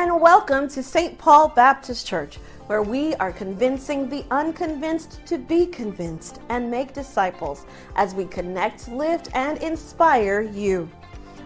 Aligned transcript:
and 0.00 0.18
welcome 0.18 0.66
to 0.66 0.82
St. 0.82 1.18
Paul 1.18 1.48
Baptist 1.48 2.06
Church, 2.06 2.36
where 2.68 2.82
we 2.82 3.14
are 3.16 3.32
convincing 3.32 4.08
the 4.08 4.24
unconvinced 4.30 5.20
to 5.26 5.36
be 5.36 5.66
convinced 5.66 6.40
and 6.48 6.70
make 6.70 6.94
disciples 6.94 7.66
as 7.96 8.14
we 8.14 8.24
connect, 8.24 8.88
lift, 8.88 9.28
and 9.34 9.58
inspire 9.58 10.40
you. 10.40 10.88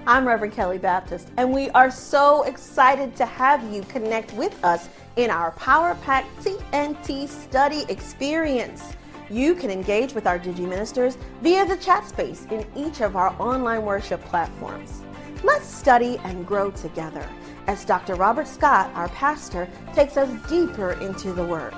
I'm 0.06 0.24
Reverend 0.24 0.52
Kelly 0.52 0.78
Baptist, 0.78 1.32
and 1.36 1.52
we 1.52 1.68
are 1.70 1.90
so 1.90 2.44
excited 2.44 3.16
to 3.16 3.26
have 3.26 3.60
you 3.74 3.82
connect 3.82 4.32
with 4.34 4.64
us 4.64 4.88
in 5.16 5.30
our 5.30 5.50
Power 5.50 5.96
Pack 6.02 6.24
TNT 6.36 7.26
study 7.26 7.84
experience. 7.88 8.94
You 9.30 9.56
can 9.56 9.72
engage 9.72 10.14
with 10.14 10.28
our 10.28 10.38
Digi 10.38 10.68
Ministers 10.68 11.18
via 11.42 11.66
the 11.66 11.76
chat 11.78 12.06
space 12.06 12.46
in 12.52 12.64
each 12.76 13.00
of 13.00 13.16
our 13.16 13.34
online 13.42 13.84
worship 13.84 14.24
platforms. 14.26 15.02
Let's 15.42 15.66
study 15.66 16.18
and 16.22 16.46
grow 16.46 16.70
together 16.70 17.28
as 17.66 17.84
Dr. 17.84 18.14
Robert 18.14 18.46
Scott, 18.46 18.90
our 18.94 19.08
pastor, 19.08 19.68
takes 19.94 20.16
us 20.16 20.30
deeper 20.48 20.92
into 21.00 21.32
the 21.32 21.44
Word. 21.44 21.74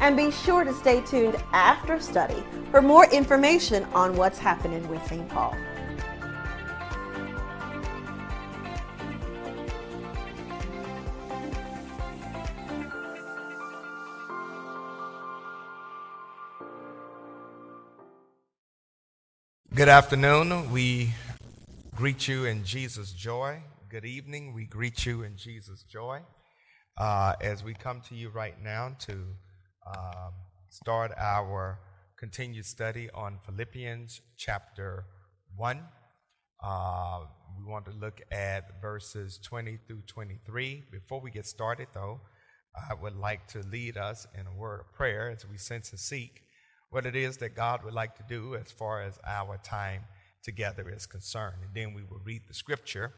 And 0.00 0.16
be 0.16 0.30
sure 0.30 0.64
to 0.64 0.74
stay 0.74 1.00
tuned 1.02 1.36
after 1.52 2.00
study 2.00 2.42
for 2.70 2.82
more 2.82 3.06
information 3.12 3.84
on 3.94 4.16
what's 4.16 4.38
happening 4.38 4.86
with 4.88 5.04
St. 5.06 5.28
Paul. 5.28 5.56
Good 19.74 19.88
afternoon. 19.88 20.70
We 20.70 21.14
greet 21.96 22.28
you 22.28 22.44
in 22.44 22.62
Jesus' 22.64 23.10
joy. 23.10 23.60
Good 23.94 24.06
evening. 24.06 24.52
We 24.52 24.64
greet 24.64 25.06
you 25.06 25.22
in 25.22 25.36
Jesus' 25.36 25.84
joy. 25.84 26.22
Uh, 26.98 27.34
as 27.40 27.62
we 27.62 27.74
come 27.74 28.00
to 28.08 28.16
you 28.16 28.28
right 28.28 28.60
now 28.60 28.96
to 28.98 29.12
um, 29.86 30.32
start 30.68 31.12
our 31.16 31.78
continued 32.18 32.66
study 32.66 33.08
on 33.14 33.38
Philippians 33.46 34.20
chapter 34.36 35.04
1. 35.54 35.80
Uh, 36.60 37.20
we 37.56 37.70
want 37.70 37.84
to 37.84 37.92
look 37.92 38.20
at 38.32 38.82
verses 38.82 39.38
20 39.44 39.78
through 39.86 40.02
23. 40.08 40.82
Before 40.90 41.20
we 41.20 41.30
get 41.30 41.46
started, 41.46 41.86
though, 41.94 42.20
I 42.90 42.94
would 42.94 43.14
like 43.14 43.46
to 43.52 43.60
lead 43.60 43.96
us 43.96 44.26
in 44.36 44.48
a 44.48 44.52
word 44.52 44.80
of 44.80 44.92
prayer 44.92 45.30
as 45.30 45.48
we 45.48 45.56
sense 45.56 45.92
and 45.92 46.00
seek 46.00 46.42
what 46.90 47.06
it 47.06 47.14
is 47.14 47.36
that 47.36 47.54
God 47.54 47.84
would 47.84 47.94
like 47.94 48.16
to 48.16 48.24
do 48.28 48.56
as 48.56 48.72
far 48.72 49.02
as 49.02 49.20
our 49.24 49.56
time 49.58 50.02
together 50.42 50.90
is 50.90 51.06
concerned. 51.06 51.58
And 51.62 51.72
then 51.72 51.94
we 51.94 52.02
will 52.02 52.20
read 52.24 52.42
the 52.48 52.54
scripture 52.54 53.12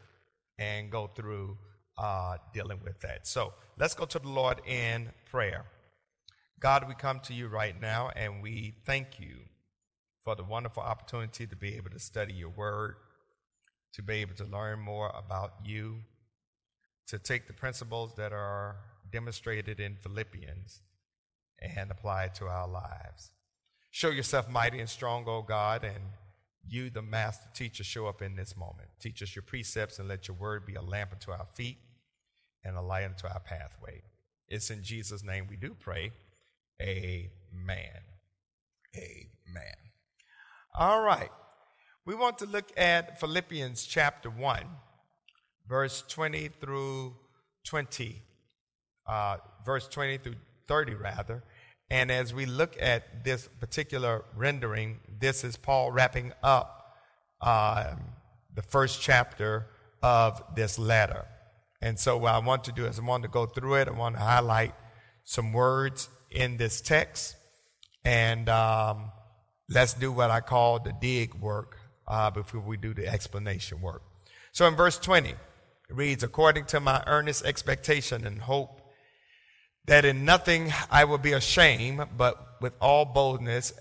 and 0.57 0.91
go 0.91 1.07
through 1.07 1.57
uh, 1.97 2.37
dealing 2.53 2.79
with 2.83 2.99
that. 3.01 3.27
So 3.27 3.53
let's 3.77 3.93
go 3.93 4.05
to 4.05 4.19
the 4.19 4.29
Lord 4.29 4.61
in 4.65 5.09
prayer. 5.29 5.65
God, 6.59 6.87
we 6.87 6.95
come 6.95 7.19
to 7.21 7.33
you 7.33 7.47
right 7.47 7.79
now 7.79 8.09
and 8.15 8.41
we 8.41 8.75
thank 8.85 9.19
you 9.19 9.37
for 10.23 10.35
the 10.35 10.43
wonderful 10.43 10.83
opportunity 10.83 11.45
to 11.47 11.55
be 11.55 11.75
able 11.75 11.89
to 11.91 11.99
study 11.99 12.33
your 12.33 12.49
word, 12.49 12.95
to 13.93 14.01
be 14.01 14.15
able 14.15 14.35
to 14.35 14.43
learn 14.43 14.79
more 14.79 15.11
about 15.15 15.53
you, 15.63 15.99
to 17.07 17.19
take 17.19 17.47
the 17.47 17.53
principles 17.53 18.15
that 18.15 18.33
are 18.33 18.75
demonstrated 19.11 19.79
in 19.79 19.95
Philippians 19.95 20.81
and 21.59 21.89
apply 21.91 22.25
it 22.25 22.35
to 22.35 22.45
our 22.45 22.67
lives. 22.67 23.31
Show 23.91 24.09
yourself 24.09 24.49
mighty 24.49 24.79
and 24.79 24.89
strong, 24.89 25.25
O 25.27 25.41
God, 25.41 25.83
and 25.83 26.03
you, 26.69 26.89
the 26.89 27.01
master 27.01 27.47
teacher, 27.53 27.83
show 27.83 28.07
up 28.07 28.21
in 28.21 28.35
this 28.35 28.55
moment. 28.55 28.89
Teach 28.99 29.21
us 29.21 29.35
your 29.35 29.43
precepts 29.43 29.99
and 29.99 30.07
let 30.07 30.27
your 30.27 30.37
word 30.37 30.65
be 30.65 30.75
a 30.75 30.81
lamp 30.81 31.11
unto 31.13 31.31
our 31.31 31.47
feet 31.55 31.77
and 32.63 32.75
a 32.75 32.81
light 32.81 33.05
unto 33.05 33.27
our 33.27 33.39
pathway. 33.39 34.01
It's 34.47 34.69
in 34.69 34.83
Jesus' 34.83 35.23
name 35.23 35.47
we 35.49 35.55
do 35.55 35.75
pray. 35.79 36.11
Amen. 36.81 38.01
Amen. 38.95 39.75
All 40.73 41.01
right. 41.01 41.31
We 42.05 42.15
want 42.15 42.37
to 42.39 42.45
look 42.45 42.71
at 42.77 43.19
Philippians 43.19 43.85
chapter 43.85 44.29
1, 44.29 44.63
verse 45.67 46.03
20 46.07 46.47
through 46.47 47.15
20, 47.65 48.21
uh, 49.07 49.37
verse 49.65 49.87
20 49.87 50.17
through 50.19 50.35
30, 50.67 50.95
rather. 50.95 51.43
And 51.89 52.11
as 52.11 52.33
we 52.33 52.45
look 52.45 52.75
at 52.79 53.23
this 53.23 53.49
particular 53.59 54.23
rendering, 54.35 54.99
this 55.19 55.43
is 55.43 55.57
Paul 55.57 55.91
wrapping 55.91 56.33
up 56.43 56.95
uh, 57.41 57.95
the 58.53 58.61
first 58.61 59.01
chapter 59.01 59.67
of 60.01 60.41
this 60.55 60.79
letter. 60.79 61.25
And 61.81 61.99
so, 61.99 62.17
what 62.17 62.33
I 62.33 62.39
want 62.39 62.63
to 62.65 62.71
do 62.71 62.85
is, 62.85 62.99
I 62.99 63.03
want 63.03 63.23
to 63.23 63.29
go 63.29 63.45
through 63.45 63.75
it. 63.75 63.87
I 63.87 63.91
want 63.91 64.15
to 64.15 64.21
highlight 64.21 64.73
some 65.23 65.53
words 65.53 66.09
in 66.31 66.57
this 66.57 66.81
text. 66.81 67.35
And 68.03 68.49
um, 68.49 69.11
let's 69.69 69.93
do 69.93 70.11
what 70.11 70.31
I 70.31 70.39
call 70.39 70.79
the 70.79 70.93
dig 70.99 71.35
work 71.35 71.77
uh, 72.07 72.31
before 72.31 72.61
we 72.61 72.77
do 72.77 72.93
the 72.93 73.07
explanation 73.07 73.81
work. 73.81 74.01
So, 74.53 74.67
in 74.67 74.75
verse 74.75 74.97
20, 74.97 75.29
it 75.29 75.37
reads, 75.89 76.23
According 76.23 76.65
to 76.65 76.79
my 76.79 77.03
earnest 77.05 77.45
expectation 77.45 78.25
and 78.25 78.41
hope, 78.41 78.81
that 79.85 80.03
in 80.03 80.25
nothing 80.25 80.73
I 80.89 81.05
will 81.05 81.17
be 81.17 81.33
ashamed, 81.33 82.03
but 82.17 82.61
with 82.61 82.73
all 82.81 83.05
boldness, 83.05 83.73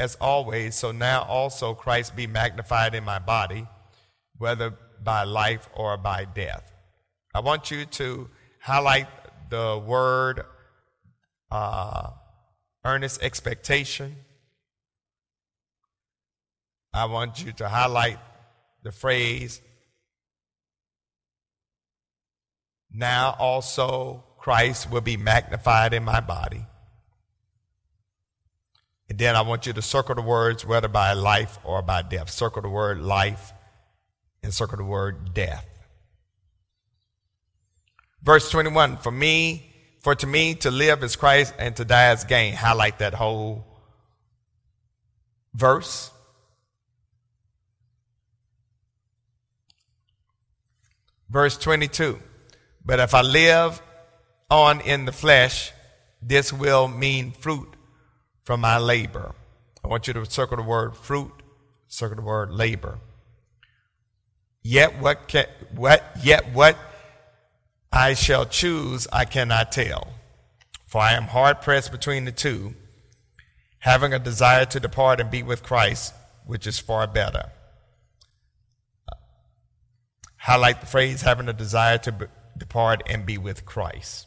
as 0.00 0.16
always, 0.20 0.74
so 0.74 0.92
now 0.92 1.22
also 1.24 1.74
Christ 1.74 2.16
be 2.16 2.26
magnified 2.26 2.94
in 2.94 3.04
my 3.04 3.18
body, 3.18 3.66
whether 4.38 4.74
by 5.04 5.24
life 5.24 5.68
or 5.74 5.98
by 5.98 6.24
death. 6.24 6.72
I 7.34 7.40
want 7.40 7.70
you 7.70 7.84
to 7.84 8.28
highlight 8.60 9.08
the 9.50 9.78
word 9.84 10.46
uh, 11.50 12.12
earnest 12.82 13.22
expectation. 13.22 14.16
I 16.94 17.04
want 17.04 17.44
you 17.44 17.52
to 17.52 17.68
highlight 17.68 18.18
the 18.82 18.92
phrase 18.92 19.60
now 22.90 23.36
also 23.38 24.24
Christ 24.38 24.90
will 24.90 25.02
be 25.02 25.18
magnified 25.18 25.92
in 25.92 26.04
my 26.04 26.20
body. 26.20 26.64
And 29.10 29.18
then 29.18 29.34
I 29.34 29.42
want 29.42 29.66
you 29.66 29.72
to 29.72 29.82
circle 29.82 30.14
the 30.14 30.22
words, 30.22 30.64
whether 30.64 30.86
by 30.86 31.14
life 31.14 31.58
or 31.64 31.82
by 31.82 32.02
death. 32.02 32.30
Circle 32.30 32.62
the 32.62 32.68
word 32.68 33.02
life 33.02 33.52
and 34.40 34.54
circle 34.54 34.78
the 34.78 34.84
word 34.84 35.34
death. 35.34 35.66
Verse 38.22 38.48
21 38.50 38.98
For 38.98 39.10
me, 39.10 39.66
for 39.98 40.14
to 40.14 40.26
me 40.28 40.54
to 40.54 40.70
live 40.70 41.02
is 41.02 41.16
Christ 41.16 41.52
and 41.58 41.74
to 41.74 41.84
die 41.84 42.12
is 42.12 42.22
gain. 42.22 42.54
Highlight 42.54 43.00
that 43.00 43.14
whole 43.14 43.66
verse. 45.54 46.12
Verse 51.28 51.58
22 51.58 52.16
But 52.84 53.00
if 53.00 53.12
I 53.12 53.22
live 53.22 53.82
on 54.48 54.80
in 54.82 55.04
the 55.04 55.12
flesh, 55.12 55.72
this 56.22 56.52
will 56.52 56.86
mean 56.86 57.32
fruit 57.32 57.74
from 58.50 58.62
my 58.62 58.78
labor. 58.78 59.32
I 59.84 59.86
want 59.86 60.08
you 60.08 60.12
to 60.14 60.28
circle 60.28 60.56
the 60.56 60.64
word 60.64 60.96
fruit, 60.96 61.30
circle 61.86 62.16
the 62.16 62.22
word 62.22 62.50
labor. 62.50 62.98
Yet 64.60 65.00
what, 65.00 65.28
can, 65.28 65.46
what, 65.72 66.02
yet 66.20 66.52
what 66.52 66.76
I 67.92 68.14
shall 68.14 68.44
choose, 68.44 69.06
I 69.12 69.24
cannot 69.24 69.70
tell. 69.70 70.14
For 70.84 71.00
I 71.00 71.12
am 71.12 71.28
hard 71.28 71.60
pressed 71.60 71.92
between 71.92 72.24
the 72.24 72.32
two, 72.32 72.74
having 73.78 74.12
a 74.12 74.18
desire 74.18 74.64
to 74.64 74.80
depart 74.80 75.20
and 75.20 75.30
be 75.30 75.44
with 75.44 75.62
Christ, 75.62 76.12
which 76.44 76.66
is 76.66 76.80
far 76.80 77.06
better. 77.06 77.50
Highlight 80.38 80.80
the 80.80 80.88
phrase 80.88 81.22
having 81.22 81.48
a 81.48 81.52
desire 81.52 81.98
to 81.98 82.28
depart 82.58 83.04
and 83.06 83.24
be 83.24 83.38
with 83.38 83.64
Christ. 83.64 84.26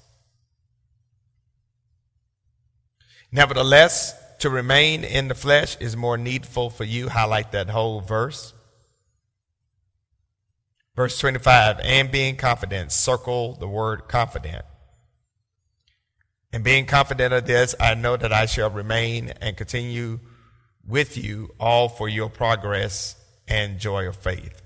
Nevertheless, 3.34 4.14
to 4.40 4.50
remain 4.50 5.04
in 5.04 5.28
the 5.28 5.34
flesh 5.34 5.76
is 5.80 5.98
more 5.98 6.20
needful 6.20 6.70
for 6.70 6.84
you. 6.84 7.10
Highlight 7.10 7.52
that 7.54 7.70
whole 7.70 8.00
verse. 8.00 8.54
Verse 10.96 11.18
25, 11.18 11.80
and 11.84 12.12
being 12.12 12.36
confident, 12.36 12.92
circle 12.92 13.56
the 13.56 13.68
word 13.68 14.08
confident. 14.08 14.64
And 16.52 16.64
being 16.64 16.86
confident 16.86 17.34
of 17.34 17.48
this, 17.48 17.74
I 17.80 17.96
know 17.96 18.16
that 18.16 18.32
I 18.32 18.46
shall 18.46 18.70
remain 18.70 19.34
and 19.42 19.58
continue 19.58 20.20
with 20.88 21.18
you 21.18 21.56
all 21.60 21.90
for 21.90 22.08
your 22.08 22.30
progress 22.30 23.16
and 23.48 23.80
joy 23.80 24.08
of 24.08 24.16
faith. 24.16 24.62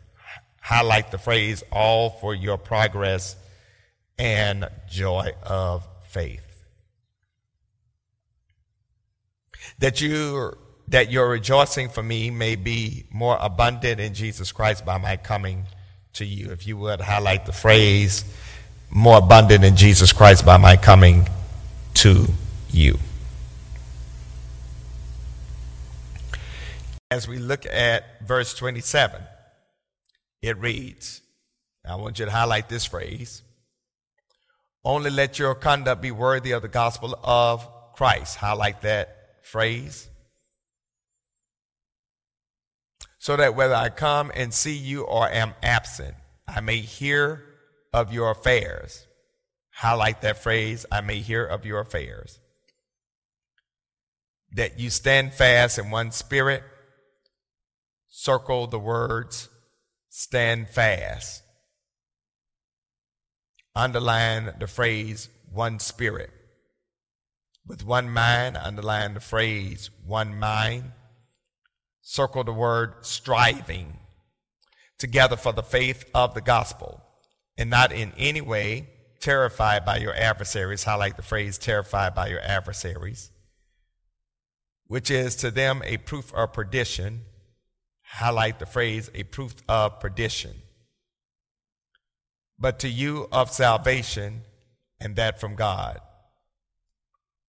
Highlight 0.62 1.12
the 1.12 1.18
phrase, 1.18 1.64
all 1.72 2.10
for 2.10 2.36
your 2.36 2.58
progress 2.58 3.38
and 4.20 4.68
joy 4.90 5.32
of 5.44 5.88
faith. 6.10 6.47
That 9.80 10.02
you 10.02 10.58
that 10.90 11.12
your 11.12 11.30
rejoicing 11.30 11.90
for 11.90 12.02
me 12.02 12.30
may 12.30 12.56
be 12.56 13.06
more 13.12 13.38
abundant 13.42 14.00
in 14.00 14.14
Jesus 14.14 14.52
Christ 14.52 14.86
by 14.86 14.98
my 14.98 15.18
coming 15.18 15.66
to 16.14 16.26
you. 16.26 16.52
If 16.52 16.66
you 16.66 16.78
would 16.78 17.02
highlight 17.02 17.46
the 17.46 17.52
phrase 17.52 18.24
more 18.90 19.18
abundant 19.18 19.64
in 19.64 19.76
Jesus 19.76 20.14
Christ 20.14 20.46
by 20.46 20.58
my 20.58 20.78
coming 20.78 21.28
to 21.96 22.26
you. 22.70 22.98
As 27.12 27.28
we 27.28 27.38
look 27.38 27.66
at 27.66 28.26
verse 28.26 28.54
27, 28.54 29.22
it 30.42 30.58
reads, 30.58 31.22
I 31.86 31.96
want 31.96 32.20
you 32.20 32.26
to 32.26 32.32
highlight 32.32 32.70
this 32.70 32.86
phrase. 32.86 33.44
Only 34.84 35.10
let 35.10 35.40
your 35.40 35.56
conduct 35.56 36.02
be 36.02 36.12
worthy 36.12 36.52
of 36.52 36.62
the 36.62 36.68
gospel 36.68 37.18
of 37.24 37.68
Christ. 37.94 38.38
Highlight 38.38 38.82
that 38.82 39.17
phrase. 39.48 40.10
So 43.20 43.36
that 43.36 43.56
whether 43.56 43.76
I 43.76 43.90
come 43.90 44.32
and 44.36 44.54
see 44.54 44.76
you 44.76 45.02
or 45.02 45.30
am 45.30 45.54
absent, 45.64 46.16
I 46.48 46.62
may 46.62 46.78
hear 46.78 47.44
of 47.94 48.14
your 48.14 48.32
affairs. 48.32 49.06
Highlight 49.74 50.22
that 50.22 50.42
phrase, 50.42 50.86
I 50.92 51.02
may 51.02 51.20
hear 51.20 51.46
of 51.46 51.66
your 51.66 51.80
affairs. 51.80 52.40
That 54.54 54.80
you 54.80 54.90
stand 54.90 55.34
fast 55.34 55.78
in 55.78 55.92
one 55.92 56.12
spirit. 56.12 56.64
Circle 58.08 58.68
the 58.68 58.80
words, 58.80 59.50
stand 60.10 60.70
fast. 60.70 61.44
Underline 63.76 64.54
the 64.60 64.68
phrase, 64.68 65.30
one 65.52 65.80
spirit. 65.80 66.32
With 67.68 67.86
one 67.86 68.10
mind, 68.10 68.56
underline 68.58 69.14
the 69.14 69.20
phrase, 69.20 69.90
one 70.06 70.40
mind. 70.40 70.94
Circle 72.02 72.46
the 72.46 72.54
word, 72.54 73.06
striving 73.06 73.98
together 74.98 75.36
for 75.36 75.52
the 75.52 75.62
faith 75.62 76.06
of 76.16 76.34
the 76.34 76.42
gospel 76.42 77.04
and 77.58 77.70
not 77.70 77.92
in 77.92 78.14
any 78.18 78.40
way 78.40 78.90
terrified 79.20 79.84
by 79.84 79.98
your 79.98 80.16
adversaries. 80.16 80.84
Highlight 80.84 81.18
the 81.18 81.24
phrase 81.24 81.58
terrified 81.58 82.16
by 82.16 82.28
your 82.28 82.40
adversaries, 82.40 83.32
which 84.86 85.12
is 85.12 85.36
to 85.38 85.52
them 85.52 85.82
a 85.86 85.98
proof 85.98 86.34
of 86.34 86.54
perdition. 86.54 87.24
Highlight 88.04 88.60
the 88.60 88.66
phrase 88.66 89.12
a 89.14 89.24
proof 89.24 89.56
of 89.68 90.00
perdition. 90.00 90.54
But 92.58 92.80
to 92.80 92.88
you 92.88 93.28
of 93.32 93.52
salvation, 93.52 94.44
and 95.00 95.16
that 95.18 95.40
from 95.40 95.56
God. 95.56 96.00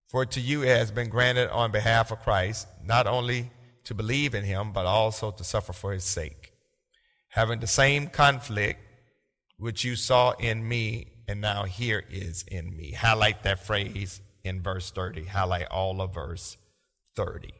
For 0.08 0.25
to 0.25 0.40
you 0.40 0.62
it 0.62 0.69
has 0.69 0.90
been 0.90 1.10
granted 1.10 1.50
on 1.50 1.70
behalf 1.70 2.10
of 2.10 2.20
Christ, 2.20 2.66
not 2.82 3.06
only 3.06 3.50
to 3.84 3.94
believe 3.94 4.34
in 4.34 4.44
him, 4.44 4.72
but 4.72 4.87
also 4.87 5.31
to 5.31 5.44
suffer 5.44 5.72
for 5.72 5.93
his 5.93 6.05
sake, 6.05 6.52
having 7.28 7.60
the 7.60 7.66
same 7.66 8.06
conflict 8.08 8.81
which 9.58 9.84
you 9.84 9.96
saw 9.96 10.32
in 10.32 10.66
me 10.66 11.12
and 11.28 11.43
now 11.43 11.64
here 11.64 12.02
is 12.08 12.43
in 12.49 12.75
me. 12.75 12.93
Highlight 12.93 13.43
that 13.43 13.66
phrase 13.66 14.22
in 14.44 14.62
verse 14.62 14.90
30. 14.90 15.26
Highlight 15.26 15.66
all 15.66 16.00
of 16.00 16.14
verse 16.14 16.56
30. 17.14 17.52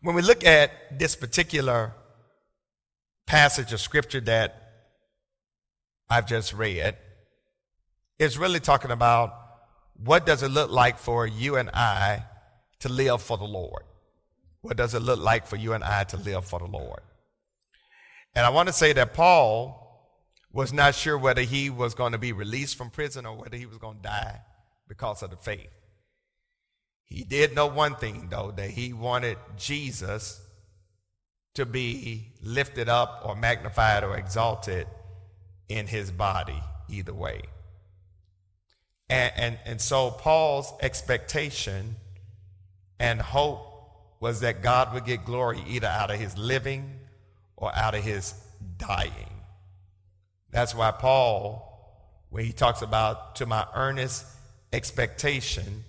When 0.00 0.14
we 0.14 0.22
look 0.22 0.44
at 0.44 0.98
this 0.98 1.14
particular 1.14 1.92
passage 3.30 3.72
of 3.72 3.80
scripture 3.80 4.20
that 4.20 4.72
I've 6.08 6.26
just 6.26 6.52
read, 6.52 6.96
is 8.18 8.36
really 8.36 8.58
talking 8.58 8.90
about 8.90 9.32
what 10.02 10.26
does 10.26 10.42
it 10.42 10.48
look 10.48 10.68
like 10.68 10.98
for 10.98 11.28
you 11.28 11.54
and 11.54 11.70
I 11.70 12.24
to 12.80 12.88
live 12.88 13.22
for 13.22 13.38
the 13.38 13.44
Lord? 13.44 13.84
What 14.62 14.76
does 14.76 14.94
it 14.94 15.02
look 15.02 15.20
like 15.20 15.46
for 15.46 15.54
you 15.54 15.74
and 15.74 15.84
I 15.84 16.02
to 16.04 16.16
live 16.16 16.44
for 16.44 16.58
the 16.58 16.66
Lord? 16.66 17.02
And 18.34 18.44
I 18.44 18.48
want 18.48 18.66
to 18.66 18.72
say 18.72 18.92
that 18.94 19.14
Paul 19.14 19.76
was 20.50 20.72
not 20.72 20.96
sure 20.96 21.16
whether 21.16 21.42
he 21.42 21.70
was 21.70 21.94
going 21.94 22.10
to 22.10 22.18
be 22.18 22.32
released 22.32 22.76
from 22.76 22.90
prison 22.90 23.26
or 23.26 23.36
whether 23.36 23.56
he 23.56 23.66
was 23.66 23.78
going 23.78 23.98
to 23.98 24.02
die 24.02 24.40
because 24.88 25.22
of 25.22 25.30
the 25.30 25.36
faith. 25.36 25.70
He 27.04 27.22
did 27.22 27.54
know 27.54 27.68
one 27.68 27.94
thing, 27.94 28.26
though, 28.28 28.52
that 28.56 28.70
he 28.70 28.92
wanted 28.92 29.38
Jesus 29.56 30.40
to 31.60 31.66
be 31.66 32.26
lifted 32.42 32.88
up 32.88 33.22
or 33.24 33.36
magnified 33.36 34.02
or 34.02 34.16
exalted 34.16 34.86
in 35.68 35.86
his 35.86 36.10
body, 36.10 36.58
either 36.88 37.12
way. 37.12 37.42
And, 39.10 39.32
and, 39.36 39.58
and 39.66 39.80
so 39.80 40.10
Paul's 40.10 40.72
expectation 40.80 41.96
and 42.98 43.20
hope 43.20 43.66
was 44.20 44.40
that 44.40 44.62
God 44.62 44.94
would 44.94 45.04
get 45.04 45.26
glory 45.26 45.62
either 45.68 45.86
out 45.86 46.10
of 46.10 46.18
his 46.18 46.36
living 46.38 46.98
or 47.56 47.74
out 47.76 47.94
of 47.94 48.02
his 48.02 48.34
dying. 48.78 49.12
That's 50.50 50.74
why 50.74 50.92
Paul, 50.92 51.66
when 52.30 52.46
he 52.46 52.52
talks 52.52 52.80
about 52.80 53.36
to 53.36 53.46
my 53.46 53.66
earnest 53.74 54.24
expectation, 54.72 55.84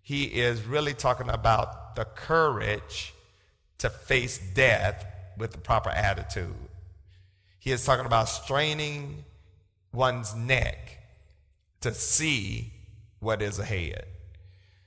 he 0.00 0.24
is 0.24 0.62
really 0.62 0.94
talking 0.94 1.28
about 1.28 1.96
the 1.96 2.04
courage 2.04 3.12
to 3.78 3.90
face 3.90 4.38
death 4.54 5.04
with 5.36 5.52
the 5.52 5.58
proper 5.58 5.90
attitude. 5.90 6.54
He 7.58 7.72
is 7.72 7.84
talking 7.84 8.06
about 8.06 8.28
straining 8.28 9.24
one's 9.92 10.34
neck 10.34 10.98
to 11.80 11.92
see 11.92 12.72
what 13.20 13.42
is 13.42 13.58
ahead. 13.58 14.04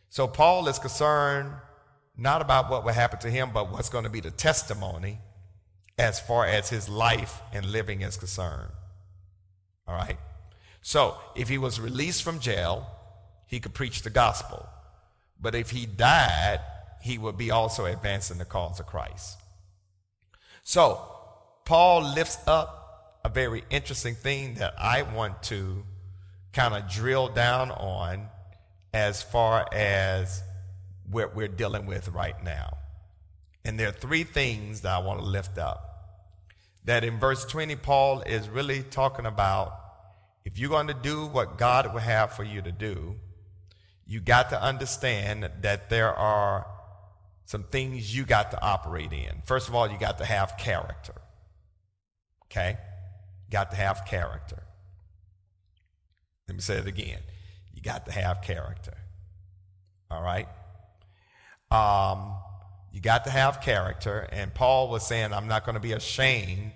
So 0.09 0.27
Paul 0.27 0.67
is 0.67 0.79
concerned 0.79 1.51
not 2.17 2.41
about 2.41 2.69
what 2.69 2.83
will 2.83 2.93
happen 2.93 3.19
to 3.19 3.29
him, 3.29 3.51
but 3.53 3.71
what's 3.71 3.89
going 3.89 4.03
to 4.03 4.09
be 4.09 4.19
the 4.19 4.31
testimony 4.31 5.19
as 5.97 6.19
far 6.19 6.45
as 6.45 6.69
his 6.69 6.89
life 6.89 7.41
and 7.53 7.65
living 7.65 8.01
is 8.01 8.17
concerned. 8.17 8.71
All 9.87 9.95
right? 9.95 10.17
So 10.81 11.17
if 11.35 11.49
he 11.49 11.57
was 11.57 11.79
released 11.79 12.23
from 12.23 12.39
jail, 12.39 12.87
he 13.47 13.59
could 13.59 13.73
preach 13.73 14.01
the 14.01 14.09
gospel. 14.09 14.67
But 15.39 15.55
if 15.55 15.71
he 15.71 15.85
died, 15.85 16.61
he 17.01 17.17
would 17.17 17.37
be 17.37 17.51
also 17.51 17.85
advancing 17.85 18.37
the 18.37 18.45
cause 18.45 18.79
of 18.79 18.85
Christ. 18.85 19.37
So 20.63 21.01
Paul 21.65 22.13
lifts 22.13 22.37
up 22.47 23.21
a 23.23 23.29
very 23.29 23.63
interesting 23.69 24.15
thing 24.15 24.55
that 24.55 24.73
I 24.79 25.03
want 25.03 25.43
to 25.43 25.83
kind 26.53 26.73
of 26.73 26.89
drill 26.89 27.29
down 27.29 27.71
on 27.71 28.27
as 28.93 29.21
far 29.21 29.67
as 29.71 30.41
what 31.09 31.35
we're 31.35 31.47
dealing 31.47 31.85
with 31.85 32.09
right 32.09 32.41
now. 32.43 32.77
And 33.65 33.79
there 33.79 33.89
are 33.89 33.93
three 33.93 34.23
things 34.23 34.81
that 34.81 34.91
I 34.91 34.99
want 34.99 35.19
to 35.19 35.25
lift 35.25 35.57
up. 35.57 35.85
That 36.85 37.03
in 37.03 37.19
verse 37.19 37.45
20, 37.45 37.75
Paul 37.75 38.21
is 38.21 38.49
really 38.49 38.83
talking 38.83 39.25
about 39.25 39.73
if 40.45 40.57
you're 40.57 40.69
going 40.69 40.87
to 40.87 40.93
do 40.93 41.25
what 41.27 41.57
God 41.57 41.93
will 41.93 41.99
have 41.99 42.33
for 42.33 42.43
you 42.43 42.61
to 42.61 42.71
do, 42.71 43.15
you 44.07 44.19
got 44.19 44.49
to 44.49 44.61
understand 44.61 45.49
that 45.61 45.89
there 45.89 46.13
are 46.13 46.65
some 47.49 47.63
things 47.63 48.15
you 48.15 48.25
got 48.25 48.51
to 48.51 48.61
operate 48.61 49.11
in. 49.11 49.41
First 49.43 49.69
of 49.69 49.73
all, 49.73 49.89
you 49.89 49.97
got 49.97 50.19
to 50.19 50.23
have 50.23 50.55
character. 50.59 51.15
Okay? 52.45 52.77
Got 53.49 53.71
to 53.71 53.75
have 53.75 54.05
character. 54.05 54.61
Let 56.47 56.53
me 56.53 56.61
say 56.61 56.75
it 56.75 56.85
again. 56.85 57.17
You 57.73 57.81
got 57.81 58.05
to 58.05 58.11
have 58.11 58.43
character. 58.43 58.93
All 60.11 60.21
right? 60.21 60.47
Um, 61.71 62.35
you 62.93 63.01
got 63.01 63.23
to 63.23 63.31
have 63.31 63.61
character. 63.61 64.29
And 64.31 64.53
Paul 64.53 64.91
was 64.91 65.07
saying, 65.07 65.33
I'm 65.33 65.47
not 65.47 65.65
going 65.65 65.73
to 65.73 65.81
be 65.81 65.93
ashamed 65.93 66.71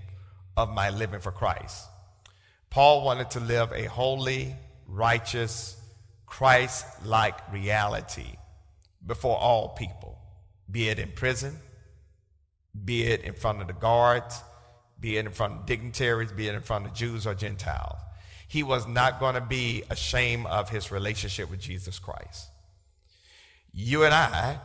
of 0.58 0.72
my 0.72 0.89
living 0.89 1.20
for 1.20 1.32
Christ. 1.32 1.86
Paul 2.72 3.06
wanted 3.06 3.30
to 3.30 3.39
live 3.42 3.72
a 3.74 3.84
holy, 3.84 4.56
righteous, 4.88 5.80
Christ 6.25 6.88
like 7.06 7.36
reality 7.53 8.38
before 9.06 9.38
all 9.38 9.75
people, 9.75 10.18
be 10.74 10.89
it 10.89 11.00
in 11.00 11.13
prison, 11.13 11.56
be 12.84 13.03
it 13.03 13.22
in 13.22 13.34
front 13.34 13.62
of 13.62 13.68
the 13.68 13.74
guards, 13.74 14.42
be 15.00 15.15
it 15.15 15.25
in 15.25 15.32
front 15.32 15.53
of 15.53 15.65
dignitaries, 15.65 16.34
be 16.34 16.50
it 16.50 16.56
in 16.56 16.62
front 16.62 16.86
of 16.86 16.94
Jews 16.94 17.25
or 17.25 17.34
Gentiles 17.34 17.98
he 18.53 18.62
was 18.62 18.88
not 18.88 19.20
going 19.20 19.34
to 19.34 19.42
be 19.42 19.82
ashamed 19.89 20.46
of 20.46 20.70
his 20.70 20.92
relationship 20.92 21.50
with 21.50 21.60
Jesus 21.60 21.98
Christ. 21.98 22.51
You 23.74 24.03
and 24.03 24.13
I 24.13 24.60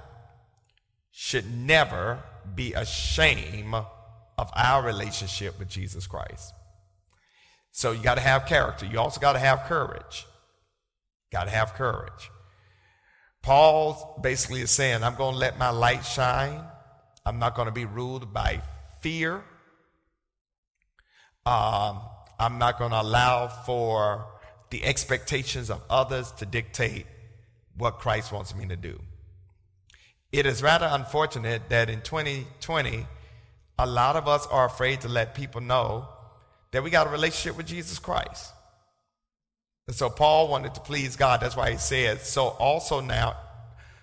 should 1.11 1.51
never 1.51 2.23
be 2.55 2.75
ashamed 2.75 3.73
of 3.73 4.51
our 4.55 4.83
relationship 4.85 5.59
with 5.59 5.71
Jesus 5.71 6.07
Christ. 6.07 6.53
So 7.71 7.93
you 7.93 8.03
got 8.03 8.17
to 8.17 8.21
have 8.21 8.45
character. 8.45 8.85
You 8.85 9.01
also 9.01 9.21
got 9.21 9.33
to 9.33 9.39
have 9.39 9.61
courage. 9.61 10.27
Got 11.33 11.45
to 11.45 11.51
have 11.51 11.73
courage. 11.73 12.31
Paul 13.49 14.21
basically 14.21 14.61
is 14.61 14.71
saying, 14.71 15.03
I'm 15.03 15.15
going 15.15 15.33
to 15.33 15.39
let 15.39 15.59
my 15.59 15.71
light 15.71 16.05
shine. 16.05 16.61
I'm 17.25 17.39
not 17.39 17.55
going 17.55 17.65
to 17.65 17.73
be 17.73 17.87
ruled 17.87 18.31
by 18.31 18.61
fear. 19.01 19.37
Um, 21.47 22.01
I'm 22.39 22.59
not 22.59 22.79
going 22.79 22.91
to 22.91 23.01
allow 23.01 23.49
for 23.49 24.27
the 24.69 24.85
expectations 24.85 25.71
of 25.71 25.81
others 25.89 26.31
to 26.33 26.45
dictate 26.45 27.07
what 27.75 28.01
Christ 28.01 28.33
wants 28.33 28.55
me 28.55 28.67
to 28.67 28.77
do. 28.77 29.01
It 30.31 30.45
is 30.45 30.63
rather 30.63 30.87
unfortunate 30.93 31.71
that 31.71 31.89
in 31.89 32.03
2020, 32.03 33.07
a 33.79 33.87
lot 33.87 34.17
of 34.17 34.29
us 34.29 34.47
are 34.49 34.67
afraid 34.67 35.01
to 35.01 35.09
let 35.09 35.35
people 35.35 35.63
know 35.63 36.07
that 36.73 36.83
we 36.83 36.91
got 36.91 37.07
a 37.07 37.11
relationship 37.11 37.57
with 37.57 37.65
Jesus 37.65 37.99
Christ. 37.99 38.53
And 39.89 39.97
so 39.97 40.11
Paul 40.11 40.49
wanted 40.49 40.75
to 40.75 40.81
please 40.81 41.17
God. 41.17 41.41
That's 41.41 41.57
why 41.57 41.71
he 41.71 41.79
said, 41.79 42.21
so 42.21 42.49
also 42.49 43.01
now, 43.01 43.37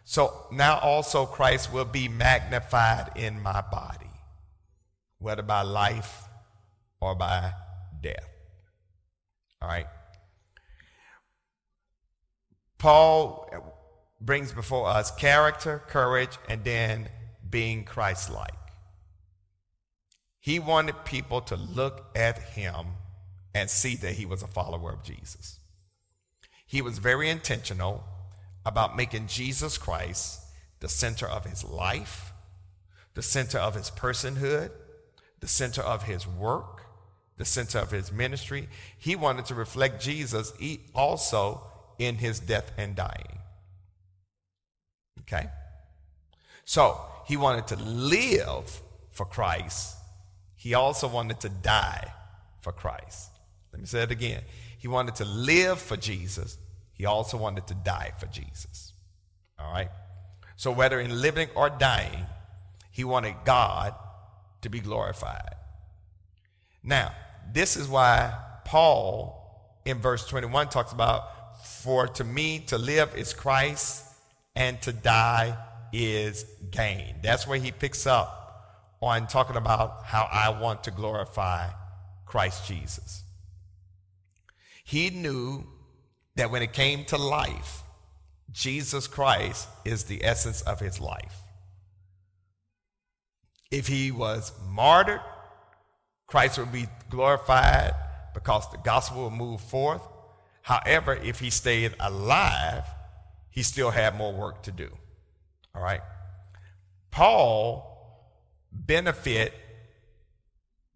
so 0.03 0.47
now 0.51 0.79
also 0.79 1.27
Christ 1.27 1.71
will 1.71 1.85
be 1.85 2.07
magnified 2.07 3.11
in 3.15 3.39
my 3.41 3.61
body, 3.61 4.09
whether 5.19 5.43
by 5.43 5.61
life 5.61 6.23
or 6.99 7.13
by 7.13 7.53
death. 8.01 8.27
All 9.61 9.69
right. 9.69 9.85
Paul 12.79 13.47
brings 14.19 14.51
before 14.51 14.87
us 14.87 15.11
character, 15.11 15.83
courage, 15.87 16.35
and 16.49 16.63
then 16.63 17.09
being 17.47 17.83
Christ 17.83 18.31
like. 18.31 18.53
He 20.39 20.57
wanted 20.57 21.05
people 21.05 21.41
to 21.41 21.55
look 21.55 22.07
at 22.15 22.39
him 22.39 22.87
and 23.53 23.69
see 23.69 23.95
that 23.97 24.13
he 24.13 24.25
was 24.25 24.41
a 24.41 24.47
follower 24.47 24.91
of 24.91 25.03
Jesus. 25.03 25.59
He 26.75 26.82
was 26.82 26.98
very 26.98 27.29
intentional 27.29 28.03
about 28.65 28.98
making 28.98 29.27
Jesus 29.27 29.77
Christ 29.77 30.41
the 30.82 30.89
center 30.89 31.25
of 31.25 31.46
his 31.46 31.63
life, 31.63 32.34
the 33.13 33.22
center 33.22 33.58
of 33.58 33.75
his 33.75 33.89
personhood, 33.89 34.72
the 35.39 35.48
center 35.48 35.82
of 35.82 36.03
his 36.03 36.27
work, 36.27 36.82
the 37.38 37.46
center 37.46 37.79
of 37.79 37.91
his 37.91 38.12
ministry. 38.12 38.67
He 38.98 39.15
wanted 39.15 39.46
to 39.46 39.55
reflect 39.55 40.01
Jesus 40.01 40.51
also 40.94 41.62
in 41.98 42.15
his 42.15 42.41
death 42.41 42.74
and 42.77 42.94
dying. 42.94 43.39
Okay? 45.22 45.48
So 46.65 47.00
he 47.25 47.38
wanted 47.38 47.67
to 47.67 47.77
live 47.77 48.82
for 49.12 49.25
Christ. 49.25 49.96
He 50.58 50.74
also 50.74 51.08
wanted 51.08 51.39
to 51.39 51.48
die 51.48 52.12
for 52.60 52.74
Christ. 52.74 53.29
Let 53.72 53.79
me 53.79 53.88
say 53.88 54.01
it 54.01 54.12
again. 54.12 54.41
He 54.77 54.89
wanted 54.89 55.15
to 55.15 55.25
live 55.25 55.79
for 55.79 55.96
Jesus. 55.96 56.58
He 56.95 57.05
also 57.05 57.37
wanted 57.37 57.67
to 57.67 57.73
die 57.73 58.11
for 58.17 58.25
Jesus. 58.27 58.93
All 59.59 59.71
right? 59.71 59.89
So 60.55 60.71
whether 60.71 60.99
in 60.99 61.21
living 61.21 61.49
or 61.55 61.69
dying, 61.69 62.25
he 62.91 63.03
wanted 63.03 63.35
God 63.43 63.93
to 64.61 64.69
be 64.69 64.79
glorified. 64.79 65.55
Now, 66.83 67.13
this 67.53 67.75
is 67.75 67.87
why 67.87 68.33
Paul 68.63 69.41
in 69.85 69.99
verse 69.99 70.25
21 70.27 70.69
talks 70.69 70.91
about, 70.91 71.65
For 71.83 72.07
to 72.07 72.23
me 72.23 72.59
to 72.67 72.77
live 72.77 73.15
is 73.15 73.33
Christ, 73.33 74.03
and 74.55 74.81
to 74.83 74.93
die 74.93 75.57
is 75.93 76.45
gain. 76.71 77.15
That's 77.21 77.45
where 77.45 77.59
he 77.59 77.71
picks 77.71 78.07
up 78.07 78.41
on 79.01 79.27
talking 79.27 79.55
about 79.55 80.03
how 80.03 80.27
I 80.31 80.59
want 80.61 80.85
to 80.85 80.91
glorify 80.91 81.69
Christ 82.25 82.67
Jesus. 82.67 83.23
He 84.83 85.09
knew 85.09 85.65
that 86.35 86.51
when 86.51 86.61
it 86.61 86.73
came 86.73 87.05
to 87.05 87.17
life, 87.17 87.83
Jesus 88.51 89.07
Christ 89.07 89.67
is 89.83 90.03
the 90.03 90.23
essence 90.23 90.61
of 90.61 90.79
his 90.79 90.99
life. 90.99 91.41
If 93.71 93.87
he 93.87 94.11
was 94.11 94.51
martyred, 94.69 95.21
Christ 96.27 96.57
would 96.57 96.71
be 96.71 96.87
glorified 97.09 97.93
because 98.33 98.69
the 98.71 98.77
gospel 98.77 99.23
will 99.23 99.31
move 99.31 99.61
forth. 99.61 100.01
However, 100.61 101.15
if 101.15 101.39
he 101.39 101.49
stayed 101.49 101.95
alive, 101.99 102.83
he 103.49 103.63
still 103.63 103.91
had 103.91 104.15
more 104.15 104.33
work 104.33 104.63
to 104.63 104.71
do. 104.71 104.89
All 105.73 105.81
right? 105.81 106.01
Paul 107.11 107.91
benefit 108.71 109.53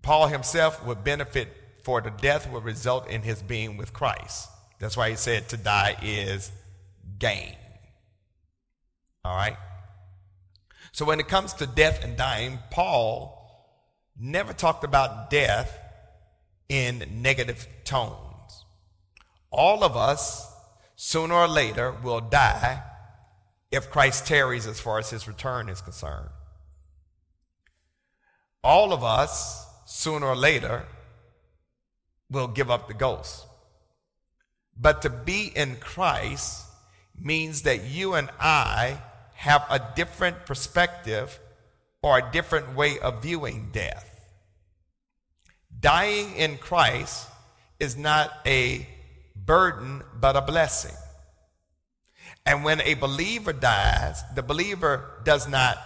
Paul 0.02 0.28
himself 0.28 0.84
would 0.86 1.04
benefit 1.04 1.50
for 1.84 2.02
the 2.02 2.10
death 2.10 2.50
would 2.50 2.64
result 2.64 3.10
in 3.10 3.22
his 3.22 3.42
being 3.42 3.78
with 3.78 3.94
Christ. 3.94 4.50
That's 4.80 4.96
why 4.96 5.10
he 5.10 5.16
said 5.16 5.50
to 5.50 5.58
die 5.58 5.98
is 6.02 6.52
gain. 7.20 7.56
All 9.26 9.36
right? 9.36 9.58
So 10.92 11.06
when 11.06 11.20
it 11.20 11.28
comes 11.28 11.54
to 11.56 11.68
death 11.68 12.04
and 12.04 12.18
dying, 12.18 12.60
Paul 12.72 13.36
never 14.20 14.54
talked 14.54 14.84
about 14.84 15.30
death 15.30 15.78
in 16.68 17.22
negative 17.22 17.68
tones. 17.84 18.66
All 19.52 19.84
of 19.84 19.98
us, 19.98 20.52
sooner 20.96 21.34
or 21.36 21.48
later, 21.48 21.92
will 21.92 22.22
die 22.22 22.84
if 23.72 23.90
Christ 23.90 24.28
tarries 24.28 24.68
as 24.68 24.80
far 24.80 25.00
as 25.00 25.10
his 25.10 25.28
return 25.28 25.70
is 25.70 25.82
concerned. 25.82 26.30
All 28.64 28.94
of 28.94 29.04
us, 29.04 29.66
sooner 29.86 30.28
or 30.28 30.36
later, 30.36 30.86
will 32.30 32.48
give 32.48 32.70
up 32.70 32.88
the 32.88 32.94
ghost. 32.94 33.46
But 34.80 35.02
to 35.02 35.10
be 35.10 35.52
in 35.54 35.76
Christ 35.78 36.66
means 37.20 37.64
that 37.64 37.84
you 37.84 38.14
and 38.14 38.30
I 38.40 39.02
have 39.36 39.66
a 39.70 39.82
different 39.96 40.46
perspective 40.46 41.40
or 42.02 42.18
a 42.18 42.32
different 42.32 42.76
way 42.76 42.98
of 43.00 43.22
viewing 43.22 43.70
death. 43.72 44.06
Dying 45.80 46.36
in 46.36 46.58
Christ 46.58 47.28
is 47.80 47.98
not 47.98 48.32
a 48.46 48.88
burden, 49.36 50.04
but 50.20 50.36
a 50.36 50.42
blessing. 50.42 50.96
And 52.46 52.64
when 52.64 52.82
a 52.82 52.96
believer 52.96 53.54
dies, 53.54 54.22
the 54.36 54.44
believer 54.44 55.22
does 55.24 55.48
not 55.48 55.78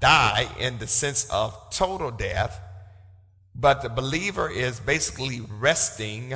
die 0.00 0.48
in 0.58 0.78
the 0.78 0.86
sense 0.86 1.28
of 1.30 1.70
total 1.70 2.10
death, 2.10 2.60
but 3.54 3.82
the 3.82 3.88
believer 3.88 4.48
is 4.48 4.78
basically 4.78 5.40
resting 5.40 6.34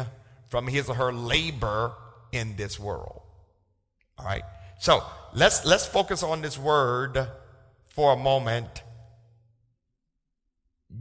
from 0.49 0.67
his 0.67 0.89
or 0.89 0.95
her 0.95 1.13
labor 1.13 1.93
in 2.33 2.57
this 2.57 2.79
world. 2.79 3.23
All 4.19 4.25
right. 4.25 4.43
So 4.79 5.03
let's 5.35 5.65
let's 5.65 5.87
focus 5.87 6.23
on 6.23 6.43
this 6.43 6.59
word 6.59 7.29
for 7.89 8.13
a 8.13 8.17
moment. 8.17 8.83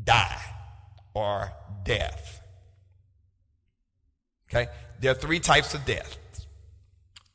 Die 0.03 0.41
or 1.13 1.51
death. 1.83 2.41
Okay? 4.49 4.71
There 4.99 5.11
are 5.11 5.15
three 5.15 5.39
types 5.39 5.73
of 5.73 5.85
death. 5.85 6.17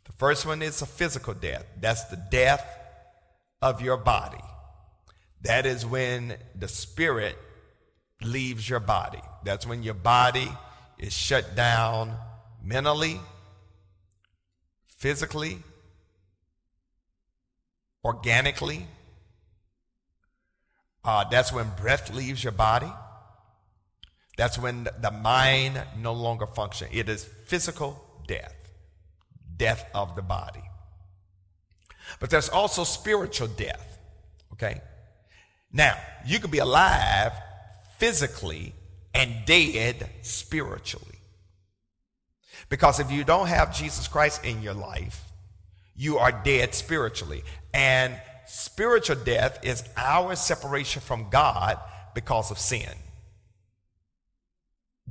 The 0.05 0.13
first 0.13 0.47
one 0.47 0.63
is 0.63 0.83
a 0.83 0.87
physical 0.87 1.35
death. 1.35 1.65
That's 1.81 2.05
the 2.05 2.23
death 2.31 2.65
of 3.63 3.81
your 3.81 3.97
body. 3.97 4.43
That 5.43 5.67
is 5.67 5.85
when 5.85 6.37
the 6.55 6.69
spirit 6.69 7.37
leaves 8.23 8.69
your 8.69 8.81
body. 8.81 9.21
That's 9.45 9.67
when 9.67 9.83
your 9.83 9.95
body 9.95 10.49
is 10.99 11.13
shut 11.13 11.55
down 11.55 12.15
mentally, 12.63 13.21
physically, 15.05 15.59
organically. 18.03 18.87
Uh, 21.05 21.25
that's 21.31 21.53
when 21.53 21.69
breath 21.79 22.15
leaves 22.15 22.43
your 22.43 22.55
body. 22.55 22.91
That's 24.39 24.59
when 24.59 24.89
the 25.03 25.11
mind 25.11 25.79
no 25.99 26.15
longer 26.15 26.47
functions. 26.47 26.91
It 26.95 27.11
is 27.11 27.23
physical 27.45 28.03
death, 28.27 28.55
death 29.59 29.87
of 29.95 30.17
the 30.17 30.23
body. 30.23 30.65
But 32.19 32.31
there's 32.31 32.49
also 32.49 32.83
spiritual 32.85 33.49
death, 33.49 33.99
okay? 34.55 34.81
Now, 35.71 35.99
you 36.25 36.39
could 36.39 36.51
be 36.51 36.61
alive 36.61 37.33
physically 37.99 38.73
and 39.13 39.45
dead 39.45 40.09
spiritually. 40.23 41.14
Because 42.69 43.01
if 43.01 43.11
you 43.11 43.25
don't 43.25 43.49
have 43.49 43.77
Jesus 43.77 44.09
Christ 44.09 44.45
in 44.45 44.63
your 44.63 44.75
life, 44.75 45.23
you 45.97 46.19
are 46.19 46.33
dead 46.33 46.75
spiritually. 46.75 47.45
And 47.73 48.15
spiritual 48.47 49.17
death 49.17 49.59
is 49.63 49.85
our 49.97 50.35
separation 50.37 51.03
from 51.03 51.29
God 51.31 51.79
because 52.15 52.51
of 52.51 52.59
sin 52.59 52.91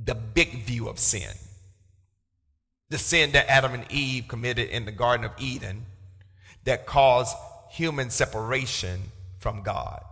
the 0.02 0.14
big 0.14 0.64
view 0.64 0.88
of 0.88 0.98
sin. 0.98 1.30
The 2.90 2.98
sin 2.98 3.32
that 3.32 3.48
Adam 3.48 3.74
and 3.74 3.90
Eve 3.90 4.28
committed 4.28 4.68
in 4.68 4.84
the 4.84 4.92
Garden 4.92 5.24
of 5.24 5.32
Eden 5.38 5.86
that 6.64 6.86
caused 6.86 7.34
human 7.70 8.10
separation 8.10 9.00
from 9.38 9.62
God. 9.62 10.02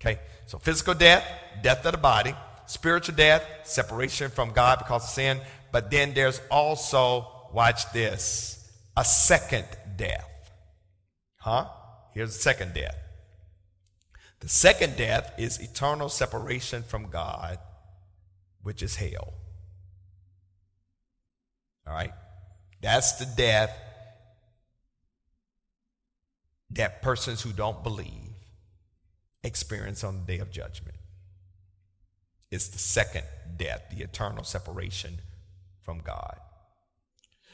Okay, 0.00 0.18
so 0.46 0.58
physical 0.58 0.94
death, 0.94 1.24
death 1.62 1.84
of 1.84 1.92
the 1.92 1.98
body, 1.98 2.34
spiritual 2.66 3.14
death, 3.14 3.44
separation 3.64 4.30
from 4.30 4.52
God 4.52 4.78
because 4.78 5.04
of 5.04 5.10
sin. 5.10 5.40
But 5.72 5.90
then 5.90 6.14
there's 6.14 6.40
also, 6.50 7.26
watch 7.52 7.90
this, 7.92 8.70
a 8.96 9.04
second 9.04 9.66
death. 9.96 10.50
Huh? 11.36 11.68
Here's 12.14 12.34
the 12.34 12.40
second 12.40 12.74
death. 12.74 12.96
The 14.40 14.48
second 14.48 14.96
death 14.96 15.32
is 15.36 15.58
eternal 15.58 16.08
separation 16.08 16.82
from 16.82 17.10
God 17.10 17.58
which 18.62 18.82
is 18.82 18.96
hell. 18.96 19.32
All 21.86 21.94
right? 21.94 22.12
That's 22.82 23.12
the 23.12 23.24
death 23.24 23.74
that 26.70 27.00
persons 27.00 27.40
who 27.40 27.52
don't 27.52 27.82
believe 27.82 28.34
experience 29.42 30.04
on 30.04 30.18
the 30.18 30.32
day 30.32 30.38
of 30.38 30.50
judgment. 30.50 30.96
It's 32.50 32.68
the 32.68 32.78
second 32.78 33.24
death, 33.56 33.84
the 33.90 34.02
eternal 34.02 34.44
separation 34.44 35.20
from 35.88 36.00
God. 36.00 36.36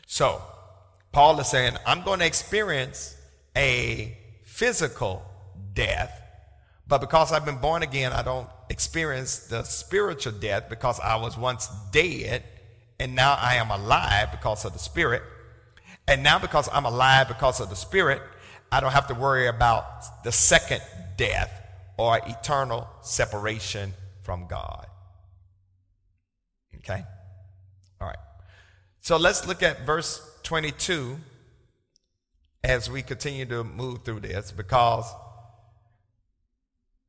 So, 0.09 0.43
Paul 1.13 1.39
is 1.39 1.47
saying, 1.47 1.75
I'm 1.87 2.03
going 2.03 2.19
to 2.19 2.27
experience 2.27 3.17
a 3.57 4.19
physical 4.43 5.23
death, 5.73 6.21
but 6.89 7.01
because 7.01 7.31
I've 7.31 7.45
been 7.45 7.59
born 7.59 7.85
again, 7.85 8.13
I 8.13 8.23
don't 8.23 8.49
experience 8.69 9.47
the 9.47 9.63
spiritual 9.63 10.33
death 10.33 10.69
because 10.69 10.99
I 10.99 11.15
was 11.15 11.39
once 11.39 11.69
dead 11.93 12.43
and 12.99 13.15
now 13.15 13.39
I 13.41 13.55
am 13.55 13.71
alive 13.71 14.33
because 14.33 14.65
of 14.65 14.73
the 14.73 14.81
Spirit. 14.81 15.23
And 16.09 16.25
now, 16.25 16.41
because 16.41 16.69
I'm 16.73 16.87
alive 16.87 17.29
because 17.29 17.61
of 17.61 17.71
the 17.71 17.77
Spirit, 17.77 18.21
I 18.73 18.81
don't 18.81 18.91
have 18.91 19.07
to 19.07 19.15
worry 19.15 19.47
about 19.47 20.25
the 20.25 20.33
second 20.33 20.83
death 21.17 21.53
or 21.97 22.19
eternal 22.27 22.89
separation 23.01 23.93
from 24.25 24.49
God. 24.49 24.89
Okay? 26.79 27.05
So 29.05 29.19
let's 29.19 29.47
look 29.47 29.63
at 29.63 29.85
verse 29.85 30.27
22 30.45 31.19
as 32.63 32.89
we 32.89 33.03
continue 33.03 33.45
to 33.45 33.63
move 33.63 34.03
through 34.03 34.21
this 34.21 34.51
because 34.51 35.05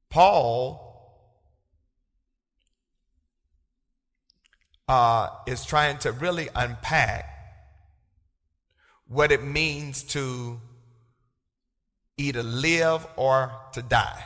Paul 0.09 1.31
uh, 4.89 5.29
is 5.47 5.63
trying 5.63 5.97
to 5.99 6.11
really 6.11 6.49
unpack 6.53 7.29
what 9.07 9.31
it 9.31 9.41
means 9.41 10.03
to 10.03 10.59
either 12.17 12.43
live 12.43 13.07
or 13.15 13.53
to 13.71 13.81
die. 13.81 14.21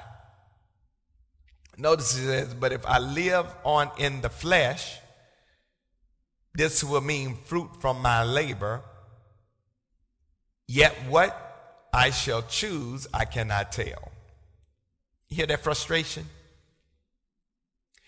Notice 1.77 2.17
he 2.17 2.25
says, 2.25 2.51
but 2.55 2.71
if 2.71 2.83
I 2.87 2.97
live 2.97 3.45
on 3.63 3.91
in 3.99 4.21
the 4.21 4.29
flesh, 4.29 4.98
this 6.59 6.83
will 6.83 6.99
mean 6.99 7.37
fruit 7.45 7.69
from 7.79 8.01
my 8.01 8.21
labor. 8.21 8.81
Yet 10.67 10.93
what 11.07 11.87
I 11.93 12.09
shall 12.09 12.41
choose, 12.41 13.07
I 13.13 13.23
cannot 13.23 13.71
tell. 13.71 14.11
You 15.29 15.37
hear 15.37 15.45
that 15.45 15.63
frustration? 15.63 16.25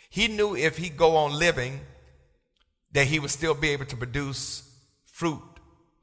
He 0.09 0.27
knew 0.27 0.53
if 0.53 0.77
he 0.77 0.89
go 0.89 1.15
on 1.15 1.39
living, 1.39 1.79
that 2.91 3.07
he 3.07 3.19
would 3.19 3.31
still 3.31 3.53
be 3.53 3.69
able 3.69 3.85
to 3.85 3.95
produce 3.95 4.69
fruit 5.05 5.41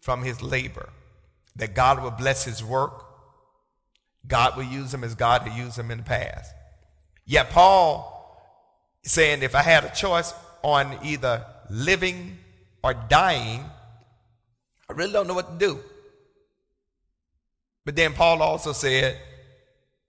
from 0.00 0.22
his 0.22 0.40
labor, 0.40 0.88
that 1.56 1.74
God 1.74 2.02
would 2.02 2.16
bless 2.16 2.46
his 2.46 2.64
work, 2.64 3.04
God 4.26 4.56
will 4.56 4.64
use 4.64 4.94
him 4.94 5.04
as 5.04 5.14
God 5.14 5.42
had 5.42 5.54
used 5.54 5.78
him 5.78 5.90
in 5.90 5.98
the 5.98 6.04
past. 6.04 6.50
Yet 7.26 7.50
Paul 7.50 8.14
saying, 9.02 9.42
if 9.42 9.54
I 9.54 9.60
had 9.60 9.84
a 9.84 9.90
choice 9.94 10.32
on 10.62 10.98
either 11.04 11.44
living 11.70 12.38
or 12.82 12.94
dying, 12.94 13.64
I 14.88 14.92
really 14.92 15.12
don't 15.12 15.26
know 15.26 15.34
what 15.34 15.58
to 15.58 15.66
do. 15.66 15.80
But 17.84 17.96
then 17.96 18.12
Paul 18.14 18.42
also 18.42 18.72
said, 18.72 19.18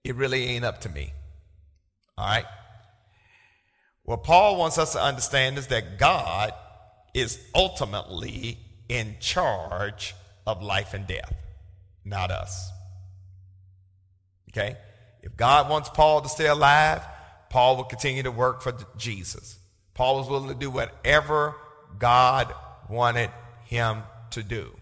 it 0.04 0.16
really 0.16 0.46
ain't 0.46 0.66
up 0.66 0.82
to 0.82 0.90
me. 0.90 1.14
All 2.18 2.26
right? 2.26 2.46
What 4.04 4.24
Paul 4.24 4.58
wants 4.58 4.78
us 4.78 4.94
to 4.94 5.02
understand 5.02 5.58
is 5.58 5.68
that 5.68 6.00
God 6.00 6.52
is 7.14 7.40
ultimately 7.54 8.58
in 8.88 9.18
charge 9.20 10.16
of 10.48 10.64
life 10.64 10.94
and 10.94 11.06
death, 11.06 11.34
not 12.04 12.32
us. 12.32 12.72
Okay? 14.50 14.76
If 15.22 15.38
God 15.38 15.70
wants 15.70 15.90
Paul 15.90 16.22
to 16.22 16.30
stay 16.30 16.48
alive, 16.48 17.06
Paul 17.50 17.78
will 17.78 17.84
continue 17.84 18.24
to 18.24 18.32
work 18.32 18.62
for 18.62 18.74
Jesus. 18.98 19.59
Paul 20.00 20.16
was 20.16 20.30
willing 20.30 20.48
to 20.48 20.56
do 20.56 20.70
whatever 20.70 21.58
God 21.98 22.54
wanted 22.90 23.32
him 23.66 24.04
to 24.32 24.42
do. 24.42 24.74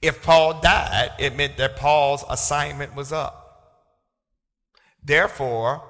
If 0.00 0.22
Paul 0.22 0.62
died, 0.62 1.10
it 1.18 1.36
meant 1.36 1.58
that 1.58 1.76
Paul's 1.76 2.24
assignment 2.30 2.94
was 2.94 3.12
up. 3.12 3.92
Therefore, 5.04 5.82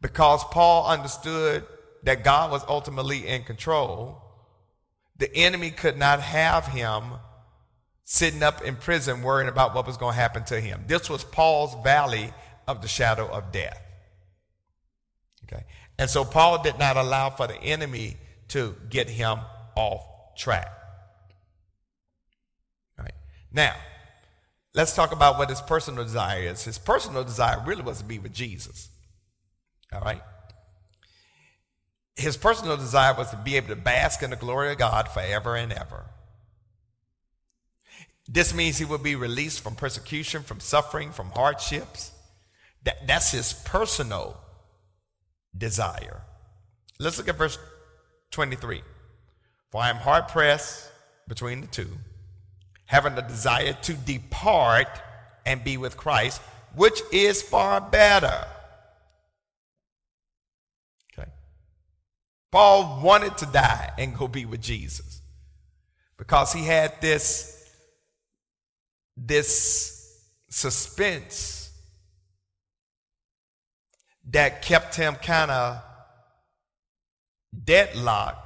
because 0.00 0.42
Paul 0.50 0.84
understood 0.88 1.64
that 2.02 2.24
God 2.24 2.50
was 2.50 2.64
ultimately 2.66 3.28
in 3.28 3.44
control, 3.44 4.20
the 5.16 5.32
enemy 5.32 5.70
could 5.70 5.96
not 5.96 6.20
have 6.20 6.66
him 6.66 7.04
sitting 8.02 8.42
up 8.42 8.62
in 8.62 8.74
prison 8.74 9.22
worrying 9.22 9.48
about 9.48 9.76
what 9.76 9.86
was 9.86 9.96
going 9.96 10.14
to 10.14 10.20
happen 10.20 10.42
to 10.46 10.60
him. 10.60 10.86
This 10.88 11.08
was 11.08 11.22
Paul's 11.22 11.80
valley 11.84 12.34
of 12.66 12.82
the 12.82 12.88
shadow 12.88 13.28
of 13.28 13.52
death. 13.52 13.83
And 15.98 16.10
so 16.10 16.24
Paul 16.24 16.62
did 16.62 16.78
not 16.78 16.96
allow 16.96 17.30
for 17.30 17.46
the 17.46 17.60
enemy 17.62 18.16
to 18.48 18.74
get 18.90 19.08
him 19.08 19.38
off 19.76 20.04
track. 20.36 20.70
All 22.98 23.04
right. 23.04 23.14
Now, 23.52 23.74
let's 24.74 24.94
talk 24.94 25.12
about 25.12 25.38
what 25.38 25.48
his 25.48 25.60
personal 25.60 26.04
desire 26.04 26.42
is. 26.42 26.64
His 26.64 26.78
personal 26.78 27.24
desire 27.24 27.62
really 27.64 27.82
was 27.82 27.98
to 27.98 28.04
be 28.04 28.18
with 28.18 28.32
Jesus. 28.32 28.88
All 29.92 30.00
right 30.00 30.22
his 32.16 32.36
personal 32.36 32.76
desire 32.76 33.14
was 33.14 33.30
to 33.30 33.36
be 33.36 33.56
able 33.56 33.68
to 33.68 33.76
bask 33.76 34.22
in 34.22 34.30
the 34.30 34.36
glory 34.36 34.70
of 34.70 34.78
God 34.78 35.08
forever 35.08 35.56
and 35.56 35.72
ever. 35.72 36.04
This 38.28 38.54
means 38.54 38.78
he 38.78 38.84
will 38.84 38.98
be 38.98 39.16
released 39.16 39.60
from 39.60 39.74
persecution, 39.74 40.42
from 40.42 40.60
suffering, 40.60 41.12
from 41.12 41.30
hardships. 41.30 42.12
That, 42.84 43.06
that's 43.06 43.32
his 43.32 43.52
personal 43.52 44.36
desire. 45.56 46.22
Let's 46.98 47.18
look 47.18 47.28
at 47.28 47.36
verse 47.36 47.58
23. 48.30 48.82
For 49.70 49.80
I 49.80 49.90
am 49.90 49.96
hard 49.96 50.28
pressed 50.28 50.90
between 51.26 51.62
the 51.62 51.66
two, 51.66 51.88
having 52.86 53.14
the 53.14 53.22
desire 53.22 53.72
to 53.82 53.94
depart 53.94 54.88
and 55.46 55.64
be 55.64 55.76
with 55.76 55.96
Christ, 55.96 56.40
which 56.74 57.00
is 57.12 57.42
far 57.42 57.80
better. 57.80 58.46
Okay. 61.12 61.28
Paul 62.52 63.00
wanted 63.02 63.36
to 63.38 63.46
die 63.46 63.92
and 63.98 64.16
go 64.16 64.28
be 64.28 64.44
with 64.44 64.60
Jesus 64.60 65.20
because 66.16 66.52
he 66.52 66.64
had 66.64 67.00
this, 67.00 67.68
this 69.16 70.20
suspense 70.48 71.63
that 74.30 74.62
kept 74.62 74.96
him 74.96 75.14
kind 75.16 75.50
of 75.50 75.82
deadlocked 77.64 78.40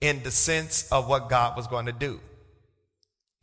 in 0.00 0.22
the 0.22 0.30
sense 0.30 0.90
of 0.90 1.08
what 1.08 1.28
God 1.28 1.56
was 1.56 1.66
going 1.66 1.86
to 1.86 1.92
do. 1.92 2.20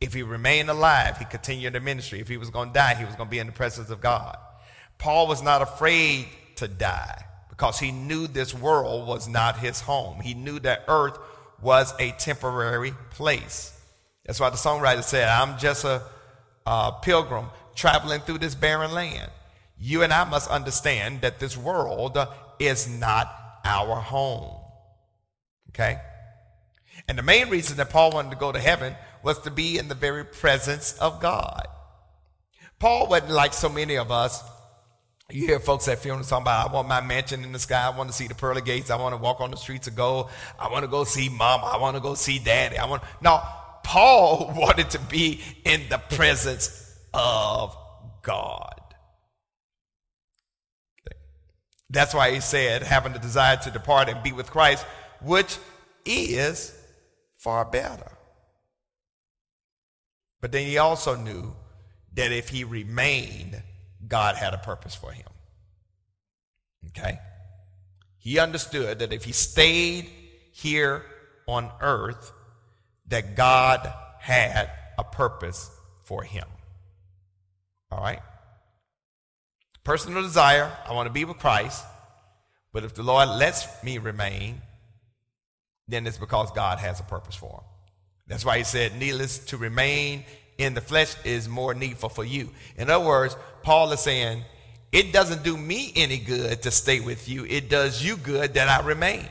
If 0.00 0.14
he 0.14 0.22
remained 0.22 0.68
alive, 0.68 1.18
he 1.18 1.24
continued 1.24 1.74
the 1.74 1.80
ministry. 1.80 2.20
If 2.20 2.28
he 2.28 2.36
was 2.36 2.50
going 2.50 2.68
to 2.68 2.74
die, 2.74 2.94
he 2.94 3.04
was 3.04 3.14
going 3.14 3.28
to 3.28 3.30
be 3.30 3.38
in 3.38 3.46
the 3.46 3.52
presence 3.52 3.90
of 3.90 4.00
God. 4.00 4.36
Paul 4.98 5.28
was 5.28 5.42
not 5.42 5.62
afraid 5.62 6.26
to 6.56 6.68
die 6.68 7.24
because 7.48 7.78
he 7.78 7.92
knew 7.92 8.26
this 8.26 8.52
world 8.52 9.06
was 9.06 9.28
not 9.28 9.58
his 9.58 9.80
home. 9.80 10.20
He 10.20 10.34
knew 10.34 10.58
that 10.60 10.84
earth 10.88 11.18
was 11.60 11.94
a 12.00 12.10
temporary 12.12 12.92
place. 13.10 13.78
That's 14.24 14.40
why 14.40 14.50
the 14.50 14.56
songwriter 14.56 15.02
said, 15.02 15.28
I'm 15.28 15.58
just 15.58 15.84
a, 15.84 16.02
a 16.66 16.92
pilgrim 17.02 17.46
traveling 17.74 18.20
through 18.20 18.38
this 18.38 18.54
barren 18.54 18.92
land. 18.92 19.30
You 19.82 20.02
and 20.04 20.12
I 20.12 20.22
must 20.22 20.48
understand 20.48 21.22
that 21.22 21.40
this 21.40 21.56
world 21.56 22.16
is 22.60 22.88
not 22.88 23.28
our 23.64 23.96
home. 23.96 24.60
Okay? 25.70 25.98
And 27.08 27.18
the 27.18 27.22
main 27.22 27.50
reason 27.50 27.76
that 27.78 27.90
Paul 27.90 28.12
wanted 28.12 28.30
to 28.30 28.36
go 28.36 28.52
to 28.52 28.60
heaven 28.60 28.94
was 29.24 29.40
to 29.40 29.50
be 29.50 29.78
in 29.78 29.88
the 29.88 29.96
very 29.96 30.24
presence 30.24 30.96
of 30.98 31.20
God. 31.20 31.66
Paul 32.78 33.08
wasn't 33.08 33.32
like 33.32 33.52
so 33.52 33.68
many 33.68 33.96
of 33.96 34.12
us 34.12 34.42
you 35.32 35.46
hear 35.46 35.60
folks 35.60 35.88
at 35.88 35.98
funerals 35.98 36.28
talking 36.28 36.42
about, 36.42 36.68
I 36.68 36.72
want 36.74 36.88
my 36.88 37.00
mansion 37.00 37.42
in 37.42 37.52
the 37.52 37.58
sky. 37.58 37.86
I 37.86 37.96
want 37.96 38.10
to 38.10 38.14
see 38.14 38.28
the 38.28 38.34
pearly 38.34 38.60
gates. 38.60 38.90
I 38.90 38.96
want 38.96 39.14
to 39.14 39.16
walk 39.16 39.40
on 39.40 39.50
the 39.50 39.56
streets 39.56 39.88
of 39.88 39.96
gold. 39.96 40.28
I 40.58 40.68
want 40.68 40.84
to 40.84 40.88
go 40.88 41.04
see 41.04 41.30
mama. 41.30 41.64
I 41.64 41.78
want 41.78 41.96
to 41.96 42.02
go 42.02 42.14
see 42.14 42.38
daddy. 42.38 42.76
I 42.76 42.84
want. 42.84 43.02
No, 43.22 43.40
Paul 43.82 44.52
wanted 44.56 44.90
to 44.90 44.98
be 44.98 45.40
in 45.64 45.88
the 45.88 45.96
presence 45.98 46.94
of 47.14 47.74
God. 48.22 48.81
That's 51.92 52.14
why 52.14 52.32
he 52.32 52.40
said, 52.40 52.82
having 52.82 53.12
the 53.12 53.18
desire 53.18 53.58
to 53.58 53.70
depart 53.70 54.08
and 54.08 54.22
be 54.22 54.32
with 54.32 54.50
Christ, 54.50 54.86
which 55.20 55.58
is 56.06 56.74
far 57.38 57.66
better. 57.66 58.10
But 60.40 60.52
then 60.52 60.66
he 60.66 60.78
also 60.78 61.14
knew 61.14 61.54
that 62.14 62.32
if 62.32 62.48
he 62.48 62.64
remained, 62.64 63.62
God 64.08 64.36
had 64.36 64.54
a 64.54 64.58
purpose 64.58 64.94
for 64.94 65.12
him. 65.12 65.26
Okay? 66.88 67.18
He 68.18 68.38
understood 68.38 69.00
that 69.00 69.12
if 69.12 69.24
he 69.24 69.32
stayed 69.32 70.10
here 70.52 71.04
on 71.46 71.70
earth, 71.80 72.32
that 73.08 73.36
God 73.36 73.92
had 74.18 74.70
a 74.96 75.04
purpose 75.04 75.70
for 76.04 76.22
him. 76.22 76.46
All 77.90 78.00
right? 78.00 78.20
Personal 79.84 80.22
desire, 80.22 80.70
I 80.86 80.92
want 80.92 81.08
to 81.08 81.12
be 81.12 81.24
with 81.24 81.38
Christ. 81.38 81.84
But 82.72 82.84
if 82.84 82.94
the 82.94 83.02
Lord 83.02 83.28
lets 83.28 83.66
me 83.82 83.98
remain, 83.98 84.62
then 85.88 86.06
it's 86.06 86.18
because 86.18 86.50
God 86.52 86.78
has 86.78 87.00
a 87.00 87.04
purpose 87.04 87.34
for 87.34 87.50
him. 87.50 87.64
That's 88.28 88.44
why 88.44 88.58
he 88.58 88.64
said, 88.64 88.96
needless 88.96 89.38
to 89.46 89.56
remain 89.56 90.24
in 90.56 90.74
the 90.74 90.80
flesh 90.80 91.14
is 91.24 91.48
more 91.48 91.74
needful 91.74 92.08
for 92.08 92.24
you. 92.24 92.50
In 92.76 92.88
other 92.88 93.04
words, 93.04 93.36
Paul 93.62 93.92
is 93.92 94.00
saying, 94.00 94.42
it 94.92 95.12
doesn't 95.12 95.42
do 95.42 95.56
me 95.56 95.92
any 95.96 96.18
good 96.18 96.62
to 96.62 96.70
stay 96.70 97.00
with 97.00 97.28
you. 97.28 97.44
It 97.44 97.68
does 97.68 98.04
you 98.04 98.16
good 98.16 98.54
that 98.54 98.68
I 98.68 98.86
remain. 98.86 99.26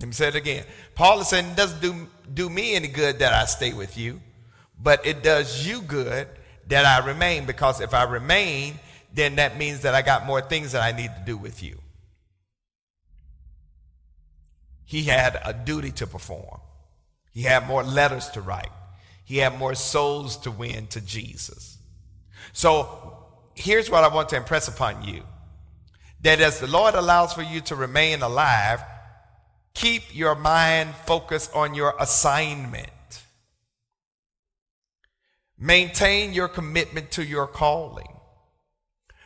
Let 0.00 0.06
me 0.08 0.12
say 0.12 0.28
it 0.28 0.34
again. 0.34 0.64
Paul 0.94 1.20
is 1.20 1.28
saying 1.28 1.46
it 1.50 1.56
doesn't 1.56 1.80
do, 1.80 2.08
do 2.32 2.50
me 2.50 2.74
any 2.74 2.88
good 2.88 3.20
that 3.20 3.32
I 3.32 3.44
stay 3.44 3.72
with 3.72 3.96
you, 3.96 4.20
but 4.82 5.06
it 5.06 5.22
does 5.22 5.66
you 5.66 5.80
good 5.82 6.28
that 6.68 6.84
I 6.84 7.06
remain 7.06 7.46
because 7.46 7.80
if 7.80 7.94
I 7.94 8.04
remain, 8.04 8.78
then 9.12 9.36
that 9.36 9.56
means 9.56 9.80
that 9.80 9.94
I 9.94 10.02
got 10.02 10.26
more 10.26 10.40
things 10.40 10.72
that 10.72 10.82
I 10.82 10.96
need 10.96 11.10
to 11.16 11.22
do 11.24 11.36
with 11.36 11.62
you. 11.62 11.78
He 14.84 15.04
had 15.04 15.40
a 15.44 15.52
duty 15.52 15.90
to 15.92 16.06
perform. 16.06 16.60
He 17.32 17.42
had 17.42 17.66
more 17.66 17.82
letters 17.82 18.28
to 18.30 18.40
write. 18.40 18.70
He 19.24 19.38
had 19.38 19.58
more 19.58 19.74
souls 19.74 20.36
to 20.38 20.50
win 20.50 20.86
to 20.88 21.00
Jesus. 21.00 21.78
So 22.52 23.24
here's 23.54 23.90
what 23.90 24.04
I 24.04 24.08
want 24.08 24.28
to 24.30 24.36
impress 24.36 24.68
upon 24.68 25.04
you 25.04 25.22
that 26.22 26.40
as 26.40 26.58
the 26.58 26.66
Lord 26.66 26.94
allows 26.94 27.34
for 27.34 27.42
you 27.42 27.60
to 27.62 27.76
remain 27.76 28.22
alive, 28.22 28.82
keep 29.74 30.14
your 30.14 30.34
mind 30.34 30.94
focused 31.06 31.54
on 31.54 31.74
your 31.74 31.94
assignment. 32.00 32.88
Maintain 35.64 36.34
your 36.34 36.48
commitment 36.48 37.10
to 37.12 37.24
your 37.24 37.46
calling. 37.46 38.20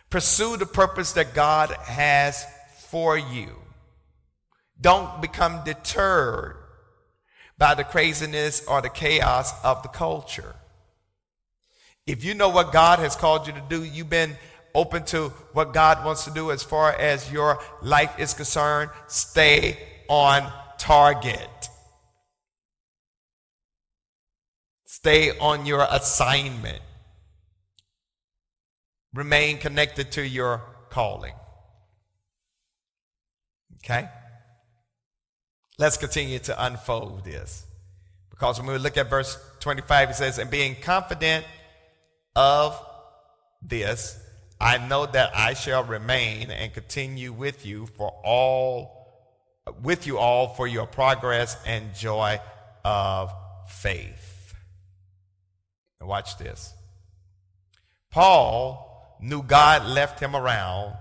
Pursue 0.08 0.56
the 0.56 0.66
purpose 0.66 1.10
that 1.14 1.34
God 1.34 1.70
has 1.70 2.46
for 2.76 3.18
you. 3.18 3.48
Don't 4.80 5.20
become 5.20 5.64
deterred 5.64 6.54
by 7.58 7.74
the 7.74 7.82
craziness 7.82 8.64
or 8.68 8.80
the 8.80 8.88
chaos 8.88 9.52
of 9.64 9.82
the 9.82 9.88
culture. 9.88 10.54
If 12.06 12.22
you 12.22 12.34
know 12.34 12.50
what 12.50 12.72
God 12.72 13.00
has 13.00 13.16
called 13.16 13.48
you 13.48 13.52
to 13.54 13.62
do, 13.68 13.82
you've 13.82 14.08
been 14.08 14.36
open 14.76 15.02
to 15.06 15.30
what 15.54 15.74
God 15.74 16.04
wants 16.04 16.22
to 16.26 16.30
do 16.30 16.52
as 16.52 16.62
far 16.62 16.92
as 16.92 17.32
your 17.32 17.58
life 17.82 18.14
is 18.16 18.32
concerned, 18.32 18.92
stay 19.08 19.76
on 20.08 20.48
target. 20.78 21.57
Stay 24.98 25.38
on 25.38 25.64
your 25.64 25.86
assignment. 25.88 26.82
Remain 29.14 29.58
connected 29.58 30.10
to 30.10 30.26
your 30.26 30.60
calling. 30.90 31.34
Okay? 33.76 34.08
Let's 35.78 35.96
continue 35.96 36.40
to 36.40 36.64
unfold 36.66 37.24
this. 37.24 37.64
Because 38.28 38.58
when 38.58 38.66
we 38.66 38.78
look 38.78 38.96
at 38.96 39.08
verse 39.08 39.38
25, 39.60 40.10
it 40.10 40.14
says, 40.16 40.38
And 40.38 40.50
being 40.50 40.74
confident 40.82 41.46
of 42.34 42.84
this, 43.62 44.20
I 44.60 44.78
know 44.78 45.06
that 45.06 45.30
I 45.32 45.54
shall 45.54 45.84
remain 45.84 46.50
and 46.50 46.74
continue 46.74 47.32
with 47.32 47.64
you 47.64 47.86
for 47.86 48.12
all 48.24 48.96
with 49.80 50.08
you 50.08 50.18
all 50.18 50.54
for 50.54 50.66
your 50.66 50.88
progress 50.88 51.56
and 51.64 51.94
joy 51.94 52.40
of 52.84 53.30
faith. 53.68 54.27
And 56.00 56.08
watch 56.08 56.38
this. 56.38 56.74
Paul 58.10 59.16
knew 59.20 59.42
God 59.42 59.86
left 59.86 60.20
him 60.20 60.34
around 60.34 60.94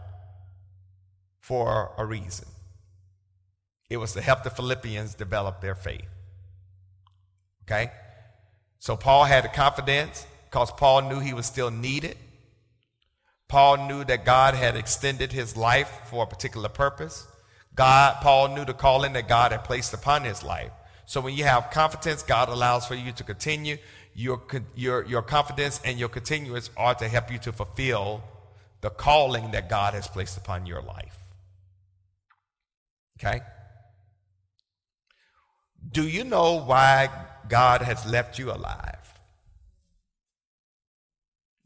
for 1.40 1.92
a 1.98 2.06
reason. 2.06 2.48
It 3.90 3.98
was 3.98 4.14
to 4.14 4.22
help 4.22 4.44
the 4.44 4.50
Philippians 4.50 5.14
develop 5.14 5.62
their 5.62 5.76
faith. 5.76 6.08
Okay? 7.64 7.92
So 8.80 8.98
Paul 8.98 9.26
had 9.26 9.44
the 9.44 9.50
confidence 9.50 10.26
because 10.46 10.72
Paul 10.72 11.10
knew 11.10 11.20
he 11.20 11.34
was 11.34 11.46
still 11.46 11.72
needed. 11.72 12.18
Paul 13.48 13.88
knew 13.88 14.04
that 14.06 14.26
God 14.26 14.56
had 14.56 14.76
extended 14.76 15.32
his 15.32 15.56
life 15.56 16.02
for 16.10 16.24
a 16.24 16.28
particular 16.28 16.70
purpose. 16.70 17.26
God, 17.76 18.18
Paul 18.22 18.56
knew 18.56 18.66
the 18.66 18.74
calling 18.74 19.14
that 19.14 19.30
God 19.30 19.52
had 19.52 19.64
placed 19.64 19.94
upon 19.94 20.24
his 20.24 20.44
life. 20.44 20.72
So 21.06 21.22
when 21.22 21.36
you 21.36 21.46
have 21.46 21.72
confidence, 21.72 22.24
God 22.24 22.50
allows 22.50 22.86
for 22.86 22.96
you 22.96 23.14
to 23.14 23.24
continue. 23.24 23.78
Your, 24.20 24.42
your, 24.76 25.06
your 25.06 25.22
confidence 25.22 25.80
and 25.86 26.00
your 26.00 26.10
continuance 26.10 26.72
are 26.76 26.96
to 26.96 27.08
help 27.08 27.32
you 27.32 27.38
to 27.38 27.54
fulfill 27.54 28.24
the 28.82 28.90
calling 28.90 29.52
that 29.52 29.70
God 29.70 29.94
has 29.94 30.08
placed 30.08 30.38
upon 30.38 30.66
your 30.66 30.82
life. 30.82 31.20
Okay? 33.20 33.42
Do 35.92 36.08
you 36.08 36.24
know 36.24 36.56
why 36.56 37.10
God 37.48 37.84
has 37.84 38.08
left 38.08 38.40
you 38.40 38.52
alive? 38.52 39.14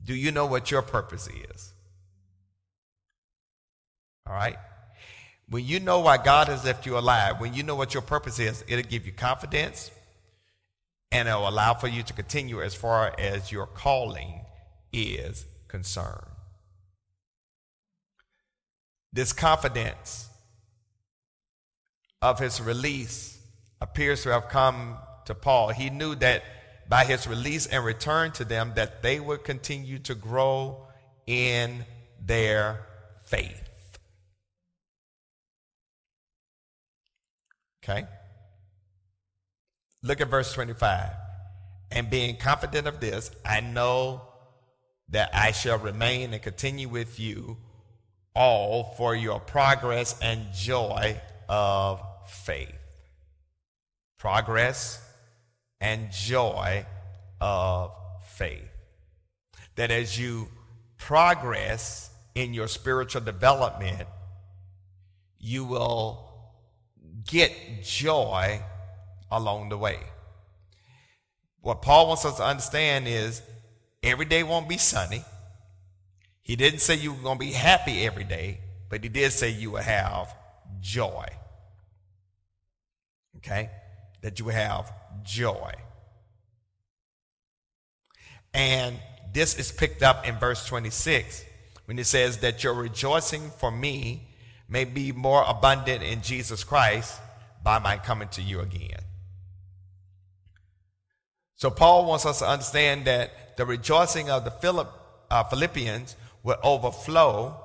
Do 0.04 0.14
you 0.14 0.34
know 0.34 0.46
what 0.46 0.72
your 0.72 0.82
purpose 0.82 1.30
is? 1.30 1.72
All 4.28 4.34
right? 4.34 4.58
When 5.48 5.66
you 5.66 5.80
know 5.80 6.02
why 6.02 6.18
God 6.18 6.50
has 6.50 6.66
left 6.66 6.86
you 6.86 6.98
alive, 6.98 7.40
when 7.40 7.54
you 7.54 7.64
know 7.64 7.76
what 7.76 7.94
your 7.94 8.04
purpose 8.04 8.40
is, 8.40 8.66
it'll 8.68 8.84
give 8.84 9.06
you 9.06 9.14
confidence 9.14 9.90
and 11.12 11.28
it'll 11.28 11.47
allow 11.47 11.74
for 11.74 11.88
you 11.88 12.04
to 12.04 12.13
continue 12.13 12.62
as 12.62 12.74
far 12.74 13.13
as 13.17 13.52
your 13.52 13.67
calling 13.67 14.41
is 14.93 15.45
concerned. 15.67 16.26
This 19.13 19.34
confidence 19.34 20.30
of 22.21 22.39
his 22.39 22.62
release 22.62 23.38
appears 23.82 24.24
to 24.24 24.32
have 24.32 24.47
come 24.47 24.97
to 25.26 25.36
Paul. 25.36 25.69
He 25.69 25.89
knew 25.89 26.15
that 26.15 26.43
by 26.88 27.06
his 27.06 27.28
release 27.28 27.65
and 27.67 27.84
return 27.84 28.32
to 28.34 28.45
them 28.45 28.74
that 28.76 29.02
they 29.02 29.19
would 29.19 29.43
continue 29.43 30.00
to 30.00 30.15
grow 30.15 30.88
in 31.26 31.86
their 32.19 32.86
faith. 33.26 33.67
Okay? 37.84 38.06
Look 40.04 40.22
at 40.22 40.30
verse 40.30 40.54
25. 40.54 41.10
And 41.92 42.10
being 42.10 42.38
confident 42.38 42.88
of 42.88 43.00
this, 43.00 43.32
I 43.46 43.60
know 43.60 44.22
that 45.10 45.30
I 45.34 45.52
shall 45.52 45.78
remain 45.78 46.34
and 46.34 46.42
continue 46.42 46.88
with 46.88 47.20
you 47.20 47.58
all 48.34 48.94
for 48.98 49.14
your 49.14 49.40
progress 49.40 50.18
and 50.22 50.54
joy 50.54 51.20
of 51.50 52.02
faith 52.28 52.74
progress, 54.22 55.04
and 55.80 56.12
joy 56.12 56.86
of 57.40 57.92
faith. 58.24 58.70
That 59.78 59.90
as 59.90 60.20
you 60.20 60.48
progress 61.00 62.12
in 62.36 62.54
your 62.54 62.68
spiritual 62.68 63.22
development, 63.22 64.08
you 65.40 65.66
will 65.66 66.30
get 67.26 67.52
joy 67.84 68.62
along 69.32 69.70
the 69.70 69.78
way. 69.78 70.00
What 71.62 71.82
Paul 71.82 72.08
wants 72.08 72.26
us 72.26 72.38
to 72.38 72.44
understand 72.44 73.08
is 73.08 73.41
every 74.04 74.26
day 74.26 74.44
won't 74.44 74.67
be 74.67 74.78
sunny. 74.78 75.24
He 76.41 76.56
didn't 76.56 76.80
say 76.80 76.96
you 76.96 77.13
were 77.13 77.22
going 77.22 77.38
to 77.38 77.46
be 77.46 77.52
happy 77.52 78.06
every 78.06 78.24
day, 78.24 78.60
but 78.89 79.04
he 79.04 79.10
did 79.10 79.32
say 79.32 79.50
you 79.50 79.72
will 79.72 79.82
have 79.82 80.34
joy. 80.82 81.28
Okay? 83.38 83.70
that 84.22 84.39
you 84.39 84.46
would 84.46 84.54
have 84.54 84.91
joy. 85.24 85.74
And 88.54 88.98
this 89.34 89.58
is 89.58 89.72
picked 89.72 90.04
up 90.04 90.28
in 90.28 90.36
verse 90.38 90.65
26 90.65 91.46
when 91.86 91.98
it 92.00 92.06
says 92.06 92.38
that 92.38 92.63
your 92.63 92.74
rejoicing 92.74 93.50
for 93.60 93.72
me 93.72 94.28
may 94.70 94.86
be 94.86 95.12
more 95.12 95.44
abundant 95.48 96.04
in 96.04 96.22
Jesus 96.22 96.63
Christ 96.63 97.20
by 97.63 97.80
my 97.80 97.98
coming 97.98 98.30
to 98.30 98.41
you 98.41 98.62
again. 98.62 99.00
So 101.62 101.69
Paul 101.69 102.06
wants 102.06 102.26
us 102.26 102.39
to 102.39 102.50
understand 102.50 103.06
that 103.06 103.56
the 103.56 103.67
rejoicing 103.67 104.32
of 104.32 104.45
the 104.45 104.50
Philipp, 104.50 104.88
uh, 105.30 105.43
Philippians 105.43 106.15
will 106.41 106.58
overflow 106.63 107.56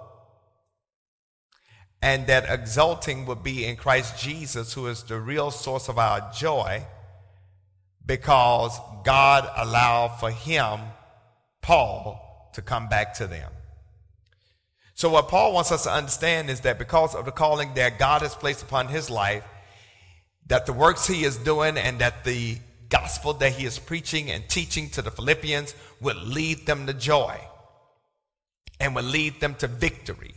and 2.02 2.26
that 2.26 2.44
exulting 2.46 3.24
would 3.24 3.42
be 3.42 3.64
in 3.64 3.76
Christ 3.76 4.22
Jesus, 4.22 4.74
who 4.74 4.86
is 4.88 5.02
the 5.04 5.18
real 5.18 5.50
source 5.50 5.88
of 5.88 5.98
our 5.98 6.30
joy, 6.30 6.84
because 8.04 8.78
God 9.02 9.48
allowed 9.56 10.20
for 10.20 10.30
him, 10.30 10.78
Paul, 11.62 12.50
to 12.52 12.60
come 12.60 12.90
back 12.90 13.14
to 13.14 13.26
them. 13.26 13.50
So, 14.92 15.08
what 15.08 15.28
Paul 15.28 15.54
wants 15.54 15.72
us 15.72 15.84
to 15.84 15.90
understand 15.90 16.50
is 16.50 16.60
that 16.60 16.78
because 16.78 17.14
of 17.14 17.24
the 17.24 17.32
calling 17.32 17.72
that 17.76 17.98
God 17.98 18.20
has 18.20 18.34
placed 18.34 18.62
upon 18.62 18.88
his 18.88 19.08
life, 19.08 19.44
that 20.48 20.66
the 20.66 20.74
works 20.74 21.06
he 21.06 21.24
is 21.24 21.38
doing 21.38 21.78
and 21.78 21.98
that 22.00 22.24
the 22.24 22.58
gospel 22.88 23.32
that 23.34 23.52
he 23.52 23.64
is 23.64 23.78
preaching 23.78 24.30
and 24.30 24.48
teaching 24.48 24.90
to 24.90 25.02
the 25.02 25.10
Philippians 25.10 25.74
would 26.00 26.16
lead 26.16 26.66
them 26.66 26.86
to 26.86 26.94
joy 26.94 27.40
and 28.78 28.94
would 28.94 29.04
lead 29.04 29.40
them 29.40 29.54
to 29.56 29.66
victory 29.66 30.34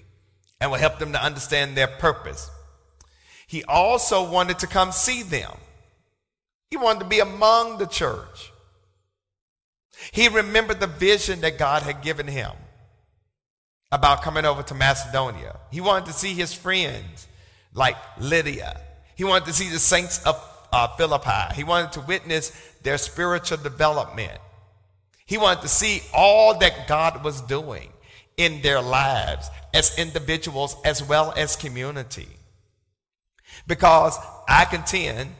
and 0.59 0.71
would 0.71 0.79
help 0.79 0.99
them 0.99 1.12
to 1.13 1.23
understand 1.23 1.75
their 1.75 1.88
purpose. 1.88 2.49
He 3.47 3.63
also 3.63 4.29
wanted 4.29 4.59
to 4.59 4.67
come 4.67 4.91
see 4.91 5.23
them. 5.23 5.51
He 6.69 6.77
wanted 6.77 6.99
to 6.99 7.05
be 7.05 7.19
among 7.19 7.77
the 7.77 7.88
church. 7.88 8.51
He 10.12 10.27
remembered 10.27 10.79
the 10.79 10.88
vision 10.88 11.41
that 11.41 11.57
God 11.57 11.83
had 11.83 12.01
given 12.01 12.27
him 12.27 12.51
about 13.91 14.21
coming 14.21 14.45
over 14.45 14.63
to 14.63 14.75
Macedonia. 14.75 15.59
He 15.71 15.81
wanted 15.81 16.05
to 16.05 16.13
see 16.13 16.33
his 16.33 16.53
friends 16.53 17.27
like 17.73 17.97
Lydia. 18.19 18.79
He 19.15 19.23
wanted 19.23 19.45
to 19.45 19.53
see 19.53 19.69
the 19.69 19.79
saints 19.79 20.23
of 20.25 20.35
uh, 20.71 20.88
Philippi. 20.95 21.53
He 21.55 21.63
wanted 21.63 21.91
to 21.93 22.01
witness 22.01 22.51
their 22.84 22.97
spiritual 22.97 23.58
development. 23.58 24.39
He 25.25 25.38
wanted 25.38 25.62
to 25.62 25.67
see 25.67 26.01
all 26.13 26.58
that 26.60 26.88
God 26.88 27.23
was 27.23 27.41
doing 27.41 27.91
in 28.38 28.62
their 28.62 28.82
lives 28.82 29.49
as 29.73 29.97
individuals 29.99 30.75
as 30.86 31.03
well 31.03 31.34
as 31.36 31.55
community. 31.55 32.27
Because 33.67 34.17
I 34.47 34.65
contend 34.65 35.32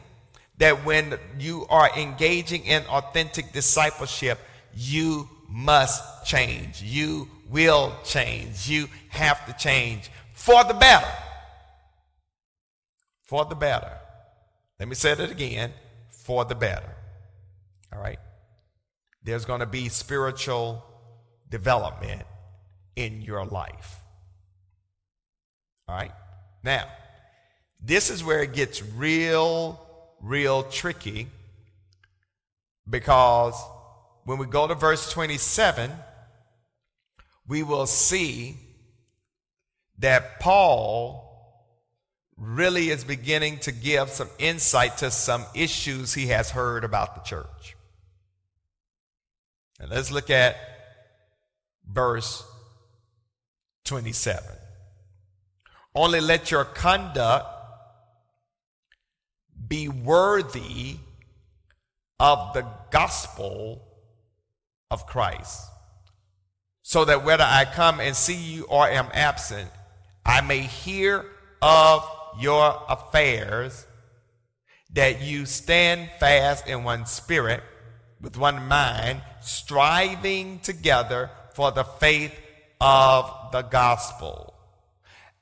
that 0.58 0.84
when 0.84 1.18
you 1.38 1.66
are 1.70 1.90
engaging 1.96 2.64
in 2.66 2.82
authentic 2.84 3.52
discipleship, 3.52 4.38
you 4.74 5.28
must 5.48 6.26
change. 6.26 6.82
You 6.82 7.28
will 7.48 7.96
change. 8.04 8.68
You 8.68 8.88
have 9.08 9.44
to 9.46 9.52
change 9.54 10.10
for 10.34 10.62
the 10.64 10.74
better. 10.74 11.10
For 13.24 13.44
the 13.44 13.54
better. 13.54 13.99
Let 14.80 14.88
me 14.88 14.94
say 14.94 15.14
that 15.14 15.30
again 15.30 15.74
for 16.08 16.46
the 16.46 16.54
better. 16.54 16.96
All 17.92 18.00
right? 18.00 18.18
There's 19.22 19.44
going 19.44 19.60
to 19.60 19.66
be 19.66 19.90
spiritual 19.90 20.82
development 21.50 22.22
in 22.96 23.20
your 23.20 23.44
life. 23.44 24.00
All 25.86 25.94
right? 25.94 26.12
Now, 26.64 26.88
this 27.78 28.08
is 28.08 28.24
where 28.24 28.42
it 28.42 28.54
gets 28.54 28.82
real, 28.82 29.78
real 30.22 30.62
tricky 30.62 31.28
because 32.88 33.54
when 34.24 34.38
we 34.38 34.46
go 34.46 34.66
to 34.66 34.74
verse 34.74 35.12
27, 35.12 35.90
we 37.46 37.62
will 37.62 37.86
see 37.86 38.56
that 39.98 40.40
Paul 40.40 41.29
really 42.40 42.88
is 42.88 43.04
beginning 43.04 43.58
to 43.58 43.70
give 43.70 44.08
some 44.08 44.30
insight 44.38 44.96
to 44.98 45.10
some 45.10 45.44
issues 45.54 46.14
he 46.14 46.28
has 46.28 46.50
heard 46.50 46.84
about 46.84 47.14
the 47.14 47.20
church. 47.20 47.76
And 49.78 49.90
let's 49.90 50.10
look 50.10 50.30
at 50.30 50.56
verse 51.86 52.42
27. 53.84 54.42
Only 55.94 56.20
let 56.20 56.50
your 56.50 56.64
conduct 56.64 57.46
be 59.68 59.88
worthy 59.88 60.96
of 62.18 62.54
the 62.54 62.66
gospel 62.90 63.86
of 64.90 65.06
Christ, 65.06 65.62
so 66.82 67.04
that 67.04 67.24
whether 67.24 67.44
I 67.44 67.64
come 67.64 68.00
and 68.00 68.16
see 68.16 68.34
you 68.34 68.64
or 68.64 68.88
am 68.88 69.08
absent, 69.12 69.70
I 70.24 70.40
may 70.40 70.60
hear 70.60 71.24
of 71.62 72.08
your 72.38 72.82
affairs, 72.88 73.86
that 74.92 75.22
you 75.22 75.46
stand 75.46 76.10
fast 76.18 76.66
in 76.66 76.84
one 76.84 77.06
spirit, 77.06 77.62
with 78.20 78.36
one 78.36 78.66
mind, 78.66 79.22
striving 79.40 80.58
together 80.60 81.30
for 81.54 81.70
the 81.70 81.84
faith 81.84 82.34
of 82.80 83.52
the 83.52 83.62
gospel, 83.62 84.54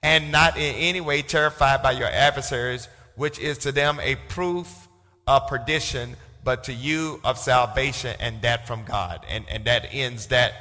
and 0.03 0.31
not 0.31 0.57
in 0.57 0.75
any 0.75 1.01
way 1.01 1.23
terrified 1.23 1.83
by 1.83 1.93
your 1.93 2.09
adversaries, 2.09 2.89
which 3.17 3.39
is 3.39 3.59
to 3.59 3.73
them 3.73 3.99
a 4.01 4.17
proof 4.29 4.89
of 5.27 5.47
perdition, 5.49 6.17
but 6.45 6.65
to 6.65 6.73
you 6.73 7.21
of 7.25 7.39
salvation, 7.39 8.15
and 8.21 8.43
that 8.43 8.67
from 8.67 8.85
God. 8.85 9.25
And, 9.29 9.45
and 9.49 9.65
that 9.65 9.89
ends 9.93 10.29
that, 10.29 10.53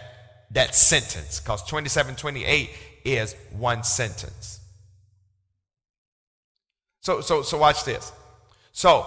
that 0.52 0.76
sentence, 0.76 1.40
because 1.40 1.64
27 1.64 2.16
28 2.16 2.70
is 3.06 3.36
one 3.52 3.84
sentence. 3.84 4.57
So, 7.08 7.22
so, 7.22 7.42
so 7.42 7.58
watch 7.58 7.86
this. 7.86 8.12
So, 8.74 9.06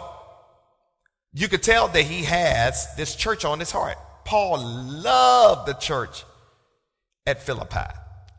you 1.34 1.48
could 1.48 1.62
tell 1.62 1.86
that 1.88 2.00
he 2.00 2.24
has 2.24 2.88
this 2.96 3.14
church 3.14 3.44
on 3.44 3.58
his 3.58 3.70
heart. 3.70 3.98
Paul 4.24 4.58
loved 4.58 5.68
the 5.68 5.74
church 5.74 6.24
at 7.26 7.42
Philippi. 7.42 7.92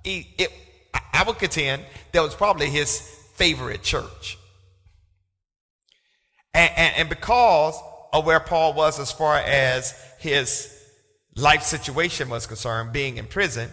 He, 0.03 0.33
it, 0.39 0.51
I 1.13 1.21
would 1.27 1.37
contend 1.37 1.83
that 2.11 2.23
was 2.23 2.33
probably 2.33 2.71
his 2.71 3.01
favorite 3.35 3.83
church. 3.83 4.39
And, 6.55 6.71
and, 6.75 6.95
and 6.97 7.09
because 7.09 7.79
of 8.11 8.25
where 8.25 8.39
Paul 8.39 8.73
was 8.73 8.99
as 8.99 9.11
far 9.11 9.37
as 9.37 9.93
his 10.17 10.75
life 11.35 11.61
situation 11.61 12.29
was 12.29 12.47
concerned, 12.47 12.93
being 12.93 13.17
in 13.17 13.27
prison, 13.27 13.69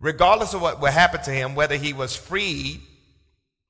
regardless 0.00 0.54
of 0.54 0.62
what 0.62 0.80
would 0.80 0.92
happen 0.92 1.22
to 1.24 1.30
him, 1.30 1.54
whether 1.54 1.76
he 1.76 1.92
was 1.92 2.16
freed 2.16 2.80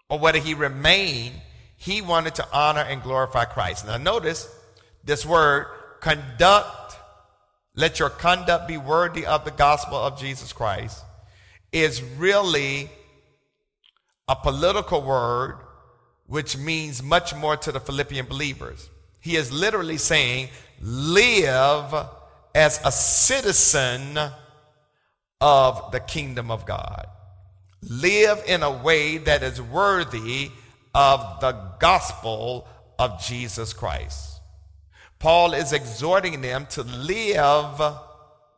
or 0.09 0.19
whether 0.19 0.39
he 0.39 0.55
remained, 0.55 1.35
he 1.77 2.01
wanted 2.01 2.35
to 2.37 2.47
honor 2.53 2.81
and 2.81 3.03
glorify 3.03 3.45
Christ. 3.45 3.87
Now, 3.87 3.97
notice 3.97 4.49
this 5.05 5.25
word 5.27 5.67
conduct, 6.01 6.97
let 7.75 7.99
your 7.99 8.11
conduct 8.11 8.69
be 8.69 8.77
worthy 8.77 9.27
of 9.27 9.45
the 9.45 9.51
gospel 9.51 9.97
of 9.97 10.19
Jesus 10.19 10.53
Christ, 10.53 11.03
is 11.73 12.03
really 12.03 12.91
a 14.29 14.37
political 14.37 15.03
word 15.03 15.59
which 16.27 16.57
means 16.57 17.03
much 17.03 17.35
more 17.35 17.57
to 17.57 17.73
the 17.73 17.81
Philippian 17.81 18.27
believers. 18.27 18.89
He 19.21 19.37
is 19.37 19.53
literally 19.53 19.99
saying, 19.99 20.49
live 20.81 22.07
as 22.55 22.81
a 22.85 22.93
citizen 22.93 24.19
of 25.41 25.93
the 25.93 26.01
kingdom 26.01 26.51
of 26.51 26.65
God. 26.65 27.07
Live 27.89 28.43
in 28.47 28.63
a 28.63 28.71
way 28.71 29.19
that 29.19 29.43
is 29.43 29.61
worthy 29.61 30.51
of 30.95 31.41
the 31.41 31.53
gospel 31.81 32.67
of 32.99 33.23
Jesus 33.23 33.73
Christ. 33.73 34.41
Paul 35.19 35.55
is 35.55 35.73
exhorting 35.73 36.41
them 36.41 36.67
to 36.71 36.83
live 36.83 37.81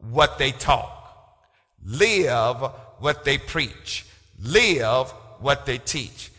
what 0.01 0.39
they 0.39 0.53
talk, 0.53 1.39
live 1.85 2.57
what 2.99 3.25
they 3.25 3.39
preach, 3.39 4.05
live 4.41 5.11
what 5.41 5.67
they 5.67 5.79
teach. 5.79 6.31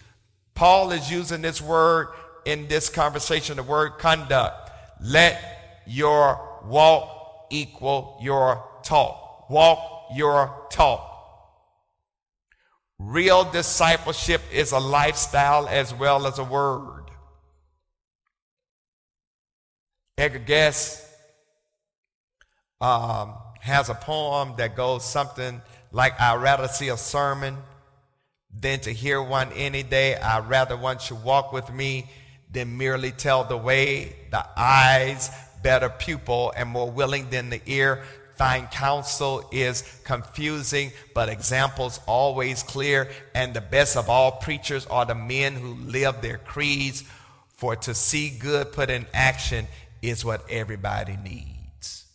Paul 0.54 0.92
is 0.92 1.12
using 1.12 1.42
this 1.42 1.62
word 1.62 2.10
in 2.46 2.68
this 2.68 2.90
conversation, 2.90 3.58
the 3.58 3.64
word 3.64 4.00
conduct. 4.00 4.72
Let 5.02 5.84
your 5.86 6.60
walk 6.66 7.48
equal 7.50 8.18
your 8.22 8.64
talk. 8.84 9.50
Walk 9.50 10.08
your 10.16 10.68
talk. 10.70 11.17
Real 13.00 13.44
discipleship 13.44 14.42
is 14.52 14.72
a 14.72 14.80
lifestyle 14.80 15.68
as 15.68 15.94
well 15.94 16.26
as 16.26 16.40
a 16.40 16.44
word. 16.44 17.04
Edgar 20.18 20.40
Guest 20.40 21.06
um, 22.82 23.36
has 23.62 23.90
a 23.90 23.94
poem 23.94 24.54
that 24.58 24.76
goes 24.76 25.06
something 25.06 25.62
like 25.92 26.20
I'd 26.20 26.42
rather 26.42 26.68
see 26.68 26.90
a 26.90 26.98
sermon 26.98 27.58
than 28.52 28.80
to 28.82 28.92
hear 28.92 29.22
one 29.22 29.52
any 29.54 29.84
day. 29.84 30.16
I'd 30.16 30.50
rather 30.50 30.76
one 30.76 30.98
should 30.98 31.24
walk 31.24 31.54
with 31.54 31.72
me 31.72 32.10
than 32.52 32.78
merely 32.78 33.12
tell 33.12 33.44
the 33.44 33.58
way. 33.58 34.16
The 34.32 34.44
eyes 34.58 35.30
better 35.62 35.90
pupil 35.90 36.54
and 36.56 36.70
more 36.70 36.90
willing 36.90 37.30
than 37.30 37.50
the 37.50 37.62
ear. 37.68 38.04
Find 38.38 38.70
counsel 38.70 39.50
is 39.52 39.84
confusing, 40.04 40.92
but 41.16 41.28
examples 41.28 42.00
always 42.06 42.62
clear. 42.62 43.10
And 43.34 43.54
the 43.54 43.62
best 43.62 43.98
of 43.98 44.10
all 44.10 44.34
preachers 44.34 44.86
are 44.86 45.06
the 45.06 45.16
men 45.16 45.56
who 45.56 45.74
live 45.74 46.22
their 46.22 46.38
creeds. 46.38 47.04
For 47.56 47.76
to 47.76 47.96
see 47.96 48.30
good 48.30 48.72
put 48.74 48.92
in 48.92 49.08
action 49.12 49.68
is 50.04 50.24
what 50.24 50.46
everybody 50.52 51.18
needs. 51.18 52.06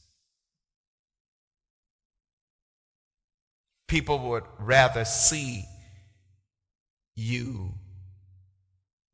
People 3.88 4.20
would 4.30 4.44
rather 4.61 5.04
see 5.04 5.64
you 7.16 7.74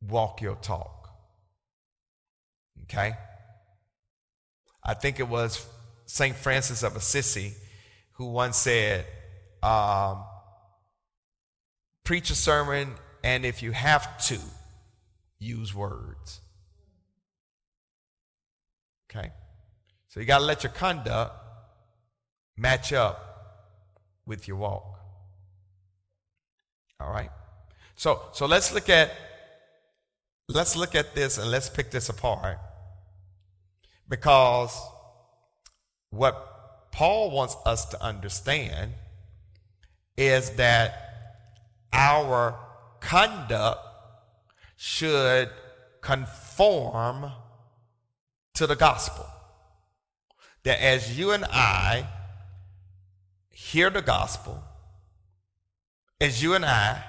walk 0.06 0.42
your 0.42 0.56
talk. 0.56 1.08
Okay? 2.84 3.14
I 4.84 4.94
think 4.94 5.18
it 5.18 5.28
was 5.28 5.66
St. 6.08 6.34
Francis 6.34 6.82
of 6.82 6.96
Assisi 6.96 7.54
who 8.12 8.26
once 8.26 8.56
said, 8.56 9.06
um, 9.62 10.24
Preach 12.02 12.30
a 12.30 12.34
sermon, 12.34 12.94
and 13.22 13.44
if 13.44 13.62
you 13.62 13.72
have 13.72 14.18
to, 14.26 14.38
use 15.38 15.74
words. 15.74 16.40
Okay? 19.10 19.30
So 20.08 20.20
you 20.20 20.26
got 20.26 20.38
to 20.38 20.44
let 20.44 20.64
your 20.64 20.72
conduct 20.72 21.34
match 22.56 22.92
up 22.94 23.28
with 24.26 24.48
your 24.48 24.56
walk. 24.56 24.98
All 26.98 27.10
right? 27.10 27.30
So 27.94 28.22
so 28.32 28.46
let's 28.46 28.72
look 28.72 28.88
at 28.88 29.12
let's 30.48 30.76
look 30.76 30.94
at 30.94 31.14
this 31.14 31.36
and 31.36 31.50
let's 31.50 31.68
pick 31.68 31.90
this 31.90 32.08
apart. 32.08 32.58
Because 34.08 34.74
what 36.10 36.90
Paul 36.92 37.30
wants 37.30 37.56
us 37.64 37.84
to 37.86 38.02
understand 38.02 38.92
is 40.16 40.50
that 40.50 40.94
our 41.92 42.58
conduct 43.00 43.80
should 44.76 45.50
conform 46.00 47.30
to 48.54 48.66
the 48.66 48.76
gospel. 48.76 49.26
That 50.64 50.82
as 50.82 51.18
you 51.18 51.30
and 51.30 51.44
I 51.44 52.06
hear 53.50 53.90
the 53.90 54.02
gospel, 54.02 54.62
as 56.20 56.42
you 56.42 56.54
and 56.54 56.64
I 56.64 57.02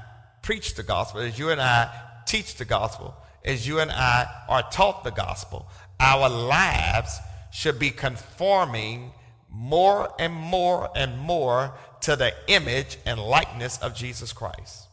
preach 0.43 0.75
the 0.75 0.83
gospel, 0.83 1.21
as 1.21 1.39
you 1.39 1.49
and 1.49 1.61
I 1.61 1.91
teach 2.25 2.55
the 2.55 2.65
gospel, 2.65 3.15
as 3.43 3.67
you 3.67 3.79
and 3.79 3.91
I 3.91 4.27
are 4.47 4.69
taught 4.69 5.03
the 5.03 5.11
gospel, 5.11 5.67
our 5.99 6.29
lives 6.29 7.17
should 7.51 7.79
be 7.79 7.91
conforming 7.91 9.11
more 9.49 10.13
and 10.19 10.33
more 10.33 10.89
and 10.95 11.17
more 11.17 11.73
to 12.01 12.15
the 12.15 12.33
image 12.47 12.97
and 13.05 13.19
likeness 13.19 13.77
of 13.79 13.95
Jesus 13.95 14.31
Christ. 14.31 14.87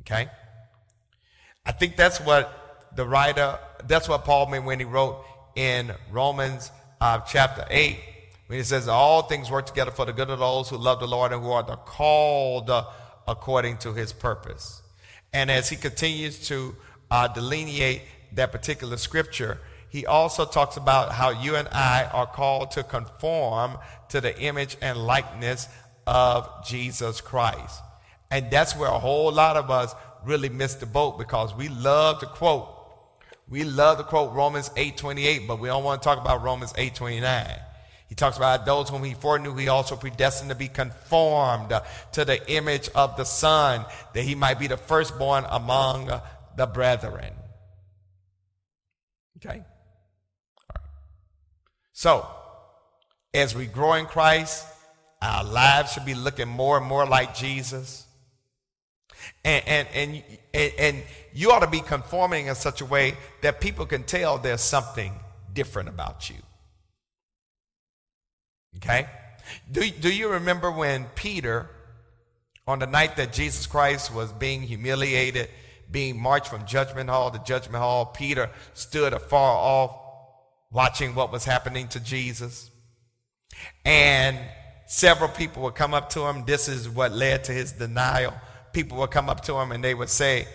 Okay? 0.00 0.28
I 1.64 1.72
think 1.72 1.96
that's 1.96 2.20
what 2.20 2.90
the 2.94 3.06
writer, 3.06 3.58
that's 3.86 4.08
what 4.08 4.24
Paul 4.24 4.50
meant 4.50 4.64
when 4.64 4.78
he 4.78 4.84
wrote 4.84 5.24
in 5.56 5.92
Romans 6.10 6.70
uh, 7.00 7.20
chapter 7.20 7.64
8, 7.70 7.98
when 8.46 8.58
he 8.58 8.64
says, 8.64 8.86
All 8.86 9.22
things 9.22 9.50
work 9.50 9.66
together 9.66 9.90
for 9.90 10.04
the 10.04 10.12
good 10.12 10.30
of 10.30 10.38
those 10.38 10.68
who 10.68 10.76
love 10.76 11.00
the 11.00 11.08
Lord 11.08 11.32
and 11.32 11.42
who 11.42 11.50
are 11.50 11.62
the 11.62 11.76
called 11.76 12.70
according 13.26 13.78
to 13.78 13.94
his 13.94 14.12
purpose. 14.12 14.82
And 15.32 15.50
as 15.50 15.68
he 15.68 15.76
continues 15.76 16.46
to 16.48 16.76
uh, 17.10 17.28
delineate 17.28 18.02
that 18.32 18.52
particular 18.52 18.96
scripture, 18.96 19.58
he 19.94 20.06
also 20.06 20.44
talks 20.44 20.76
about 20.76 21.12
how 21.12 21.30
you 21.30 21.54
and 21.54 21.68
I 21.68 22.02
are 22.12 22.26
called 22.26 22.72
to 22.72 22.82
conform 22.82 23.78
to 24.08 24.20
the 24.20 24.36
image 24.40 24.76
and 24.82 24.98
likeness 24.98 25.68
of 26.04 26.66
Jesus 26.66 27.20
Christ. 27.20 27.80
And 28.28 28.50
that's 28.50 28.74
where 28.74 28.90
a 28.90 28.98
whole 28.98 29.30
lot 29.30 29.56
of 29.56 29.70
us 29.70 29.94
really 30.24 30.48
miss 30.48 30.74
the 30.74 30.86
boat 30.86 31.16
because 31.16 31.54
we 31.54 31.68
love 31.68 32.18
to 32.18 32.26
quote. 32.26 32.68
We 33.48 33.62
love 33.62 33.98
to 33.98 34.02
quote 34.02 34.32
Romans 34.32 34.68
8:28, 34.76 35.46
but 35.46 35.60
we 35.60 35.68
don't 35.68 35.84
want 35.84 36.02
to 36.02 36.04
talk 36.04 36.18
about 36.18 36.42
Romans 36.42 36.72
8:29. 36.76 37.60
He 38.08 38.16
talks 38.16 38.36
about 38.36 38.66
those 38.66 38.88
whom 38.88 39.04
he 39.04 39.14
foreknew, 39.14 39.54
he 39.54 39.68
also 39.68 39.94
predestined 39.94 40.50
to 40.50 40.56
be 40.56 40.66
conformed 40.66 41.72
to 42.14 42.24
the 42.24 42.44
image 42.50 42.88
of 42.96 43.16
the 43.16 43.24
Son, 43.24 43.86
that 44.12 44.22
he 44.22 44.34
might 44.34 44.58
be 44.58 44.66
the 44.66 44.76
firstborn 44.76 45.46
among 45.48 46.20
the 46.56 46.66
brethren. 46.66 47.32
Okay? 49.36 49.62
So, 51.94 52.26
as 53.32 53.54
we 53.54 53.66
grow 53.66 53.94
in 53.94 54.06
Christ, 54.06 54.66
our 55.22 55.44
lives 55.44 55.92
should 55.92 56.04
be 56.04 56.14
looking 56.14 56.48
more 56.48 56.76
and 56.76 56.84
more 56.84 57.06
like 57.06 57.36
Jesus. 57.36 58.04
And, 59.44 59.62
and, 59.66 59.88
and, 59.94 60.22
and, 60.52 60.72
and 60.76 61.02
you 61.32 61.52
ought 61.52 61.60
to 61.60 61.70
be 61.70 61.80
conforming 61.80 62.48
in 62.48 62.56
such 62.56 62.80
a 62.80 62.84
way 62.84 63.14
that 63.42 63.60
people 63.60 63.86
can 63.86 64.02
tell 64.02 64.38
there's 64.38 64.60
something 64.60 65.14
different 65.52 65.88
about 65.88 66.28
you. 66.28 66.36
Okay? 68.78 69.06
Do, 69.70 69.88
do 69.88 70.12
you 70.12 70.30
remember 70.30 70.72
when 70.72 71.04
Peter, 71.14 71.70
on 72.66 72.80
the 72.80 72.86
night 72.88 73.16
that 73.16 73.32
Jesus 73.32 73.68
Christ 73.68 74.12
was 74.12 74.32
being 74.32 74.62
humiliated, 74.62 75.48
being 75.92 76.20
marched 76.20 76.48
from 76.48 76.66
judgment 76.66 77.08
hall 77.08 77.30
to 77.30 77.38
judgment 77.44 77.76
hall, 77.76 78.06
Peter 78.06 78.50
stood 78.72 79.12
afar 79.12 79.56
off 79.56 80.03
watching 80.74 81.14
what 81.14 81.32
was 81.32 81.44
happening 81.44 81.88
to 81.88 82.00
Jesus. 82.00 82.70
And 83.86 84.36
several 84.86 85.30
people 85.30 85.62
would 85.62 85.76
come 85.76 85.94
up 85.94 86.10
to 86.10 86.26
him. 86.26 86.44
This 86.44 86.68
is 86.68 86.88
what 86.88 87.12
led 87.12 87.44
to 87.44 87.52
his 87.52 87.72
denial. 87.72 88.34
People 88.72 88.98
would 88.98 89.12
come 89.12 89.30
up 89.30 89.42
to 89.42 89.54
him 89.54 89.72
and 89.72 89.82
they 89.82 89.94
would 89.94 90.10
say, 90.10 90.46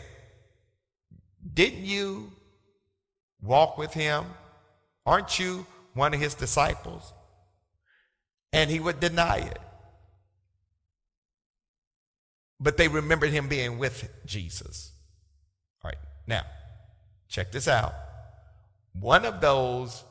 Didn't 1.54 1.86
you 1.86 2.32
walk 3.42 3.78
with 3.78 3.94
him? 3.94 4.26
Aren't 5.06 5.40
you 5.40 5.66
one 5.94 6.14
of 6.14 6.20
his 6.20 6.36
disciples? 6.36 7.14
And 8.52 8.70
he 8.70 8.80
would 8.80 9.00
deny 9.00 9.38
it. 9.38 9.60
But 12.60 12.76
they 12.76 12.90
remembered 12.90 13.30
him 13.30 13.48
being 13.48 13.80
with 13.80 14.10
Jesus. 14.26 14.92
All 15.82 15.90
right, 15.90 15.98
now, 16.28 16.42
check 17.30 17.54
this 17.54 17.70
out. 17.70 17.94
One 19.00 19.24
of 19.24 19.40
those 19.40 20.04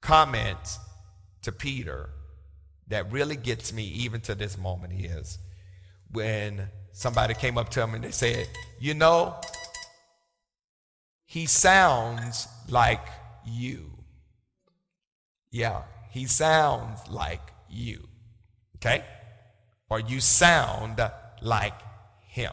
comments 0.00 0.78
to 1.42 1.52
Peter 1.52 2.10
that 2.88 3.10
really 3.10 3.36
gets 3.36 3.72
me 3.72 3.84
even 3.84 4.20
to 4.22 4.34
this 4.34 4.56
moment 4.56 4.92
is 4.92 5.38
when 6.10 6.68
somebody 6.92 7.34
came 7.34 7.58
up 7.58 7.68
to 7.70 7.82
him 7.82 7.94
and 7.94 8.04
they 8.04 8.10
said, 8.10 8.48
You 8.80 8.94
know, 8.94 9.34
he 11.24 11.46
sounds 11.46 12.48
like 12.68 13.06
you. 13.44 13.90
Yeah, 15.50 15.82
he 16.10 16.26
sounds 16.26 17.00
like 17.08 17.42
you. 17.68 18.08
Okay? 18.76 19.04
Or 19.90 20.00
you 20.00 20.20
sound 20.20 21.00
like 21.42 21.74
him. 22.26 22.52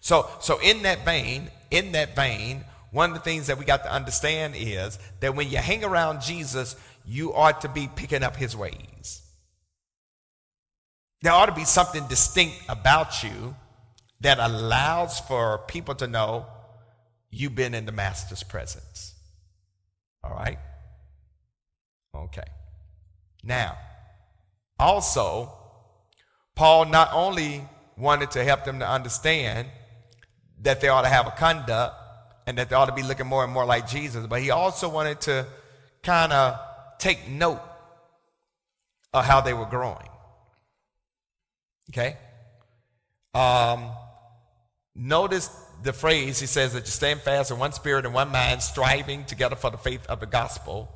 So, 0.00 0.28
so 0.40 0.58
in 0.60 0.82
that 0.82 1.04
vein, 1.04 1.50
in 1.70 1.92
that 1.92 2.14
vein, 2.14 2.64
one 2.96 3.10
of 3.10 3.14
the 3.14 3.22
things 3.22 3.48
that 3.48 3.58
we 3.58 3.66
got 3.66 3.84
to 3.84 3.92
understand 3.92 4.54
is 4.56 4.98
that 5.20 5.36
when 5.36 5.50
you 5.50 5.58
hang 5.58 5.84
around 5.84 6.22
Jesus, 6.22 6.76
you 7.04 7.34
ought 7.34 7.60
to 7.60 7.68
be 7.68 7.90
picking 7.94 8.22
up 8.22 8.36
his 8.36 8.56
ways. 8.56 9.20
There 11.20 11.30
ought 11.30 11.44
to 11.44 11.54
be 11.54 11.66
something 11.66 12.06
distinct 12.06 12.56
about 12.70 13.22
you 13.22 13.54
that 14.22 14.38
allows 14.38 15.20
for 15.20 15.58
people 15.68 15.94
to 15.96 16.06
know 16.06 16.46
you've 17.30 17.54
been 17.54 17.74
in 17.74 17.84
the 17.84 17.92
master's 17.92 18.42
presence. 18.42 19.14
All 20.24 20.32
right? 20.32 20.58
Okay. 22.14 22.48
Now, 23.44 23.76
also, 24.78 25.52
Paul 26.54 26.86
not 26.86 27.10
only 27.12 27.62
wanted 27.98 28.30
to 28.30 28.42
help 28.42 28.64
them 28.64 28.78
to 28.78 28.88
understand 28.88 29.68
that 30.62 30.80
they 30.80 30.88
ought 30.88 31.02
to 31.02 31.10
have 31.10 31.26
a 31.26 31.32
conduct 31.32 31.94
and 32.46 32.58
that 32.58 32.68
they 32.68 32.76
ought 32.76 32.86
to 32.86 32.92
be 32.92 33.02
looking 33.02 33.26
more 33.26 33.44
and 33.44 33.52
more 33.52 33.64
like 33.64 33.88
Jesus, 33.88 34.26
but 34.26 34.40
he 34.40 34.50
also 34.50 34.88
wanted 34.88 35.20
to 35.22 35.46
kind 36.02 36.32
of 36.32 36.58
take 36.98 37.28
note 37.28 37.60
of 39.12 39.24
how 39.24 39.40
they 39.40 39.52
were 39.52 39.66
growing. 39.66 40.08
Okay? 41.90 42.16
Um, 43.34 43.90
notice 44.94 45.50
the 45.82 45.92
phrase 45.92 46.38
he 46.40 46.46
says 46.46 46.72
that 46.72 46.86
you 46.86 46.90
stand 46.90 47.20
fast 47.20 47.50
in 47.50 47.58
one 47.58 47.72
spirit 47.72 48.06
and 48.06 48.14
one 48.14 48.30
mind, 48.30 48.62
striving 48.62 49.24
together 49.24 49.56
for 49.56 49.70
the 49.70 49.78
faith 49.78 50.06
of 50.06 50.20
the 50.20 50.26
gospel 50.26 50.92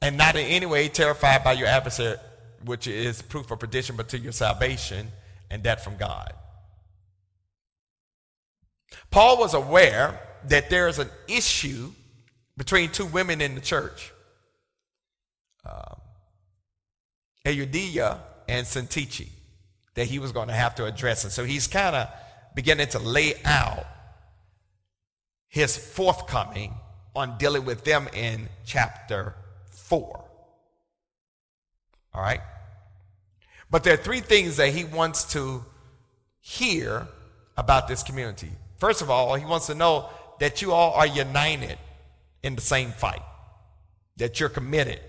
and 0.00 0.16
not 0.16 0.36
in 0.36 0.46
any 0.46 0.66
way 0.66 0.88
terrified 0.88 1.42
by 1.42 1.52
your 1.52 1.66
adversary, 1.66 2.16
which 2.64 2.86
is 2.86 3.20
proof 3.22 3.50
of 3.50 3.58
perdition, 3.58 3.96
but 3.96 4.08
to 4.10 4.18
your 4.18 4.32
salvation, 4.32 5.08
and 5.50 5.64
that 5.64 5.82
from 5.82 5.96
God. 5.96 6.32
Paul 9.10 9.38
was 9.38 9.54
aware 9.54 10.20
that 10.44 10.70
there 10.70 10.88
is 10.88 10.98
an 10.98 11.10
issue 11.26 11.90
between 12.56 12.90
two 12.90 13.06
women 13.06 13.40
in 13.40 13.54
the 13.54 13.60
church, 13.60 14.12
um, 15.64 16.00
Euodia 17.44 18.18
and 18.48 18.66
Syntyche, 18.66 19.28
that 19.94 20.06
he 20.06 20.18
was 20.18 20.32
going 20.32 20.48
to 20.48 20.54
have 20.54 20.74
to 20.76 20.84
address. 20.84 21.24
And 21.24 21.32
so 21.32 21.44
he's 21.44 21.66
kind 21.66 21.94
of 21.94 22.08
beginning 22.54 22.88
to 22.88 22.98
lay 22.98 23.34
out 23.44 23.86
his 25.48 25.76
forthcoming 25.76 26.74
on 27.14 27.38
dealing 27.38 27.64
with 27.64 27.84
them 27.84 28.08
in 28.12 28.48
chapter 28.64 29.34
four. 29.70 30.24
All 32.12 32.22
right? 32.22 32.40
But 33.70 33.84
there 33.84 33.94
are 33.94 33.98
three 33.98 34.20
things 34.20 34.56
that 34.56 34.70
he 34.70 34.84
wants 34.84 35.32
to 35.32 35.64
hear 36.40 37.06
about 37.56 37.88
this 37.88 38.02
community. 38.02 38.50
First 38.78 39.02
of 39.02 39.10
all, 39.10 39.34
he 39.34 39.44
wants 39.44 39.66
to 39.66 39.74
know 39.74 40.08
that 40.38 40.62
you 40.62 40.72
all 40.72 40.92
are 40.94 41.06
united 41.06 41.78
in 42.42 42.54
the 42.54 42.60
same 42.60 42.92
fight, 42.92 43.22
that 44.16 44.38
you're 44.38 44.48
committed 44.48 45.00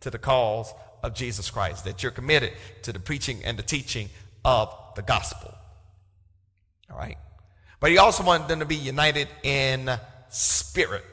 to 0.00 0.10
the 0.10 0.18
cause 0.18 0.72
of 1.02 1.14
Jesus 1.14 1.50
Christ, 1.50 1.84
that 1.84 2.02
you're 2.02 2.12
committed 2.12 2.52
to 2.82 2.92
the 2.92 2.98
preaching 2.98 3.40
and 3.44 3.56
the 3.56 3.62
teaching 3.62 4.08
of 4.44 4.74
the 4.96 5.02
gospel. 5.02 5.54
All 6.90 6.98
right? 6.98 7.16
But 7.80 7.90
he 7.90 7.98
also 7.98 8.24
wanted 8.24 8.48
them 8.48 8.58
to 8.58 8.66
be 8.66 8.76
united 8.76 9.28
in 9.42 9.90
spirit. 10.28 11.04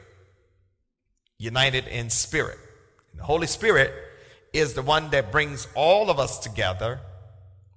United 1.38 1.86
in 1.86 2.10
spirit. 2.10 2.58
And 3.12 3.20
the 3.20 3.24
Holy 3.24 3.46
Spirit 3.46 3.92
is 4.52 4.74
the 4.74 4.82
one 4.82 5.10
that 5.10 5.30
brings 5.30 5.68
all 5.74 6.10
of 6.10 6.18
us 6.18 6.38
together 6.38 7.00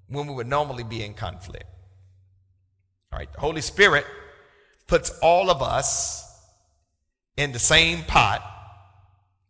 when 0.08 0.28
we 0.28 0.34
would 0.34 0.48
normally 0.48 0.84
be 0.84 1.04
in 1.04 1.14
conflict. 1.14 1.66
All 3.12 3.20
right, 3.20 3.32
the 3.32 3.40
Holy 3.40 3.62
Spirit 3.62 4.06
puts 4.94 5.10
all 5.24 5.50
of 5.50 5.64
us 5.64 6.40
in 7.36 7.52
the 7.52 7.58
same 7.58 8.04
pot, 8.04 8.44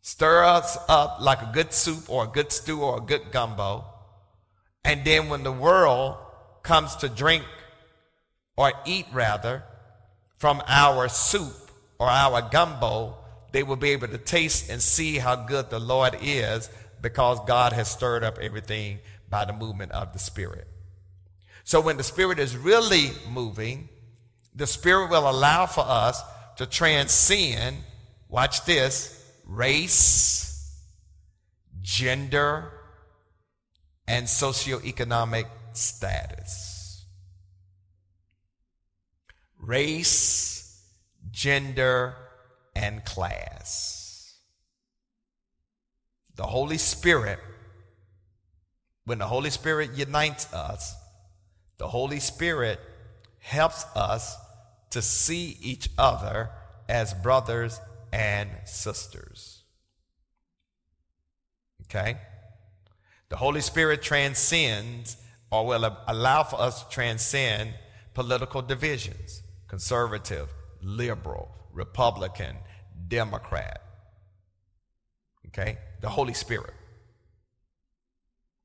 stir 0.00 0.42
us 0.42 0.78
up 0.88 1.18
like 1.20 1.42
a 1.42 1.50
good 1.52 1.70
soup 1.70 2.08
or 2.08 2.24
a 2.24 2.26
good 2.26 2.50
stew 2.50 2.80
or 2.80 2.96
a 2.96 3.00
good 3.02 3.30
gumbo, 3.30 3.84
and 4.86 5.04
then 5.04 5.28
when 5.28 5.42
the 5.42 5.52
world 5.52 6.16
comes 6.62 6.96
to 6.96 7.10
drink 7.10 7.44
or 8.56 8.72
eat 8.86 9.04
rather 9.12 9.62
from 10.38 10.62
our 10.66 11.10
soup 11.10 11.70
or 11.98 12.08
our 12.08 12.40
gumbo, 12.50 13.14
they 13.52 13.62
will 13.62 13.76
be 13.76 13.90
able 13.90 14.08
to 14.08 14.16
taste 14.16 14.70
and 14.70 14.80
see 14.80 15.18
how 15.18 15.36
good 15.36 15.68
the 15.68 15.78
Lord 15.78 16.16
is 16.22 16.70
because 17.02 17.38
God 17.46 17.74
has 17.74 17.90
stirred 17.90 18.24
up 18.24 18.38
everything 18.38 18.98
by 19.28 19.44
the 19.44 19.52
movement 19.52 19.92
of 19.92 20.14
the 20.14 20.18
Spirit. 20.18 20.66
So 21.64 21.82
when 21.82 21.98
the 21.98 22.02
Spirit 22.02 22.38
is 22.38 22.56
really 22.56 23.10
moving, 23.28 23.90
the 24.54 24.66
Spirit 24.66 25.10
will 25.10 25.28
allow 25.28 25.66
for 25.66 25.84
us 25.86 26.22
to 26.56 26.66
transcend, 26.66 27.76
watch 28.28 28.64
this, 28.64 29.20
race, 29.44 30.80
gender, 31.82 32.70
and 34.06 34.26
socioeconomic 34.26 35.46
status. 35.72 37.04
Race, 39.58 40.82
gender, 41.30 42.14
and 42.76 43.04
class. 43.04 44.36
The 46.36 46.44
Holy 46.44 46.78
Spirit, 46.78 47.38
when 49.04 49.18
the 49.18 49.26
Holy 49.26 49.50
Spirit 49.50 49.94
unites 49.94 50.52
us, 50.52 50.94
the 51.78 51.88
Holy 51.88 52.20
Spirit 52.20 52.78
helps 53.40 53.84
us 53.94 54.36
to 54.94 55.02
see 55.02 55.58
each 55.60 55.88
other 55.98 56.50
as 56.88 57.12
brothers 57.14 57.80
and 58.12 58.48
sisters. 58.64 59.64
Okay? 61.82 62.16
The 63.28 63.34
Holy 63.34 63.60
Spirit 63.60 64.02
transcends 64.02 65.16
or 65.50 65.66
will 65.66 65.96
allow 66.06 66.44
for 66.44 66.60
us 66.60 66.84
to 66.84 66.90
transcend 66.90 67.74
political 68.14 68.62
divisions 68.62 69.42
conservative, 69.66 70.48
liberal, 70.80 71.48
Republican, 71.72 72.54
Democrat. 73.08 73.82
Okay? 75.48 75.76
The 76.02 76.08
Holy 76.08 76.34
Spirit. 76.34 76.74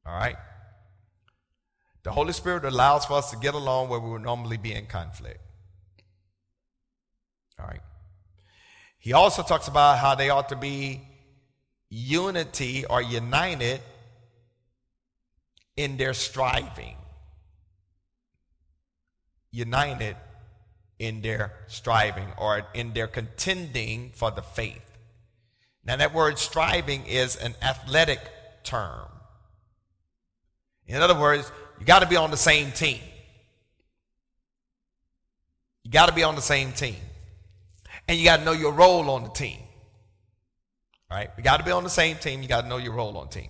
All 0.05 0.13
right? 0.13 0.35
The 2.03 2.11
Holy 2.11 2.33
Spirit 2.33 2.65
allows 2.65 3.05
for 3.05 3.13
us 3.13 3.31
to 3.31 3.37
get 3.37 3.55
along 3.55 3.89
where 3.89 3.99
we 3.99 4.11
would 4.11 4.21
normally 4.21 4.57
be 4.57 4.75
in 4.75 4.85
conflict. 4.85 5.39
All 7.59 7.67
right. 7.67 7.81
He 8.97 9.13
also 9.13 9.43
talks 9.43 9.67
about 9.67 9.97
how 9.97 10.15
they 10.15 10.29
ought 10.29 10.49
to 10.49 10.55
be 10.55 11.01
unity 11.89 12.85
or 12.85 13.01
united 13.01 13.81
in 15.75 15.97
their 15.97 16.13
striving. 16.13 16.95
United 19.51 20.15
in 20.99 21.21
their 21.21 21.53
striving 21.67 22.27
or 22.37 22.67
in 22.73 22.93
their 22.93 23.07
contending 23.07 24.11
for 24.13 24.29
the 24.31 24.41
faith. 24.41 24.85
Now, 25.83 25.95
that 25.95 26.13
word 26.13 26.37
striving 26.37 27.05
is 27.05 27.35
an 27.37 27.55
athletic 27.61 28.19
term. 28.63 29.07
In 30.85 31.01
other 31.01 31.17
words, 31.17 31.49
you 31.79 31.85
got 31.85 31.99
to 31.99 32.07
be 32.07 32.17
on 32.17 32.31
the 32.31 32.37
same 32.37 32.71
team. 32.71 32.99
You 35.83 35.91
got 35.91 36.07
to 36.09 36.13
be 36.13 36.23
on 36.23 36.35
the 36.35 36.41
same 36.41 36.73
team. 36.73 36.97
And 38.09 38.17
you 38.17 38.25
got 38.25 38.37
to 38.37 38.43
know 38.43 38.53
your 38.53 38.71
role 38.71 39.07
on 39.11 39.21
the 39.21 39.29
team. 39.29 39.59
Right? 41.11 41.29
You 41.37 41.43
got 41.43 41.57
to 41.57 41.63
be 41.63 41.69
on 41.69 41.83
the 41.83 41.91
same 41.91 42.15
team. 42.15 42.41
You 42.41 42.47
got 42.47 42.61
to 42.61 42.67
know 42.67 42.77
your 42.77 42.93
role 42.93 43.15
on 43.19 43.29
team. 43.29 43.49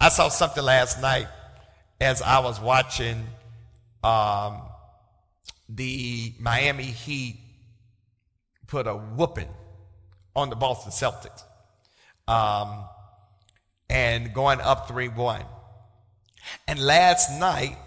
I 0.00 0.08
saw 0.08 0.28
something 0.28 0.64
last 0.64 1.00
night 1.00 1.28
as 2.00 2.20
I 2.20 2.40
was 2.40 2.60
watching 2.60 3.24
um, 4.02 4.62
the 5.68 6.34
Miami 6.40 6.82
Heat 6.82 7.38
put 8.66 8.88
a 8.88 8.94
whooping 8.96 9.48
on 10.34 10.50
the 10.50 10.56
Boston 10.56 10.90
Celtics 10.90 11.44
um, 12.26 12.84
and 13.88 14.34
going 14.34 14.60
up 14.60 14.88
3 14.88 15.06
1. 15.06 15.42
And 16.66 16.80
last 16.80 17.38
night, 17.38 17.78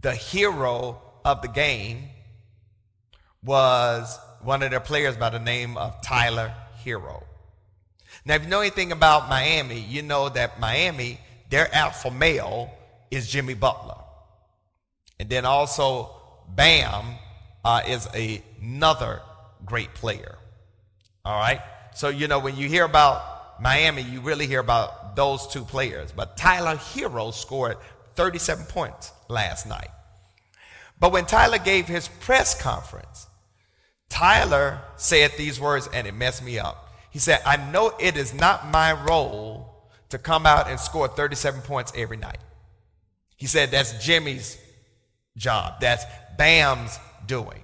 the 0.00 0.12
hero 0.12 1.00
of 1.24 1.42
the 1.42 1.48
game 1.48 2.08
was 3.44 4.18
one 4.42 4.62
of 4.62 4.70
their 4.70 4.80
players 4.80 5.16
by 5.16 5.30
the 5.30 5.38
name 5.38 5.76
of 5.76 6.00
Tyler 6.02 6.54
Herro. 6.84 7.22
Now, 8.24 8.34
if 8.34 8.42
you 8.42 8.48
know 8.48 8.60
anything 8.60 8.92
about 8.92 9.28
Miami, 9.28 9.80
you 9.80 10.02
know 10.02 10.28
that 10.28 10.60
Miami, 10.60 11.18
their 11.50 11.72
alpha 11.74 12.10
male 12.10 12.70
is 13.10 13.28
Jimmy 13.28 13.54
Butler. 13.54 13.98
And 15.18 15.28
then 15.28 15.44
also, 15.44 16.10
Bam 16.48 17.04
uh, 17.64 17.82
is 17.86 18.08
a, 18.14 18.42
another 18.60 19.22
great 19.64 19.94
player. 19.94 20.36
All 21.24 21.38
right? 21.38 21.60
So, 21.94 22.08
you 22.08 22.28
know, 22.28 22.38
when 22.38 22.56
you 22.56 22.68
hear 22.68 22.84
about 22.84 23.60
Miami, 23.60 24.02
you 24.02 24.20
really 24.20 24.46
hear 24.46 24.60
about 24.60 25.14
those 25.16 25.46
two 25.46 25.64
players. 25.64 26.12
But 26.12 26.36
Tyler 26.36 26.76
Herro 26.76 27.32
scored 27.32 27.76
37 28.14 28.66
points 28.66 29.12
last 29.28 29.66
night. 29.66 29.90
But 30.98 31.12
when 31.12 31.26
Tyler 31.26 31.58
gave 31.58 31.86
his 31.86 32.08
press 32.08 32.60
conference, 32.60 33.26
Tyler 34.12 34.78
said 34.98 35.32
these 35.38 35.58
words, 35.58 35.88
and 35.90 36.06
it 36.06 36.12
messed 36.12 36.44
me 36.44 36.58
up. 36.58 36.92
He 37.10 37.18
said, 37.18 37.40
I 37.46 37.56
know 37.56 37.94
it 37.98 38.18
is 38.18 38.34
not 38.34 38.68
my 38.68 38.92
role 38.92 39.88
to 40.10 40.18
come 40.18 40.44
out 40.44 40.68
and 40.68 40.78
score 40.78 41.08
37 41.08 41.62
points 41.62 41.94
every 41.96 42.18
night. 42.18 42.36
He 43.36 43.46
said, 43.46 43.70
that's 43.70 44.04
Jimmy's 44.04 44.58
job. 45.38 45.80
That's 45.80 46.04
Bam's 46.36 46.98
doing. 47.26 47.62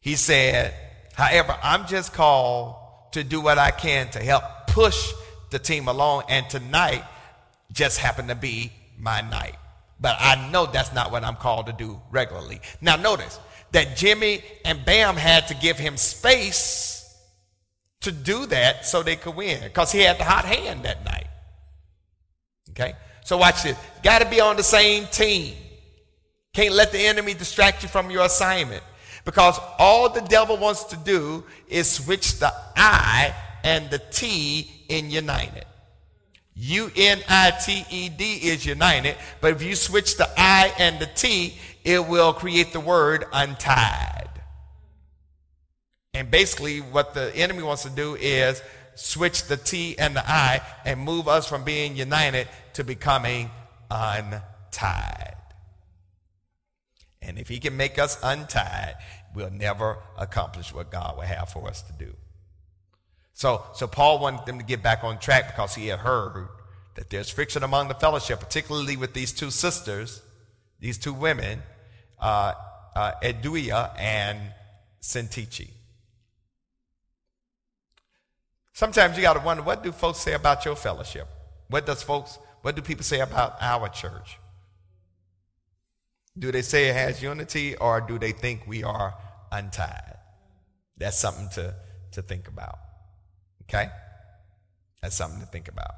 He 0.00 0.14
said, 0.14 0.72
however, 1.12 1.54
I'm 1.62 1.86
just 1.86 2.14
called 2.14 2.76
to 3.12 3.22
do 3.22 3.38
what 3.38 3.58
I 3.58 3.72
can 3.72 4.08
to 4.12 4.20
help 4.20 4.44
push 4.68 5.12
the 5.50 5.58
team 5.58 5.86
along. 5.86 6.24
And 6.30 6.48
tonight 6.48 7.04
just 7.72 7.98
happened 7.98 8.30
to 8.30 8.34
be 8.34 8.72
my 8.98 9.20
night. 9.20 9.56
But 10.00 10.16
I 10.18 10.48
know 10.50 10.64
that's 10.64 10.94
not 10.94 11.12
what 11.12 11.24
I'm 11.24 11.36
called 11.36 11.66
to 11.66 11.74
do 11.74 12.00
regularly. 12.10 12.62
Now, 12.80 12.96
notice 12.96 13.38
that 13.72 13.96
Jimmy 13.96 14.42
and 14.64 14.84
Bam 14.84 15.16
had 15.16 15.48
to 15.48 15.54
give 15.54 15.78
him 15.78 15.96
space 15.96 16.92
to 18.02 18.12
do 18.12 18.46
that 18.46 18.86
so 18.86 19.02
they 19.02 19.16
could 19.16 19.34
win 19.34 19.62
because 19.62 19.92
he 19.92 20.00
had 20.00 20.18
the 20.18 20.24
hot 20.24 20.44
hand 20.44 20.84
that 20.84 21.04
night. 21.04 21.26
Okay? 22.70 22.94
So, 23.24 23.38
watch 23.38 23.62
this. 23.62 23.78
Got 24.02 24.20
to 24.20 24.28
be 24.28 24.40
on 24.40 24.56
the 24.56 24.62
same 24.62 25.06
team. 25.06 25.54
Can't 26.54 26.74
let 26.74 26.92
the 26.92 26.98
enemy 26.98 27.34
distract 27.34 27.82
you 27.82 27.88
from 27.88 28.10
your 28.10 28.24
assignment 28.24 28.82
because 29.24 29.58
all 29.78 30.08
the 30.08 30.20
devil 30.20 30.56
wants 30.56 30.84
to 30.84 30.96
do 30.96 31.44
is 31.68 31.90
switch 31.90 32.38
the 32.38 32.52
I 32.76 33.34
and 33.64 33.88
the 33.90 33.98
T 33.98 34.84
in 34.88 35.10
united. 35.10 35.64
U 36.54 36.90
N 36.94 37.20
I 37.28 37.52
T 37.64 37.84
E 37.90 38.08
D 38.08 38.34
is 38.34 38.66
united, 38.66 39.16
but 39.40 39.52
if 39.52 39.62
you 39.62 39.74
switch 39.74 40.16
the 40.16 40.28
I 40.36 40.72
and 40.78 40.98
the 40.98 41.06
T, 41.06 41.56
it 41.84 42.06
will 42.06 42.32
create 42.32 42.72
the 42.72 42.80
word 42.80 43.24
untied. 43.32 44.28
And 46.14 46.30
basically, 46.30 46.80
what 46.80 47.14
the 47.14 47.34
enemy 47.34 47.62
wants 47.62 47.84
to 47.84 47.90
do 47.90 48.16
is 48.16 48.62
switch 48.94 49.44
the 49.44 49.56
T 49.56 49.98
and 49.98 50.14
the 50.14 50.28
I 50.28 50.60
and 50.84 51.00
move 51.00 51.26
us 51.26 51.48
from 51.48 51.64
being 51.64 51.96
united 51.96 52.48
to 52.74 52.84
becoming 52.84 53.50
untied. 53.90 55.36
And 57.22 57.38
if 57.38 57.48
he 57.48 57.60
can 57.60 57.76
make 57.76 57.98
us 57.98 58.18
untied, 58.22 58.96
we'll 59.34 59.50
never 59.50 59.98
accomplish 60.18 60.74
what 60.74 60.90
God 60.90 61.16
will 61.16 61.24
have 61.24 61.48
for 61.48 61.68
us 61.68 61.82
to 61.82 61.92
do. 61.92 62.14
So, 63.42 63.64
so 63.74 63.88
Paul 63.88 64.20
wanted 64.20 64.46
them 64.46 64.58
to 64.60 64.64
get 64.64 64.84
back 64.84 65.02
on 65.02 65.18
track 65.18 65.48
because 65.48 65.74
he 65.74 65.88
had 65.88 65.98
heard 65.98 66.46
that 66.94 67.10
there's 67.10 67.28
friction 67.28 67.64
among 67.64 67.88
the 67.88 67.94
fellowship, 67.94 68.38
particularly 68.38 68.96
with 68.96 69.14
these 69.14 69.32
two 69.32 69.50
sisters, 69.50 70.22
these 70.78 70.96
two 70.96 71.12
women, 71.12 71.60
uh, 72.20 72.52
uh, 72.94 73.14
Euodia 73.20 73.98
and 73.98 74.38
Syntyche. 75.02 75.70
Sometimes 78.74 79.16
you 79.16 79.22
got 79.22 79.34
to 79.34 79.40
wonder, 79.40 79.64
what 79.64 79.82
do 79.82 79.90
folks 79.90 80.20
say 80.20 80.34
about 80.34 80.64
your 80.64 80.76
fellowship? 80.76 81.26
What 81.66 81.84
does 81.84 82.00
folks, 82.00 82.38
what 82.60 82.76
do 82.76 82.80
people 82.80 83.02
say 83.02 83.18
about 83.18 83.56
our 83.60 83.88
church? 83.88 84.38
Do 86.38 86.52
they 86.52 86.62
say 86.62 86.90
it 86.90 86.94
has 86.94 87.20
unity 87.20 87.74
or 87.74 88.00
do 88.02 88.20
they 88.20 88.30
think 88.30 88.68
we 88.68 88.84
are 88.84 89.14
untied? 89.50 90.18
That's 90.96 91.18
something 91.18 91.48
to, 91.54 91.74
to 92.12 92.22
think 92.22 92.46
about. 92.46 92.78
Okay? 93.72 93.90
That's 95.00 95.16
something 95.16 95.40
to 95.40 95.46
think 95.46 95.68
about. 95.68 95.94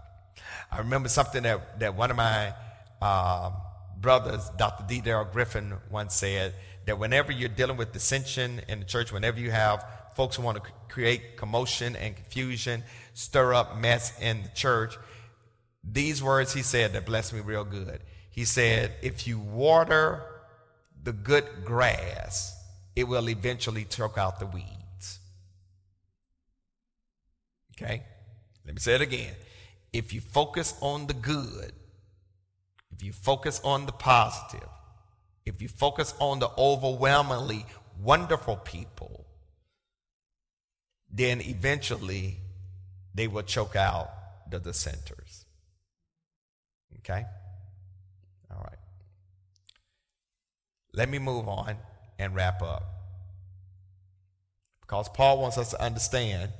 I 0.71 0.79
remember 0.79 1.09
something 1.09 1.43
that, 1.43 1.81
that 1.81 1.95
one 1.97 2.11
of 2.11 2.17
my 2.17 2.55
um, 3.03 3.55
brothers, 4.01 4.49
Dr. 4.57 4.85
D. 4.89 5.01
Darrell 5.01 5.27
Griffin, 5.31 5.75
once 5.91 6.15
said 6.15 6.55
that 6.87 6.99
whenever 6.99 7.33
you're 7.33 7.49
dealing 7.49 7.77
with 7.77 7.93
dissension 7.93 8.61
in 8.69 8.81
the 8.81 8.85
church, 8.85 9.13
whenever 9.13 9.41
you 9.41 9.51
have 9.51 9.85
folks 10.15 10.37
who 10.37 10.43
want 10.43 10.63
to 10.63 10.71
create 10.89 11.37
commotion 11.37 11.97
and 11.97 12.15
confusion, 12.15 12.85
stir 13.15 13.55
up 13.55 13.79
mess 13.79 14.13
in 14.21 14.43
the 14.43 14.49
church, 14.51 14.97
these 15.83 16.23
words 16.23 16.55
he 16.55 16.63
said 16.63 16.93
that 16.93 17.05
blessed 17.05 17.35
me 17.35 17.41
real 17.41 17.65
good. 17.65 18.01
He 18.31 18.45
said, 18.45 18.93
If 19.03 19.27
you 19.27 19.39
water 19.39 20.23
the 21.03 21.13
good 21.13 21.45
grass, 21.65 22.57
it 22.97 23.05
will 23.05 23.29
eventually 23.29 23.85
choke 23.85 24.17
out 24.17 24.39
the 24.39 24.47
weeds. 24.47 24.84
Okay? 27.85 28.03
Let 28.65 28.75
me 28.75 28.81
say 28.81 28.95
it 28.95 29.01
again. 29.01 29.35
If 29.93 30.13
you 30.13 30.21
focus 30.21 30.75
on 30.81 31.07
the 31.07 31.15
good, 31.15 31.73
if 32.91 33.03
you 33.03 33.13
focus 33.13 33.61
on 33.63 33.87
the 33.87 33.93
positive, 33.93 34.69
if 35.45 35.61
you 35.61 35.69
focus 35.69 36.15
on 36.19 36.39
the 36.39 36.51
overwhelmingly 36.57 37.67
wonderful 38.01 38.57
people, 38.57 39.27
then 41.11 41.41
eventually 41.43 42.39
they 43.15 43.29
will 43.29 43.43
choke 43.43 43.77
out 43.77 44.11
the 44.51 44.59
dissenters. 44.59 45.45
Okay? 46.99 47.25
All 48.51 48.63
right. 48.63 48.79
Let 50.93 51.09
me 51.09 51.19
move 51.19 51.49
on 51.49 51.77
and 52.19 52.35
wrap 52.35 52.63
up. 52.63 52.85
Because 54.81 55.09
Paul 55.09 55.41
wants 55.41 55.59
us 55.59 55.71
to 55.71 55.83
understand 55.83 56.51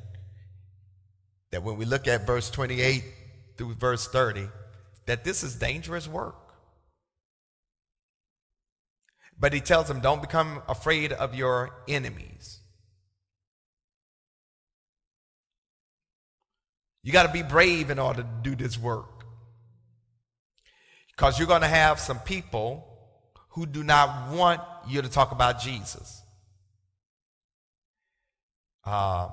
that 1.55 1.63
when 1.63 1.77
we 1.77 1.85
look 1.85 2.09
at 2.09 2.27
verse 2.27 2.51
28 2.51 3.05
through 3.57 3.75
verse 3.75 4.09
30, 4.09 4.49
that 5.07 5.23
this 5.23 5.45
is 5.45 5.55
dangerous 5.55 6.09
work. 6.09 6.53
But 9.39 9.53
he 9.53 9.61
tells 9.61 9.87
them, 9.87 10.01
don't 10.01 10.21
become 10.21 10.63
afraid 10.69 11.13
of 11.13 11.37
your 11.37 11.71
enemies. 11.87 12.59
You 17.05 17.13
got 17.13 17.29
to 17.29 17.33
be 17.33 17.45
brave 17.45 17.89
in 17.89 18.01
order 18.01 18.23
to 18.23 18.29
do 18.43 18.57
this 18.57 18.77
work. 18.77 19.25
Because 21.15 21.39
you're 21.39 21.47
going 21.47 21.63
to 21.63 21.69
have 21.69 22.01
some 22.01 22.19
people 22.19 22.85
who 23.51 23.65
do 23.65 23.85
not 23.85 24.33
want 24.33 24.61
you 24.89 25.03
to 25.03 25.09
talk 25.09 25.31
about 25.31 25.61
Jesus. 25.61 26.21
Uh, 28.85 29.29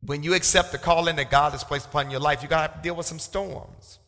when 0.00 0.22
you 0.22 0.34
accept 0.34 0.72
the 0.72 0.78
calling 0.78 1.16
that 1.16 1.30
God 1.30 1.52
has 1.52 1.64
placed 1.64 1.86
upon 1.86 2.10
your 2.10 2.20
life, 2.20 2.42
you're 2.42 2.48
going 2.48 2.62
to 2.62 2.68
have 2.68 2.76
to 2.76 2.82
deal 2.82 2.94
with 2.94 3.06
some 3.06 3.18
storms. 3.18 3.98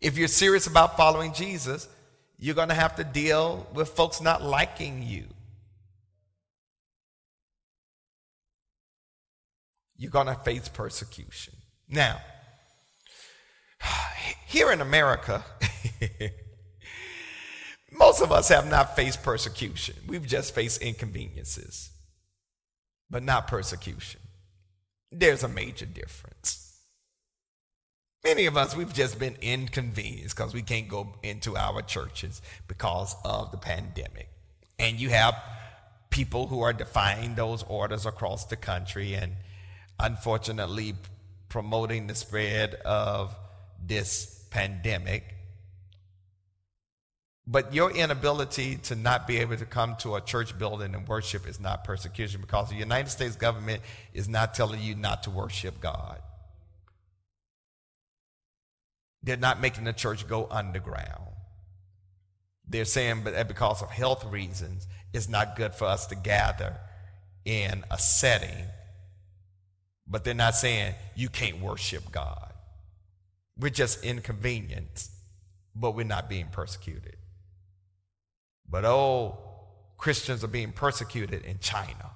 If 0.00 0.18
you're 0.18 0.28
serious 0.28 0.66
about 0.66 0.96
following 0.96 1.32
Jesus, 1.32 1.88
you're 2.38 2.54
going 2.54 2.68
to 2.68 2.74
have 2.74 2.96
to 2.96 3.04
deal 3.04 3.66
with 3.74 3.90
folks 3.90 4.20
not 4.20 4.42
liking 4.42 5.02
you. 5.02 5.24
You're 9.96 10.10
going 10.10 10.28
to 10.28 10.34
face 10.34 10.68
persecution. 10.68 11.54
Now, 11.88 12.20
here 14.46 14.72
in 14.72 14.80
America, 14.80 15.44
most 17.92 18.22
of 18.22 18.32
us 18.32 18.48
have 18.48 18.70
not 18.70 18.96
faced 18.96 19.22
persecution. 19.22 19.96
We've 20.06 20.26
just 20.26 20.54
faced 20.54 20.80
inconveniences 20.80 21.89
but 23.10 23.22
not 23.22 23.48
persecution. 23.48 24.20
There's 25.10 25.42
a 25.42 25.48
major 25.48 25.86
difference. 25.86 26.78
Many 28.22 28.46
of 28.46 28.56
us, 28.56 28.76
we've 28.76 28.92
just 28.92 29.18
been 29.18 29.36
inconvenienced 29.40 30.36
because 30.36 30.52
we 30.52 30.62
can't 30.62 30.88
go 30.88 31.14
into 31.22 31.56
our 31.56 31.82
churches 31.82 32.42
because 32.68 33.16
of 33.24 33.50
the 33.50 33.56
pandemic. 33.56 34.28
And 34.78 35.00
you 35.00 35.08
have 35.08 35.34
people 36.10 36.46
who 36.46 36.60
are 36.60 36.72
defying 36.72 37.34
those 37.34 37.62
orders 37.62 38.04
across 38.04 38.44
the 38.46 38.56
country 38.56 39.14
and 39.14 39.32
unfortunately 39.98 40.94
promoting 41.48 42.06
the 42.06 42.14
spread 42.14 42.74
of 42.74 43.34
this 43.84 44.44
pandemic 44.50 45.24
but 47.50 47.74
your 47.74 47.90
inability 47.90 48.76
to 48.76 48.94
not 48.94 49.26
be 49.26 49.38
able 49.38 49.56
to 49.56 49.66
come 49.66 49.96
to 49.96 50.14
a 50.14 50.20
church 50.20 50.56
building 50.56 50.94
and 50.94 51.08
worship 51.08 51.48
is 51.48 51.58
not 51.58 51.82
persecution 51.82 52.40
because 52.40 52.68
the 52.68 52.76
United 52.76 53.10
States 53.10 53.34
government 53.34 53.82
is 54.14 54.28
not 54.28 54.54
telling 54.54 54.80
you 54.80 54.94
not 54.94 55.24
to 55.24 55.30
worship 55.30 55.80
God. 55.80 56.20
They're 59.24 59.36
not 59.36 59.60
making 59.60 59.82
the 59.82 59.92
church 59.92 60.28
go 60.28 60.46
underground. 60.48 61.24
They're 62.68 62.84
saying 62.84 63.24
that 63.24 63.48
because 63.48 63.82
of 63.82 63.90
health 63.90 64.24
reasons, 64.26 64.86
it's 65.12 65.28
not 65.28 65.56
good 65.56 65.74
for 65.74 65.86
us 65.86 66.06
to 66.06 66.14
gather 66.14 66.76
in 67.44 67.82
a 67.90 67.98
setting. 67.98 68.66
But 70.06 70.22
they're 70.22 70.34
not 70.34 70.54
saying 70.54 70.94
you 71.16 71.28
can't 71.28 71.60
worship 71.60 72.12
God. 72.12 72.52
We're 73.58 73.70
just 73.70 74.04
inconvenienced, 74.04 75.10
but 75.74 75.96
we're 75.96 76.06
not 76.06 76.28
being 76.28 76.46
persecuted. 76.52 77.16
But 78.70 78.84
oh, 78.84 79.38
Christians 79.98 80.44
are 80.44 80.48
being 80.48 80.72
persecuted 80.72 81.44
in 81.44 81.58
China. 81.58 82.10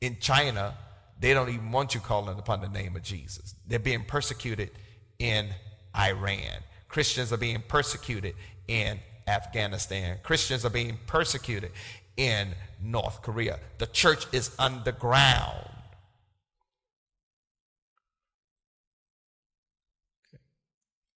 In 0.00 0.18
China, 0.20 0.74
they 1.18 1.34
don't 1.34 1.50
even 1.50 1.70
want 1.70 1.94
you 1.94 2.00
calling 2.00 2.38
upon 2.38 2.60
the 2.60 2.68
name 2.68 2.96
of 2.96 3.02
Jesus. 3.02 3.54
They're 3.66 3.78
being 3.78 4.04
persecuted 4.04 4.70
in 5.18 5.48
Iran. 5.94 6.62
Christians 6.88 7.32
are 7.32 7.36
being 7.36 7.62
persecuted 7.68 8.34
in 8.66 8.98
Afghanistan. 9.26 10.18
Christians 10.22 10.64
are 10.64 10.70
being 10.70 10.98
persecuted 11.06 11.72
in 12.16 12.54
North 12.82 13.22
Korea. 13.22 13.58
The 13.78 13.86
church 13.86 14.26
is 14.32 14.54
underground. 14.58 15.69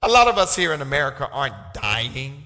A 0.04 0.08
lot 0.08 0.28
of 0.28 0.36
us 0.36 0.54
here 0.54 0.74
in 0.74 0.82
America 0.82 1.26
aren't 1.32 1.72
dying 1.72 2.44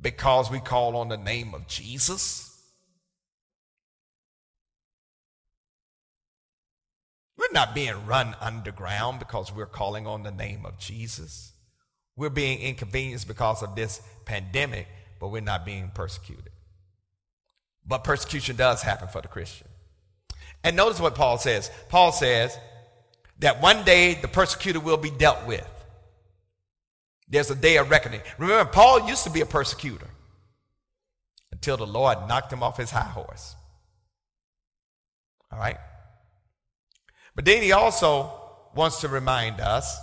because 0.00 0.50
we 0.50 0.60
call 0.60 0.96
on 0.96 1.10
the 1.10 1.18
name 1.18 1.52
of 1.52 1.66
Jesus. 1.66 2.58
We're 7.36 7.52
not 7.52 7.74
being 7.74 8.06
run 8.06 8.34
underground 8.40 9.18
because 9.18 9.52
we're 9.52 9.66
calling 9.66 10.06
on 10.06 10.22
the 10.22 10.30
name 10.30 10.64
of 10.64 10.78
Jesus. 10.78 11.52
We're 12.16 12.30
being 12.30 12.60
inconvenienced 12.60 13.28
because 13.28 13.62
of 13.62 13.76
this 13.76 14.00
pandemic, 14.24 14.88
but 15.20 15.28
we're 15.28 15.42
not 15.42 15.66
being 15.66 15.90
persecuted. 15.94 16.48
But 17.86 18.04
persecution 18.04 18.56
does 18.56 18.80
happen 18.80 19.08
for 19.08 19.20
the 19.20 19.28
Christian. 19.28 19.68
And 20.64 20.76
notice 20.76 20.98
what 20.98 21.14
Paul 21.14 21.36
says. 21.36 21.70
Paul 21.90 22.10
says 22.10 22.56
that 23.40 23.60
one 23.60 23.84
day 23.84 24.14
the 24.14 24.28
persecutor 24.28 24.80
will 24.80 24.96
be 24.96 25.10
dealt 25.10 25.46
with. 25.46 25.68
There's 27.28 27.50
a 27.50 27.56
day 27.56 27.76
of 27.76 27.90
reckoning. 27.90 28.20
Remember, 28.38 28.70
Paul 28.70 29.08
used 29.08 29.24
to 29.24 29.30
be 29.30 29.40
a 29.40 29.46
persecutor 29.46 30.08
until 31.50 31.76
the 31.76 31.86
Lord 31.86 32.28
knocked 32.28 32.52
him 32.52 32.62
off 32.62 32.76
his 32.76 32.90
high 32.90 33.00
horse. 33.00 33.56
All 35.50 35.58
right? 35.58 35.78
But 37.34 37.44
then 37.44 37.62
he 37.62 37.72
also 37.72 38.32
wants 38.74 39.00
to 39.00 39.08
remind 39.08 39.60
us 39.60 39.98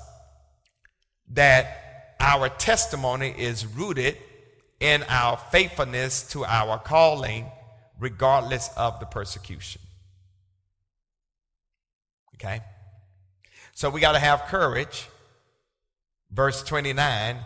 that 1.29 2.15
our 2.19 2.49
testimony 2.49 3.33
is 3.37 3.65
rooted 3.65 4.17
in 4.79 5.03
our 5.07 5.37
faithfulness 5.37 6.23
to 6.29 6.43
our 6.45 6.77
calling, 6.77 7.45
regardless 7.99 8.69
of 8.75 8.99
the 8.99 9.05
persecution. 9.05 9.81
Okay? 12.35 12.61
So 13.73 13.89
we 13.89 14.01
got 14.01 14.11
to 14.11 14.19
have 14.19 14.43
courage 14.43 15.07
verse 16.33 16.63
29, 16.63 17.37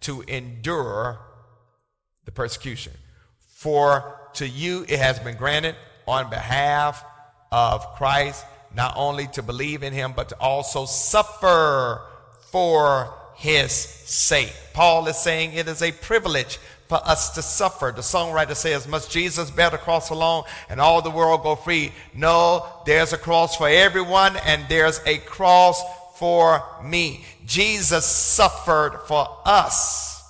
to 0.00 0.22
endure 0.22 1.18
the 2.24 2.32
persecution. 2.32 2.92
For 3.38 4.20
to 4.34 4.46
you 4.46 4.84
it 4.88 4.98
has 4.98 5.18
been 5.18 5.36
granted 5.36 5.76
on 6.06 6.28
behalf 6.30 7.04
of 7.50 7.86
Christ 7.94 8.44
not 8.74 8.94
only 8.96 9.28
to 9.28 9.42
believe 9.42 9.82
in 9.82 9.92
him, 9.92 10.12
but 10.14 10.30
to 10.30 10.36
also 10.38 10.84
suffer 10.84 12.02
for 12.50 13.14
his 13.36 13.72
sake. 13.72 14.52
Paul 14.72 15.06
is 15.06 15.16
saying 15.16 15.52
it 15.52 15.68
is 15.68 15.82
a 15.82 15.92
privilege 15.92 16.58
for 16.88 16.96
us 16.96 17.30
to 17.34 17.42
suffer. 17.42 17.92
The 17.94 18.02
songwriter 18.02 18.54
says, 18.54 18.86
Must 18.86 19.10
Jesus 19.10 19.50
bear 19.50 19.70
the 19.70 19.78
cross 19.78 20.10
alone 20.10 20.44
and 20.68 20.80
all 20.80 21.02
the 21.02 21.10
world 21.10 21.42
go 21.42 21.56
free? 21.56 21.92
No, 22.14 22.66
there's 22.84 23.12
a 23.12 23.18
cross 23.18 23.56
for 23.56 23.68
everyone, 23.68 24.36
and 24.44 24.64
there's 24.68 25.00
a 25.06 25.18
cross 25.18 25.82
for 26.16 26.62
me. 26.82 27.24
Jesus 27.46 28.04
suffered 28.06 29.00
for 29.06 29.26
us. 29.44 30.22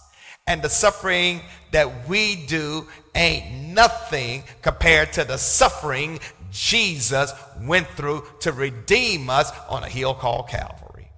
And 0.47 0.63
the 0.63 0.69
suffering 0.69 1.41
that 1.73 2.09
we 2.09 2.37
do 2.47 2.87
ain't 3.15 3.73
nothing 3.73 4.45
compared 4.63 5.13
to 5.15 5.25
the 5.25 5.39
suffering 5.39 6.19
Jesus 6.51 7.33
went 7.61 7.89
through 7.89 8.25
to 8.41 8.53
redeem 8.53 9.29
us 9.31 9.51
on 9.69 9.83
a 9.83 9.89
hill 9.89 10.15
called 10.15 10.49
Calvary. 10.49 11.11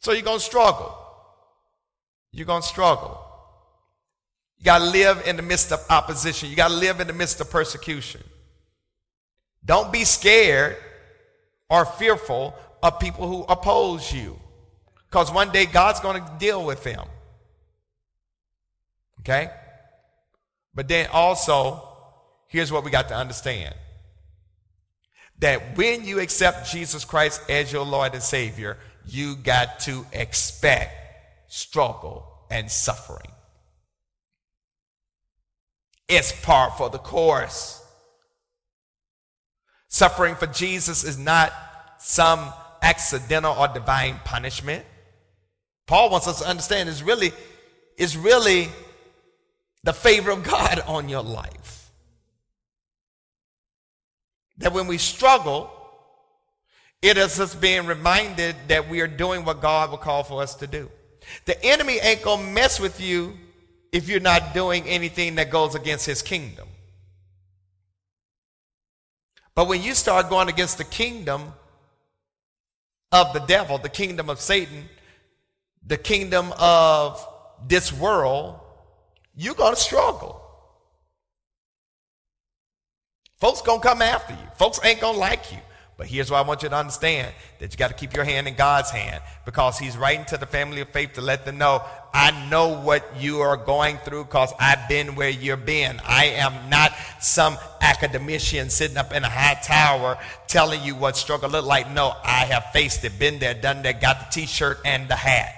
So 0.00 0.12
you're 0.12 0.22
going 0.22 0.38
to 0.38 0.44
struggle. 0.44 0.96
You're 2.32 2.46
going 2.46 2.62
to 2.62 2.68
struggle. 2.68 3.20
You 4.58 4.64
got 4.64 4.78
to 4.78 4.84
live 4.84 5.26
in 5.26 5.36
the 5.36 5.42
midst 5.42 5.72
of 5.72 5.84
opposition. 5.90 6.48
You 6.48 6.56
got 6.56 6.68
to 6.68 6.74
live 6.74 7.00
in 7.00 7.06
the 7.06 7.12
midst 7.12 7.40
of 7.40 7.50
persecution. 7.50 8.22
Don't 9.64 9.92
be 9.92 10.04
scared 10.04 10.76
or 11.68 11.84
fearful 11.84 12.54
of 12.82 12.98
people 12.98 13.28
who 13.28 13.42
oppose 13.44 14.12
you. 14.12 14.38
Because 15.10 15.32
one 15.32 15.50
day 15.50 15.66
God's 15.66 16.00
going 16.00 16.22
to 16.22 16.32
deal 16.38 16.64
with 16.64 16.82
them. 16.84 17.06
Okay? 19.20 19.50
But 20.74 20.88
then 20.88 21.08
also, 21.12 21.88
here's 22.48 22.70
what 22.70 22.84
we 22.84 22.90
got 22.90 23.08
to 23.08 23.16
understand 23.16 23.74
that 25.38 25.76
when 25.76 26.04
you 26.04 26.20
accept 26.20 26.70
Jesus 26.70 27.04
Christ 27.04 27.42
as 27.50 27.70
your 27.70 27.84
Lord 27.84 28.14
and 28.14 28.22
Savior, 28.22 28.78
you 29.06 29.36
got 29.36 29.80
to 29.80 30.06
expect 30.12 30.92
struggle 31.48 32.26
and 32.50 32.70
suffering. 32.70 33.30
It's 36.08 36.32
part 36.42 36.78
for 36.78 36.88
the 36.88 36.98
course. 36.98 37.82
Suffering 39.88 40.36
for 40.36 40.46
Jesus 40.46 41.04
is 41.04 41.18
not 41.18 41.52
some 41.98 42.52
accidental 42.86 43.52
or 43.52 43.66
divine 43.66 44.20
punishment. 44.24 44.84
Paul 45.88 46.08
wants 46.10 46.28
us 46.28 46.40
to 46.40 46.48
understand 46.48 46.88
is 46.88 47.02
really 47.02 47.32
is 47.98 48.16
really 48.16 48.68
the 49.82 49.92
favor 49.92 50.30
of 50.30 50.44
God 50.44 50.80
on 50.86 51.08
your 51.08 51.22
life. 51.22 51.90
That 54.58 54.72
when 54.72 54.86
we 54.86 54.98
struggle, 54.98 55.70
it 57.02 57.18
is 57.18 57.40
us 57.40 57.54
being 57.54 57.86
reminded 57.86 58.54
that 58.68 58.88
we 58.88 59.00
are 59.00 59.08
doing 59.08 59.44
what 59.44 59.60
God 59.60 59.90
will 59.90 59.98
call 59.98 60.22
for 60.22 60.40
us 60.42 60.54
to 60.56 60.66
do. 60.66 60.88
The 61.44 61.62
enemy 61.64 61.98
ain't 62.00 62.22
gonna 62.22 62.50
mess 62.50 62.78
with 62.78 63.00
you 63.00 63.36
if 63.92 64.08
you're 64.08 64.20
not 64.20 64.54
doing 64.54 64.84
anything 64.86 65.34
that 65.34 65.50
goes 65.50 65.74
against 65.74 66.06
his 66.06 66.22
kingdom. 66.22 66.68
But 69.56 69.68
when 69.68 69.82
you 69.82 69.94
start 69.94 70.28
going 70.30 70.48
against 70.48 70.78
the 70.78 70.84
kingdom 70.84 71.52
of 73.12 73.32
the 73.32 73.40
devil, 73.40 73.78
the 73.78 73.88
kingdom 73.88 74.28
of 74.28 74.40
Satan, 74.40 74.88
the 75.86 75.96
kingdom 75.96 76.52
of 76.58 77.26
this 77.66 77.92
world, 77.92 78.60
you're 79.34 79.54
going 79.54 79.74
to 79.74 79.80
struggle. 79.80 80.42
Folks 83.38 83.62
going 83.62 83.80
to 83.80 83.86
come 83.86 84.02
after 84.02 84.32
you. 84.32 84.48
Folks 84.56 84.80
ain't 84.82 85.00
going 85.00 85.14
to 85.14 85.20
like 85.20 85.52
you. 85.52 85.58
But 85.96 86.08
here's 86.08 86.30
what 86.30 86.44
I 86.44 86.46
want 86.46 86.62
you 86.62 86.68
to 86.68 86.76
understand 86.76 87.32
that 87.58 87.72
you 87.72 87.78
got 87.78 87.88
to 87.88 87.94
keep 87.94 88.14
your 88.14 88.24
hand 88.24 88.46
in 88.46 88.54
God's 88.54 88.90
hand 88.90 89.22
because 89.46 89.78
He's 89.78 89.96
writing 89.96 90.26
to 90.26 90.36
the 90.36 90.44
family 90.44 90.82
of 90.82 90.90
faith 90.90 91.14
to 91.14 91.22
let 91.22 91.46
them 91.46 91.56
know, 91.56 91.82
I 92.12 92.48
know 92.50 92.80
what 92.82 93.18
you 93.18 93.40
are 93.40 93.56
going 93.56 93.96
through 93.98 94.24
because 94.24 94.52
I've 94.60 94.88
been 94.90 95.14
where 95.14 95.30
you've 95.30 95.64
been. 95.64 95.98
I 96.04 96.26
am 96.26 96.68
not 96.68 96.92
some 97.20 97.56
academician 97.80 98.68
sitting 98.68 98.98
up 98.98 99.14
in 99.14 99.24
a 99.24 99.28
high 99.28 99.58
tower 99.62 100.18
telling 100.48 100.82
you 100.82 100.94
what 100.94 101.16
struggle 101.16 101.48
look 101.48 101.64
like. 101.64 101.90
No, 101.90 102.12
I 102.22 102.44
have 102.44 102.72
faced 102.72 103.02
it, 103.04 103.18
been 103.18 103.38
there, 103.38 103.54
done 103.54 103.80
that, 103.82 104.02
got 104.02 104.20
the 104.20 104.40
t 104.40 104.46
shirt 104.46 104.78
and 104.84 105.08
the 105.08 105.16
hat. 105.16 105.54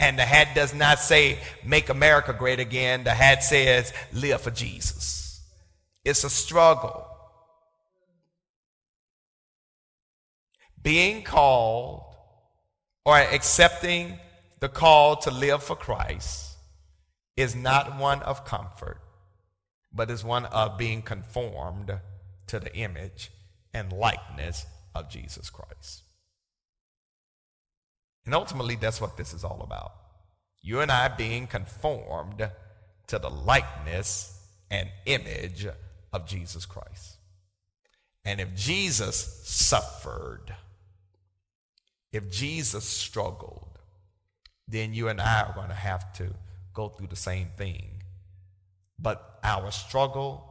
And 0.00 0.18
the 0.18 0.24
hat 0.24 0.54
does 0.54 0.74
not 0.74 0.98
say, 0.98 1.38
make 1.64 1.88
America 1.88 2.32
great 2.32 2.60
again. 2.60 3.04
The 3.04 3.14
hat 3.14 3.42
says, 3.42 3.92
live 4.12 4.40
for 4.40 4.50
Jesus. 4.50 5.40
It's 6.04 6.24
a 6.24 6.30
struggle. 6.30 7.07
Being 10.82 11.22
called 11.22 12.04
or 13.04 13.18
accepting 13.18 14.18
the 14.60 14.68
call 14.68 15.16
to 15.16 15.30
live 15.30 15.62
for 15.62 15.76
Christ 15.76 16.56
is 17.36 17.54
not 17.54 17.98
one 17.98 18.22
of 18.22 18.44
comfort, 18.44 19.00
but 19.92 20.10
is 20.10 20.24
one 20.24 20.44
of 20.46 20.76
being 20.76 21.02
conformed 21.02 21.98
to 22.48 22.58
the 22.58 22.74
image 22.74 23.30
and 23.72 23.92
likeness 23.92 24.66
of 24.94 25.08
Jesus 25.08 25.50
Christ. 25.50 26.02
And 28.24 28.34
ultimately, 28.34 28.76
that's 28.76 29.00
what 29.00 29.16
this 29.16 29.32
is 29.32 29.44
all 29.44 29.62
about. 29.62 29.92
You 30.60 30.80
and 30.80 30.90
I 30.90 31.08
being 31.08 31.46
conformed 31.46 32.50
to 33.06 33.18
the 33.18 33.30
likeness 33.30 34.38
and 34.70 34.90
image 35.06 35.66
of 36.12 36.26
Jesus 36.26 36.66
Christ. 36.66 37.16
And 38.24 38.40
if 38.40 38.54
Jesus 38.54 39.40
suffered, 39.44 40.54
if 42.12 42.30
Jesus 42.30 42.84
struggled, 42.84 43.78
then 44.66 44.94
you 44.94 45.08
and 45.08 45.20
I 45.20 45.42
are 45.42 45.54
going 45.54 45.68
to 45.68 45.74
have 45.74 46.12
to 46.14 46.28
go 46.74 46.88
through 46.88 47.08
the 47.08 47.16
same 47.16 47.48
thing. 47.56 48.02
But 48.98 49.40
our 49.42 49.70
struggle, 49.70 50.44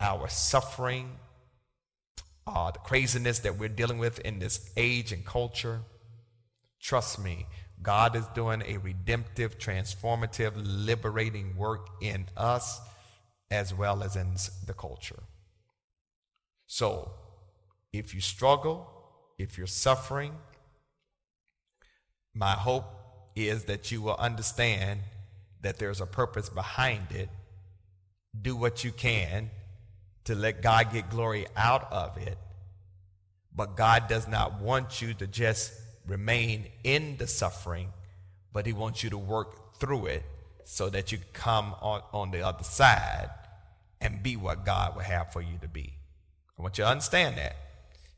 our 0.00 0.28
suffering, 0.28 1.12
uh, 2.46 2.70
the 2.70 2.78
craziness 2.78 3.40
that 3.40 3.58
we're 3.58 3.68
dealing 3.68 3.98
with 3.98 4.18
in 4.20 4.38
this 4.38 4.70
age 4.76 5.12
and 5.12 5.24
culture, 5.24 5.80
trust 6.80 7.18
me, 7.18 7.46
God 7.82 8.16
is 8.16 8.26
doing 8.28 8.62
a 8.66 8.78
redemptive, 8.78 9.58
transformative, 9.58 10.52
liberating 10.56 11.56
work 11.56 11.88
in 12.00 12.26
us 12.36 12.80
as 13.50 13.74
well 13.74 14.02
as 14.02 14.16
in 14.16 14.34
the 14.66 14.72
culture. 14.72 15.22
So, 16.66 17.12
if 17.92 18.14
you 18.14 18.20
struggle, 18.20 18.90
if 19.38 19.56
you're 19.56 19.66
suffering, 19.66 20.32
my 22.36 22.52
hope 22.52 22.84
is 23.34 23.64
that 23.64 23.90
you 23.90 24.02
will 24.02 24.16
understand 24.16 25.00
that 25.62 25.78
there's 25.78 26.02
a 26.02 26.06
purpose 26.06 26.50
behind 26.50 27.10
it. 27.10 27.30
Do 28.40 28.54
what 28.54 28.84
you 28.84 28.92
can 28.92 29.50
to 30.24 30.34
let 30.34 30.60
God 30.60 30.92
get 30.92 31.08
glory 31.08 31.46
out 31.56 31.90
of 31.90 32.18
it. 32.18 32.36
But 33.54 33.74
God 33.74 34.06
does 34.06 34.28
not 34.28 34.60
want 34.60 35.00
you 35.00 35.14
to 35.14 35.26
just 35.26 35.72
remain 36.06 36.66
in 36.84 37.16
the 37.16 37.26
suffering, 37.26 37.88
but 38.52 38.66
He 38.66 38.74
wants 38.74 39.02
you 39.02 39.10
to 39.10 39.18
work 39.18 39.78
through 39.78 40.06
it 40.06 40.22
so 40.64 40.90
that 40.90 41.10
you 41.12 41.18
come 41.32 41.74
on, 41.80 42.02
on 42.12 42.30
the 42.32 42.46
other 42.46 42.64
side 42.64 43.30
and 44.00 44.22
be 44.22 44.36
what 44.36 44.66
God 44.66 44.94
would 44.96 45.06
have 45.06 45.32
for 45.32 45.40
you 45.40 45.56
to 45.62 45.68
be. 45.68 45.94
I 46.58 46.62
want 46.62 46.76
you 46.76 46.84
to 46.84 46.90
understand 46.90 47.38
that. 47.38 47.56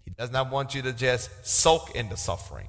He 0.04 0.10
does 0.10 0.32
not 0.32 0.50
want 0.50 0.74
you 0.74 0.82
to 0.82 0.92
just 0.92 1.30
soak 1.46 1.94
in 1.94 2.08
the 2.08 2.16
suffering. 2.16 2.68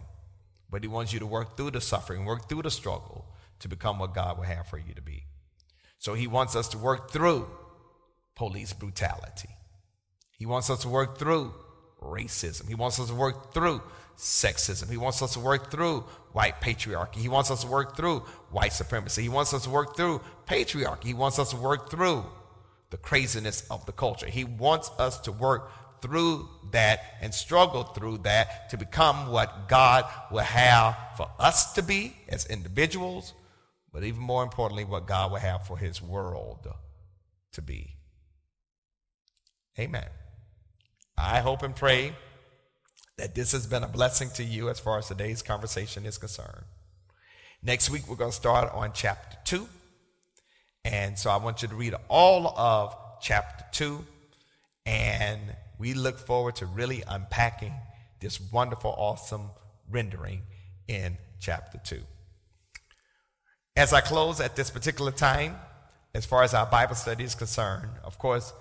But 0.72 0.84
he 0.84 0.88
wants 0.88 1.14
you 1.14 1.20
to 1.20 1.26
work 1.26 1.58
through 1.58 1.72
the 1.72 1.82
suffering, 1.82 2.26
work 2.26 2.48
through 2.48 2.62
the 2.62 2.72
struggle 2.72 3.26
to 3.60 3.68
become 3.68 4.00
what 4.00 4.14
God 4.14 4.38
will 4.38 4.46
have 4.46 4.68
for 4.68 4.78
you 4.78 4.94
to 4.94 5.02
be. 5.02 5.24
So 5.98 6.14
he 6.14 6.28
wants 6.28 6.56
us 6.56 6.68
to 6.70 6.78
work 6.78 7.12
through 7.12 7.48
police 8.36 8.74
brutality. 8.74 9.50
He 10.38 10.46
wants 10.46 10.70
us 10.70 10.82
to 10.84 10.90
work 10.90 11.18
through 11.18 11.54
racism. 12.02 12.68
He 12.68 12.76
wants 12.76 13.00
us 13.00 13.10
to 13.10 13.16
work 13.16 13.54
through 13.54 13.82
sexism. 14.18 14.90
He 14.90 14.98
wants 14.98 15.22
us 15.22 15.34
to 15.34 15.40
work 15.40 15.72
through 15.72 16.06
white 16.32 16.62
patriarchy. 16.62 17.18
He 17.18 17.30
wants 17.30 17.52
us 17.52 17.64
to 17.64 17.68
work 17.68 17.98
through 17.98 18.20
white 18.52 18.74
supremacy. 18.74 19.24
He 19.24 19.30
wants 19.30 19.54
us 19.54 19.64
to 19.64 19.70
work 19.70 19.98
through 19.98 20.22
patriarchy. 20.48 21.06
He 21.06 21.14
wants 21.14 21.40
us 21.40 21.52
to 21.52 21.58
work 21.58 21.90
through 21.90 22.26
the 22.92 22.98
craziness 22.98 23.66
of 23.70 23.86
the 23.86 23.92
culture. 23.92 24.28
He 24.28 24.44
wants 24.44 24.90
us 24.98 25.20
to 25.22 25.32
work 25.32 25.72
through 26.02 26.48
that 26.72 27.02
and 27.22 27.34
struggle 27.34 27.84
through 27.84 28.20
that 28.20 28.70
to 28.70 28.78
become 28.78 29.32
what 29.32 29.68
God 29.68 30.06
will 30.32 30.40
have 30.40 30.98
for 31.18 31.30
us 31.40 31.74
to 31.74 31.84
be 31.84 32.16
as 32.28 32.46
individuals, 32.46 33.34
but 33.92 34.04
even 34.04 34.22
more 34.22 34.44
importantly, 34.44 34.86
what 34.86 35.08
God 35.08 35.32
will 35.32 35.40
have 35.40 35.66
for 35.66 35.78
his 35.78 36.02
world 36.02 36.68
to 37.54 37.62
be. 37.62 37.96
Amen. 39.78 40.08
I 41.18 41.40
hope 41.40 41.64
and 41.64 41.76
pray 41.76 42.14
that 43.18 43.36
this 43.36 43.52
has 43.52 43.68
been 43.68 43.84
a 43.84 43.88
blessing 43.88 44.30
to 44.36 44.44
you 44.44 44.70
as 44.70 44.80
far 44.80 44.98
as 44.98 45.08
today's 45.08 45.42
conversation 45.42 46.06
is 46.06 46.18
concerned. 46.18 46.64
Next 47.62 47.90
week, 47.90 48.08
we're 48.08 48.16
going 48.16 48.32
to 48.32 48.36
start 48.36 48.74
on 48.74 48.92
chapter 48.94 49.38
2. 49.44 49.68
And 50.86 51.20
so 51.20 51.30
I 51.30 51.38
want 51.38 51.62
you 51.62 51.68
to 51.68 51.76
read 51.76 51.94
all 52.08 52.48
of 52.58 52.96
chapter 53.22 53.66
2 53.74 54.06
and 54.86 55.40
we 55.80 55.94
look 55.94 56.20
forward 56.20 56.58
to 56.58 56.66
really 56.66 57.04
unpacking 57.08 57.74
this 58.20 58.40
wonderful, 58.52 58.94
awesome 58.98 59.50
rendering 59.90 60.42
in 60.88 61.18
chapter 61.40 61.80
2. 61.84 62.02
As 63.76 63.94
I 63.94 64.02
close 64.02 64.42
at 64.42 64.58
this 64.58 64.70
particular 64.70 65.12
time, 65.12 65.56
as 66.14 66.26
far 66.26 66.44
as 66.44 66.54
our 66.54 66.66
Bible 66.66 66.96
study 66.96 67.24
is 67.24 67.34
concerned, 67.34 67.92
of 68.04 68.20
course, 68.20 68.52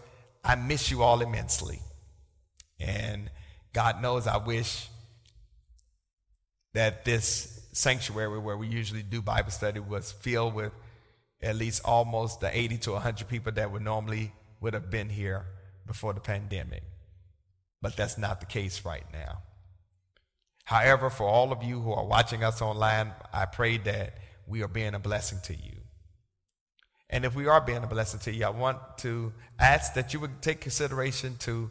I 0.44 0.54
miss 0.54 0.90
you 0.92 1.02
all 1.02 1.20
immensely. 1.20 1.80
And 2.78 3.28
God 3.72 4.00
knows 4.00 4.28
I 4.28 4.36
wish 4.36 4.88
that 6.74 7.04
this 7.04 7.66
sanctuary 7.72 8.38
where 8.38 8.56
we 8.56 8.68
usually 8.68 9.02
do 9.02 9.20
Bible 9.20 9.50
study 9.50 9.80
was 9.80 10.12
filled 10.12 10.54
with 10.54 10.72
at 11.42 11.56
least 11.56 11.82
almost 11.84 12.40
the 12.40 12.56
80 12.56 12.78
to 12.78 12.92
100 12.92 13.28
people 13.28 13.52
that 13.52 13.72
would 13.72 13.82
normally 13.82 14.32
would 14.60 14.74
have 14.74 14.90
been 14.90 15.08
here 15.08 15.46
before 15.86 16.12
the 16.12 16.20
pandemic. 16.20 16.82
But 17.80 17.96
that's 17.96 18.18
not 18.18 18.40
the 18.40 18.46
case 18.46 18.84
right 18.84 19.04
now. 19.12 19.42
However, 20.64 21.08
for 21.08 21.26
all 21.26 21.52
of 21.52 21.62
you 21.62 21.80
who 21.80 21.92
are 21.92 22.04
watching 22.04 22.44
us 22.44 22.60
online, 22.60 23.12
I 23.32 23.46
pray 23.46 23.78
that 23.78 24.18
we 24.46 24.62
are 24.62 24.68
being 24.68 24.94
a 24.94 24.98
blessing 24.98 25.38
to 25.44 25.54
you. 25.54 25.78
And 27.10 27.24
if 27.24 27.34
we 27.34 27.46
are 27.46 27.60
being 27.60 27.82
a 27.82 27.86
blessing 27.86 28.20
to 28.20 28.34
you, 28.34 28.44
I 28.44 28.50
want 28.50 28.78
to 28.98 29.32
ask 29.58 29.94
that 29.94 30.12
you 30.12 30.20
would 30.20 30.42
take 30.42 30.60
consideration 30.60 31.36
to 31.40 31.70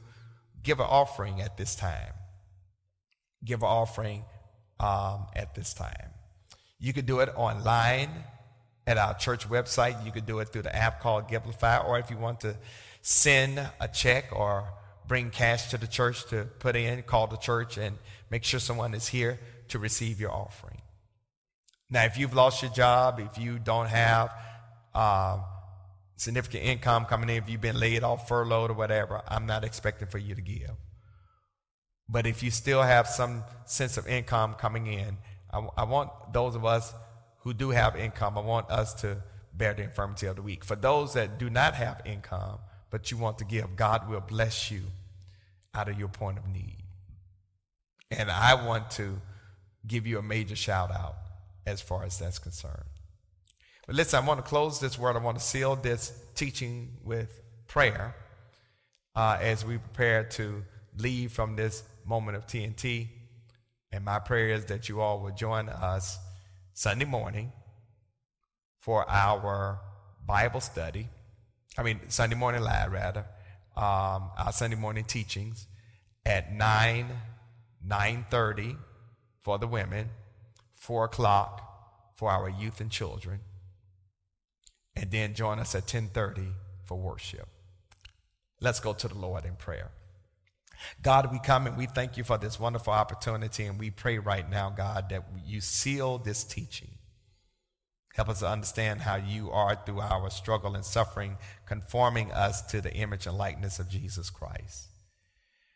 give 0.63 0.79
an 0.79 0.87
offering 0.89 1.41
at 1.41 1.57
this 1.57 1.75
time. 1.75 2.13
Give 3.45 3.61
an 3.61 3.67
offering 3.67 4.23
um, 4.79 5.27
at 5.35 5.53
this 5.53 5.73
time. 5.73 6.09
You 6.79 6.93
could 6.93 7.05
do 7.05 7.19
it 7.19 7.29
online 7.35 8.09
at 8.87 8.97
our 8.97 9.13
church 9.13 9.47
website. 9.47 10.03
You 10.05 10.11
could 10.11 10.25
do 10.25 10.39
it 10.39 10.49
through 10.49 10.63
the 10.63 10.75
app 10.75 11.01
called 11.01 11.27
Givelify, 11.27 11.87
or 11.87 11.99
if 11.99 12.09
you 12.09 12.17
want 12.17 12.39
to 12.41 12.57
send 13.01 13.59
a 13.79 13.87
check 13.87 14.25
or 14.31 14.67
bring 15.07 15.29
cash 15.29 15.69
to 15.69 15.77
the 15.77 15.87
church 15.87 16.25
to 16.27 16.45
put 16.59 16.75
in, 16.75 17.01
call 17.03 17.27
the 17.27 17.37
church 17.37 17.77
and 17.77 17.97
make 18.29 18.43
sure 18.43 18.59
someone 18.59 18.93
is 18.93 19.07
here 19.07 19.39
to 19.69 19.79
receive 19.79 20.19
your 20.19 20.31
offering. 20.31 20.81
Now, 21.89 22.03
if 22.03 22.17
you've 22.17 22.33
lost 22.33 22.61
your 22.61 22.71
job, 22.71 23.19
if 23.19 23.37
you 23.37 23.59
don't 23.59 23.87
have 23.87 24.33
uh, 24.93 25.39
significant 26.17 26.63
income 26.63 27.05
coming 27.05 27.29
in, 27.29 27.35
if 27.37 27.49
you've 27.49 27.61
been 27.61 27.79
laid 27.79 28.03
off, 28.03 28.27
furloughed, 28.27 28.71
or 28.71 28.73
whatever, 28.73 29.21
I'm 29.27 29.45
not 29.45 29.63
expecting 29.63 30.07
for 30.07 30.17
you 30.17 30.35
to 30.35 30.41
give. 30.41 30.71
But 32.09 32.25
if 32.25 32.43
you 32.43 32.51
still 32.51 32.81
have 32.81 33.07
some 33.07 33.43
sense 33.65 33.97
of 33.97 34.07
income 34.07 34.55
coming 34.55 34.87
in, 34.87 35.17
I, 35.51 35.65
I 35.77 35.83
want 35.83 36.09
those 36.33 36.55
of 36.55 36.65
us 36.65 36.93
who 37.39 37.53
do 37.53 37.69
have 37.69 37.95
income, 37.95 38.37
I 38.37 38.41
want 38.41 38.69
us 38.69 38.93
to 38.95 39.17
bear 39.53 39.73
the 39.73 39.83
infirmity 39.83 40.27
of 40.27 40.35
the 40.35 40.41
weak. 40.41 40.65
For 40.65 40.75
those 40.75 41.13
that 41.13 41.39
do 41.39 41.49
not 41.49 41.73
have 41.75 42.01
income, 42.05 42.59
but 42.89 43.11
you 43.11 43.17
want 43.17 43.37
to 43.39 43.45
give, 43.45 43.75
God 43.75 44.09
will 44.09 44.19
bless 44.19 44.69
you 44.69 44.81
out 45.77 45.87
of 45.87 45.99
your 45.99 46.07
point 46.07 46.39
of 46.39 46.47
need. 46.47 46.77
And 48.09 48.31
I 48.31 48.65
want 48.65 48.89
to 48.91 49.21
give 49.85 50.07
you 50.07 50.17
a 50.17 50.23
major 50.23 50.55
shout 50.55 50.91
out 50.91 51.15
as 51.65 51.81
far 51.81 52.03
as 52.03 52.17
that's 52.17 52.39
concerned. 52.39 52.85
But 53.85 53.95
listen, 53.95 54.23
I 54.23 54.27
want 54.27 54.43
to 54.43 54.49
close 54.49 54.79
this 54.79 54.97
word. 54.97 55.15
I 55.15 55.19
want 55.19 55.37
to 55.37 55.43
seal 55.43 55.75
this 55.75 56.11
teaching 56.35 56.89
with 57.03 57.41
prayer 57.67 58.15
uh, 59.15 59.37
as 59.39 59.63
we 59.63 59.77
prepare 59.77 60.23
to 60.23 60.63
leave 60.97 61.31
from 61.31 61.55
this 61.55 61.83
moment 62.05 62.37
of 62.37 62.47
TNT. 62.47 63.07
And 63.91 64.03
my 64.03 64.19
prayer 64.19 64.49
is 64.49 64.65
that 64.65 64.89
you 64.89 64.99
all 64.99 65.21
will 65.21 65.31
join 65.31 65.69
us 65.69 66.17
Sunday 66.73 67.05
morning 67.05 67.51
for 68.79 69.09
our 69.09 69.79
Bible 70.25 70.59
study. 70.59 71.07
I 71.77 71.83
mean, 71.83 71.99
Sunday 72.09 72.35
morning 72.35 72.61
live, 72.61 72.91
rather. 72.91 73.25
Um, 73.77 74.31
our 74.35 74.51
Sunday 74.51 74.75
morning 74.75 75.03
teachings 75.03 75.67
at 76.25 76.51
9, 76.51 77.05
9.30 77.87 78.75
for 79.43 79.59
the 79.59 79.67
women, 79.67 80.09
4 80.73 81.05
o'clock 81.05 82.15
for 82.15 82.31
our 82.31 82.49
youth 82.49 82.81
and 82.81 82.89
children, 82.89 83.39
and 84.95 85.11
then 85.11 85.35
join 85.35 85.59
us 85.59 85.75
at 85.75 85.85
10.30 85.85 86.53
for 86.85 86.97
worship. 86.97 87.47
Let's 88.59 88.79
go 88.79 88.93
to 88.93 89.07
the 89.07 89.13
Lord 89.13 89.45
in 89.45 89.55
prayer. 89.55 89.91
God, 91.03 91.31
we 91.31 91.37
come 91.37 91.67
and 91.67 91.77
we 91.77 91.85
thank 91.85 92.17
you 92.17 92.23
for 92.23 92.39
this 92.39 92.59
wonderful 92.59 92.93
opportunity, 92.93 93.65
and 93.65 93.77
we 93.77 93.91
pray 93.91 94.17
right 94.17 94.49
now, 94.49 94.71
God, 94.71 95.09
that 95.09 95.23
you 95.45 95.61
seal 95.61 96.17
this 96.17 96.43
teaching. 96.43 96.96
Help 98.17 98.29
us 98.29 98.39
to 98.39 98.49
understand 98.49 99.01
how 99.01 99.15
you 99.15 99.51
are, 99.51 99.75
through 99.75 100.01
our 100.01 100.31
struggle 100.31 100.73
and 100.73 100.83
suffering, 100.83 101.37
conforming 101.67 102.31
us 102.31 102.63
to 102.63 102.81
the 102.81 102.91
image 102.95 103.27
and 103.27 103.37
likeness 103.37 103.77
of 103.77 103.89
Jesus 103.89 104.31
Christ. 104.31 104.87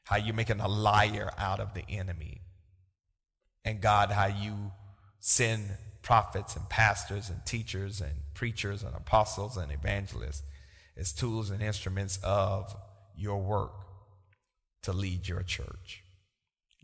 How 0.05 0.17
you're 0.17 0.33
making 0.33 0.59
a 0.59 0.67
liar 0.67 1.29
out 1.37 1.59
of 1.59 1.75
the 1.75 1.87
enemy. 1.87 2.41
And 3.63 3.79
God, 3.79 4.09
how 4.09 4.25
you 4.25 4.71
send 5.19 5.65
prophets 6.01 6.55
and 6.55 6.67
pastors 6.67 7.29
and 7.29 7.45
teachers 7.45 8.01
and 8.01 8.13
preachers 8.33 8.81
and 8.81 8.95
apostles 8.95 9.55
and 9.55 9.71
evangelists 9.71 10.41
as 10.97 11.13
tools 11.13 11.51
and 11.51 11.61
instruments 11.61 12.17
of 12.23 12.75
your 13.15 13.37
work 13.37 13.73
to 14.81 14.93
lead 14.93 15.27
your 15.27 15.43
church. 15.43 16.03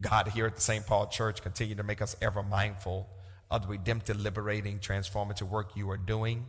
God, 0.02 0.28
here 0.28 0.46
at 0.46 0.54
the 0.54 0.62
St. 0.62 0.86
Paul 0.86 1.08
Church, 1.08 1.42
continue 1.42 1.74
to 1.74 1.84
make 1.84 2.04
us 2.04 2.16
ever 2.22 2.44
mindful 2.44 3.10
of 3.50 3.64
the 3.64 3.68
redemptive, 3.68 4.20
liberating, 4.20 4.80
transformative 4.80 5.50
work 5.50 5.76
you 5.76 5.90
are 5.90 5.98
doing 5.98 6.46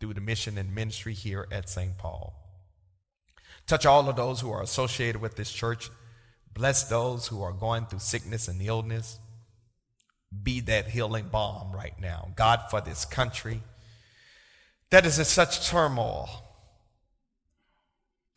through 0.00 0.14
the 0.14 0.20
mission 0.20 0.58
and 0.58 0.74
ministry 0.74 1.14
here 1.14 1.46
at 1.52 1.68
St. 1.68 1.96
Paul. 1.96 2.34
Touch 3.66 3.86
all 3.86 4.08
of 4.08 4.16
those 4.16 4.40
who 4.40 4.50
are 4.50 4.62
associated 4.62 5.20
with 5.20 5.36
this 5.36 5.50
church. 5.50 5.90
Bless 6.52 6.84
those 6.84 7.28
who 7.28 7.42
are 7.42 7.52
going 7.52 7.86
through 7.86 8.00
sickness 8.00 8.48
and 8.48 8.60
illness. 8.60 9.18
Be 10.42 10.60
that 10.60 10.88
healing 10.88 11.28
balm 11.28 11.72
right 11.72 11.98
now. 12.00 12.32
God, 12.36 12.64
for 12.70 12.80
this 12.80 13.04
country 13.04 13.62
that 14.90 15.06
is 15.06 15.18
in 15.18 15.24
such 15.24 15.66
turmoil, 15.68 16.28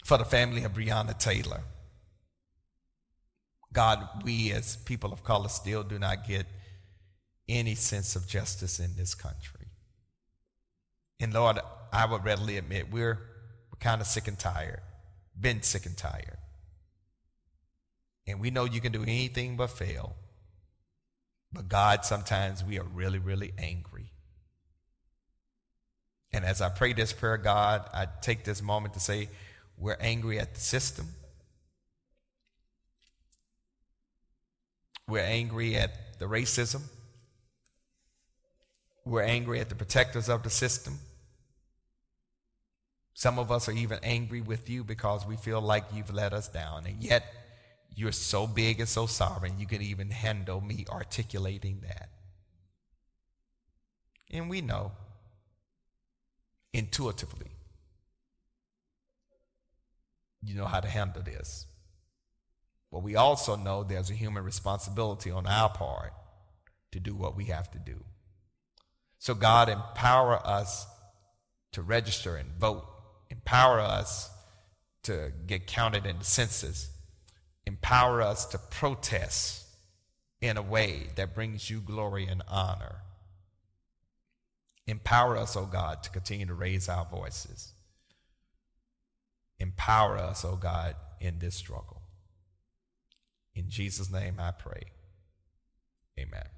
for 0.03 0.18
the 0.18 0.26
family 0.26 0.64
of 0.64 0.74
Breonna 0.74 1.16
Taylor. 1.20 1.62
God, 3.74 4.24
we 4.24 4.51
as 4.53 4.78
people 4.78 5.12
of 5.12 5.24
color 5.24 5.49
still 5.49 5.84
do 5.84 5.99
not 5.99 6.26
get 6.28 6.47
any 7.50 7.76
sense 7.76 8.16
of 8.16 8.28
justice 8.28 8.80
in 8.80 8.95
this 8.95 9.16
country. 9.16 9.68
And 11.20 11.34
Lord, 11.34 11.60
I 11.91 12.06
would 12.06 12.24
readily 12.24 12.58
admit 12.58 12.91
we're, 12.91 13.20
we're 13.72 13.80
kind 13.80 14.02
of 14.02 14.08
sick 14.08 14.28
and 14.28 14.38
tired, 14.38 14.82
been 15.39 15.62
sick 15.62 15.86
and 15.86 15.98
tired. 15.98 16.38
And 18.28 18.39
we 18.39 18.52
know 18.52 18.66
you 18.66 18.82
can 18.82 18.91
do 18.91 19.04
anything 19.04 19.56
but 19.56 19.70
fail. 19.70 20.16
But 21.52 21.70
God, 21.70 22.04
sometimes 22.04 22.64
we 22.64 22.78
are 22.78 22.84
really, 22.84 23.20
really 23.20 23.54
angry. 23.58 24.12
And 26.34 26.43
as 26.43 26.62
I 26.62 26.70
pray 26.70 26.91
this 26.91 27.14
prayer, 27.14 27.38
God, 27.38 27.89
I 27.93 28.08
take 28.22 28.43
this 28.43 28.62
moment 28.62 28.93
to 28.95 29.00
say, 29.00 29.30
we're 29.78 29.98
angry 30.00 30.39
at 30.39 30.54
the 30.54 30.60
system. 30.60 31.08
We're 35.08 35.20
angry 35.20 35.78
at 35.78 36.20
the 36.20 36.26
racism. 36.26 36.82
We're 39.08 39.24
angry 39.24 39.60
at 39.60 39.70
the 39.70 39.76
protectors 39.76 40.30
of 40.30 40.43
the 40.43 40.49
system. 40.49 40.99
Some 43.14 43.39
of 43.39 43.51
us 43.51 43.68
are 43.68 43.74
even 43.74 43.99
angry 44.03 44.41
with 44.41 44.70
you 44.70 44.84
because 44.84 45.26
we 45.26 45.38
feel 45.38 45.62
like 45.62 45.86
you've 45.93 46.14
let 46.14 46.34
us 46.34 46.47
down. 46.47 46.86
And 46.86 47.03
yet, 47.03 47.24
you're 47.95 48.12
so 48.12 48.45
big 48.45 48.80
and 48.80 48.88
so 48.88 49.08
sovereign, 49.08 49.60
you 49.60 49.66
can 49.66 49.82
even 49.82 50.12
handle 50.12 50.62
me 50.62 50.86
articulating 50.89 51.82
that. 51.82 52.10
And 54.32 54.49
we 54.49 54.62
know 54.62 54.91
intuitively 56.74 57.58
you 60.47 60.55
know 60.55 60.66
how 60.66 60.80
to 60.80 60.88
handle 60.88 61.22
this. 61.22 61.66
But 62.91 63.03
we 63.03 63.16
also 63.16 63.55
know 63.55 63.84
there's 63.84 64.10
a 64.10 64.14
human 64.14 64.43
responsibility 64.43 65.30
on 65.30 65.45
our 65.45 65.70
part 65.70 66.14
to 66.91 66.99
do 66.99 67.16
what 67.16 67.36
we 67.36 67.45
have 67.45 67.70
to 67.72 67.80
do. 67.80 68.03
So, 69.20 69.34
God, 69.34 69.70
empower 69.70 70.36
us 70.45 70.86
to 71.74 71.82
register 71.82 72.36
and 72.36 72.49
vote, 72.59 72.86
empower 73.30 73.80
us 73.80 74.30
to 75.03 75.32
get 75.45 75.68
counted 75.68 76.05
in 76.05 76.20
the 76.20 76.26
census, 76.26 76.89
empower 77.65 78.22
us 78.22 78.45
to 78.47 78.57
protest 78.57 79.65
in 80.41 80.57
a 80.57 80.61
way 80.61 81.07
that 81.15 81.34
brings 81.34 81.70
you 81.70 81.80
glory 81.80 82.26
and 82.26 82.43
honor. 82.47 82.97
Empower 84.86 85.36
us, 85.38 85.57
O 85.57 85.61
oh 85.61 85.65
God, 85.65 86.03
to 86.03 86.09
continue 86.09 86.45
to 86.45 86.53
raise 86.53 86.88
our 86.88 87.05
voices. 87.05 87.74
Empower 89.59 90.18
us, 90.18 90.45
O 90.45 90.51
oh 90.51 90.55
God, 90.55 90.95
in 91.20 91.39
this 91.39 91.55
struggle. 91.55 92.01
In 93.55 93.70
Jesus' 93.70 94.11
name 94.11 94.36
I 94.39 94.51
pray. 94.51 94.84
Amen. 96.20 96.57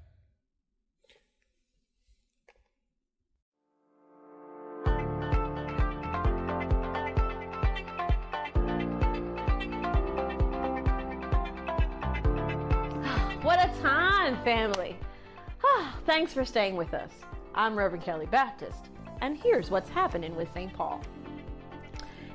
Time, 14.30 14.44
family. 14.44 14.96
Ah, 15.64 15.96
thanks 16.06 16.32
for 16.32 16.44
staying 16.44 16.76
with 16.76 16.94
us. 16.94 17.10
I'm 17.54 17.76
Reverend 17.76 18.04
Kelly 18.04 18.26
Baptist, 18.26 18.88
and 19.22 19.36
here's 19.36 19.70
what's 19.70 19.90
happening 19.90 20.36
with 20.36 20.52
St. 20.52 20.72
Paul. 20.72 21.00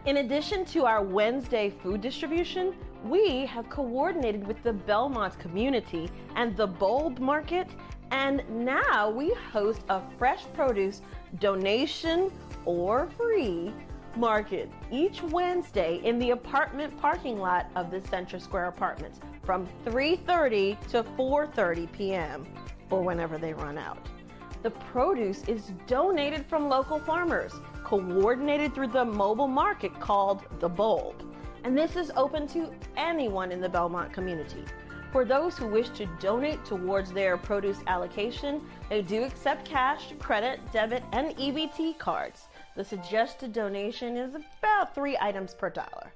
In 0.05 0.17
addition 0.17 0.65
to 0.65 0.85
our 0.85 1.01
Wednesday 1.01 1.69
food 1.69 2.01
distribution, 2.01 2.75
we 3.05 3.45
have 3.45 3.69
coordinated 3.69 4.45
with 4.45 4.61
the 4.61 4.73
Belmont 4.73 5.39
community 5.39 6.09
and 6.35 6.57
the 6.57 6.67
Bulb 6.67 7.19
Market, 7.19 7.67
and 8.11 8.43
now 8.49 9.09
we 9.09 9.33
host 9.51 9.81
a 9.89 10.01
fresh 10.17 10.43
produce 10.53 11.01
donation 11.39 12.29
or 12.65 13.07
free 13.17 13.73
market 14.17 14.69
each 14.91 15.21
Wednesday 15.23 16.01
in 16.03 16.19
the 16.19 16.31
apartment 16.31 16.97
parking 16.97 17.39
lot 17.39 17.69
of 17.75 17.91
the 17.91 18.01
Central 18.07 18.41
Square 18.41 18.67
Apartments 18.67 19.19
from 19.43 19.67
3:30 19.85 20.79
to 20.89 21.03
4:30 21.03 21.91
p.m. 21.91 22.45
or 22.89 23.01
whenever 23.01 23.37
they 23.37 23.53
run 23.53 23.77
out. 23.77 23.99
The 24.63 24.71
produce 24.71 25.43
is 25.43 25.71
donated 25.85 26.45
from 26.47 26.69
local 26.69 26.99
farmers, 26.99 27.53
coordinated 27.83 28.73
through 28.73 28.87
the 28.87 29.05
mobile 29.05 29.47
market 29.47 29.99
called 29.99 30.43
The 30.59 30.69
Bulb. 30.69 31.23
And 31.63 31.77
this 31.77 31.95
is 31.95 32.11
open 32.15 32.47
to 32.47 32.71
anyone 32.97 33.51
in 33.51 33.61
the 33.61 33.69
Belmont 33.69 34.13
community. 34.13 34.63
For 35.11 35.23
those 35.23 35.57
who 35.57 35.67
wish 35.67 35.89
to 35.89 36.05
donate 36.19 36.65
towards 36.65 37.11
their 37.11 37.37
produce 37.37 37.79
allocation, 37.87 38.61
they 38.89 39.01
do 39.01 39.23
accept 39.23 39.65
cash, 39.65 40.13
credit, 40.19 40.59
debit, 40.73 41.03
and 41.13 41.35
EBT 41.37 41.97
cards. 41.97 42.49
The 42.75 42.83
suggested 42.83 43.53
donation 43.53 44.17
is 44.17 44.35
about 44.35 44.93
three 44.93 45.17
items 45.19 45.53
per 45.53 45.69
dollar. 45.69 46.11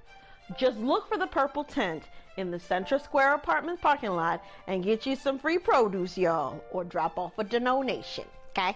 Just 0.57 0.77
look 0.77 1.07
for 1.07 1.17
the 1.17 1.27
purple 1.27 1.63
tent 1.63 2.03
in 2.37 2.51
the 2.51 2.59
Central 2.59 2.99
Square 2.99 3.35
apartment 3.35 3.79
parking 3.81 4.11
lot 4.11 4.43
and 4.67 4.83
get 4.83 5.05
you 5.05 5.15
some 5.15 5.39
free 5.39 5.57
produce, 5.57 6.17
y'all, 6.17 6.61
or 6.71 6.83
drop 6.83 7.17
off 7.17 7.37
a 7.37 7.43
donation, 7.43 8.25
okay? 8.49 8.75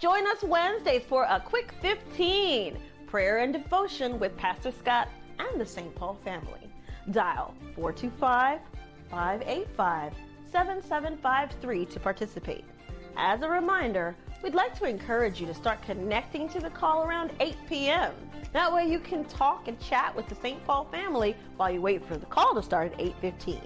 Join 0.00 0.26
us 0.26 0.42
Wednesdays 0.42 1.04
for 1.04 1.24
a 1.24 1.38
quick 1.38 1.72
15 1.82 2.76
prayer 3.06 3.38
and 3.38 3.52
devotion 3.52 4.18
with 4.18 4.36
Pastor 4.36 4.72
Scott 4.72 5.08
and 5.38 5.60
the 5.60 5.66
St. 5.66 5.94
Paul 5.94 6.18
family. 6.24 6.68
Dial 7.10 7.54
425 7.76 8.58
585 9.10 10.14
7753 10.50 11.86
to 11.86 12.00
participate. 12.00 12.64
As 13.16 13.42
a 13.42 13.48
reminder, 13.48 14.16
we'd 14.42 14.54
like 14.54 14.76
to 14.78 14.84
encourage 14.84 15.40
you 15.40 15.46
to 15.46 15.54
start 15.54 15.80
connecting 15.82 16.48
to 16.48 16.60
the 16.60 16.70
call 16.70 17.04
around 17.04 17.32
8 17.40 17.56
p.m. 17.68 18.12
That 18.52 18.72
way 18.72 18.90
you 18.90 18.98
can 18.98 19.24
talk 19.24 19.68
and 19.68 19.78
chat 19.80 20.14
with 20.14 20.28
the 20.28 20.34
St. 20.34 20.62
Paul 20.64 20.86
family 20.90 21.36
while 21.56 21.70
you 21.70 21.80
wait 21.80 22.06
for 22.06 22.16
the 22.16 22.26
call 22.26 22.54
to 22.54 22.62
start 22.62 22.92
at 22.92 22.98
8:15. 22.98 23.60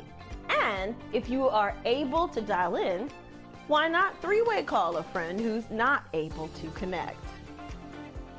And 0.48 0.94
if 1.12 1.28
you 1.28 1.48
are 1.48 1.74
able 1.84 2.28
to 2.28 2.40
dial 2.40 2.76
in, 2.76 3.10
why 3.66 3.88
not 3.88 4.20
three-way 4.22 4.62
call 4.62 4.96
a 4.98 5.02
friend 5.02 5.40
who's 5.40 5.68
not 5.70 6.04
able 6.12 6.48
to 6.48 6.70
connect? 6.70 7.18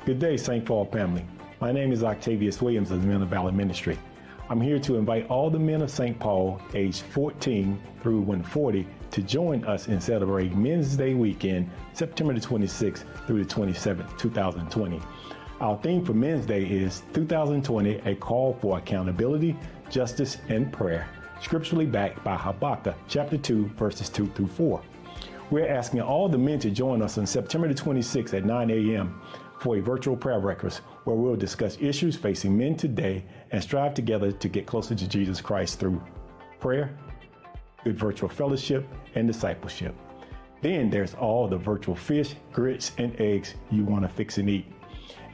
Good 0.06 0.18
day, 0.18 0.36
St. 0.38 0.64
Paul 0.64 0.86
family. 0.86 1.26
My 1.60 1.70
name 1.70 1.92
is 1.92 2.02
Octavius 2.02 2.62
Williams 2.62 2.90
of 2.90 3.02
the 3.02 3.06
Men 3.06 3.20
of 3.20 3.28
Valor 3.28 3.52
Ministry. 3.52 3.98
I'm 4.48 4.60
here 4.60 4.78
to 4.78 4.96
invite 4.96 5.28
all 5.28 5.50
the 5.50 5.58
men 5.58 5.82
of 5.82 5.90
St. 5.90 6.18
Paul, 6.18 6.62
aged 6.72 7.02
14 7.02 7.78
through 8.00 8.20
140, 8.20 8.86
to 9.10 9.22
join 9.22 9.64
us 9.64 9.88
in 9.88 10.00
celebrating 10.00 10.62
Men's 10.62 10.96
Day 10.96 11.14
weekend, 11.14 11.70
September 11.92 12.34
the 12.34 12.40
26th 12.40 13.04
through 13.26 13.44
the 13.44 13.54
27th, 13.54 14.18
2020. 14.18 15.00
Our 15.60 15.76
theme 15.78 16.04
for 16.04 16.14
Men's 16.14 16.46
Day 16.46 16.64
is 16.64 17.02
2020 17.14 17.96
A 18.04 18.14
Call 18.14 18.56
for 18.60 18.78
Accountability, 18.78 19.56
Justice, 19.90 20.38
and 20.48 20.72
Prayer, 20.72 21.08
scripturally 21.40 21.86
backed 21.86 22.22
by 22.22 22.36
Habakkuk 22.36 22.94
chapter 23.08 23.36
2, 23.36 23.66
verses 23.76 24.08
2 24.08 24.26
through 24.28 24.46
4. 24.46 24.80
We're 25.50 25.68
asking 25.68 26.02
all 26.02 26.28
the 26.28 26.38
men 26.38 26.58
to 26.60 26.70
join 26.70 27.00
us 27.00 27.16
on 27.16 27.26
September 27.26 27.68
the 27.68 27.74
26th 27.74 28.34
at 28.34 28.44
9 28.44 28.70
a.m. 28.70 29.20
for 29.58 29.76
a 29.76 29.80
virtual 29.80 30.14
prayer 30.14 30.40
breakfast 30.40 30.82
where 31.04 31.16
we'll 31.16 31.36
discuss 31.36 31.78
issues 31.80 32.16
facing 32.16 32.56
men 32.56 32.76
today 32.76 33.24
and 33.50 33.62
strive 33.62 33.94
together 33.94 34.30
to 34.30 34.48
get 34.48 34.66
closer 34.66 34.94
to 34.94 35.08
Jesus 35.08 35.40
Christ 35.40 35.80
through 35.80 36.02
prayer, 36.60 36.96
good 37.84 37.98
virtual 37.98 38.28
fellowship, 38.28 38.86
and 39.14 39.26
discipleship. 39.26 39.94
Then 40.60 40.90
there's 40.90 41.14
all 41.14 41.46
the 41.46 41.56
virtual 41.56 41.94
fish, 41.94 42.34
grits, 42.52 42.92
and 42.98 43.18
eggs 43.20 43.54
you 43.70 43.84
want 43.84 44.02
to 44.02 44.08
fix 44.08 44.38
and 44.38 44.50
eat. 44.50 44.66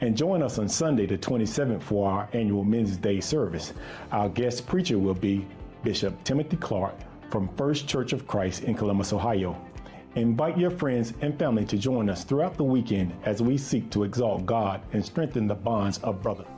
And 0.01 0.15
join 0.15 0.43
us 0.43 0.59
on 0.59 0.69
Sunday, 0.69 1.05
the 1.05 1.17
27th, 1.17 1.81
for 1.81 2.09
our 2.09 2.29
annual 2.33 2.63
Men's 2.63 2.97
Day 2.97 3.19
service. 3.19 3.73
Our 4.11 4.29
guest 4.29 4.67
preacher 4.67 4.99
will 4.99 5.13
be 5.13 5.47
Bishop 5.83 6.23
Timothy 6.23 6.57
Clark 6.57 6.95
from 7.31 7.47
First 7.55 7.87
Church 7.87 8.13
of 8.13 8.27
Christ 8.27 8.63
in 8.63 8.75
Columbus, 8.75 9.13
Ohio. 9.13 9.59
Invite 10.15 10.57
your 10.57 10.71
friends 10.71 11.13
and 11.21 11.37
family 11.37 11.65
to 11.65 11.77
join 11.77 12.09
us 12.09 12.23
throughout 12.23 12.55
the 12.55 12.63
weekend 12.63 13.13
as 13.23 13.41
we 13.41 13.57
seek 13.57 13.89
to 13.91 14.03
exalt 14.03 14.45
God 14.45 14.81
and 14.93 15.03
strengthen 15.03 15.47
the 15.47 15.55
bonds 15.55 15.97
of 15.99 16.21
brotherhood. 16.21 16.54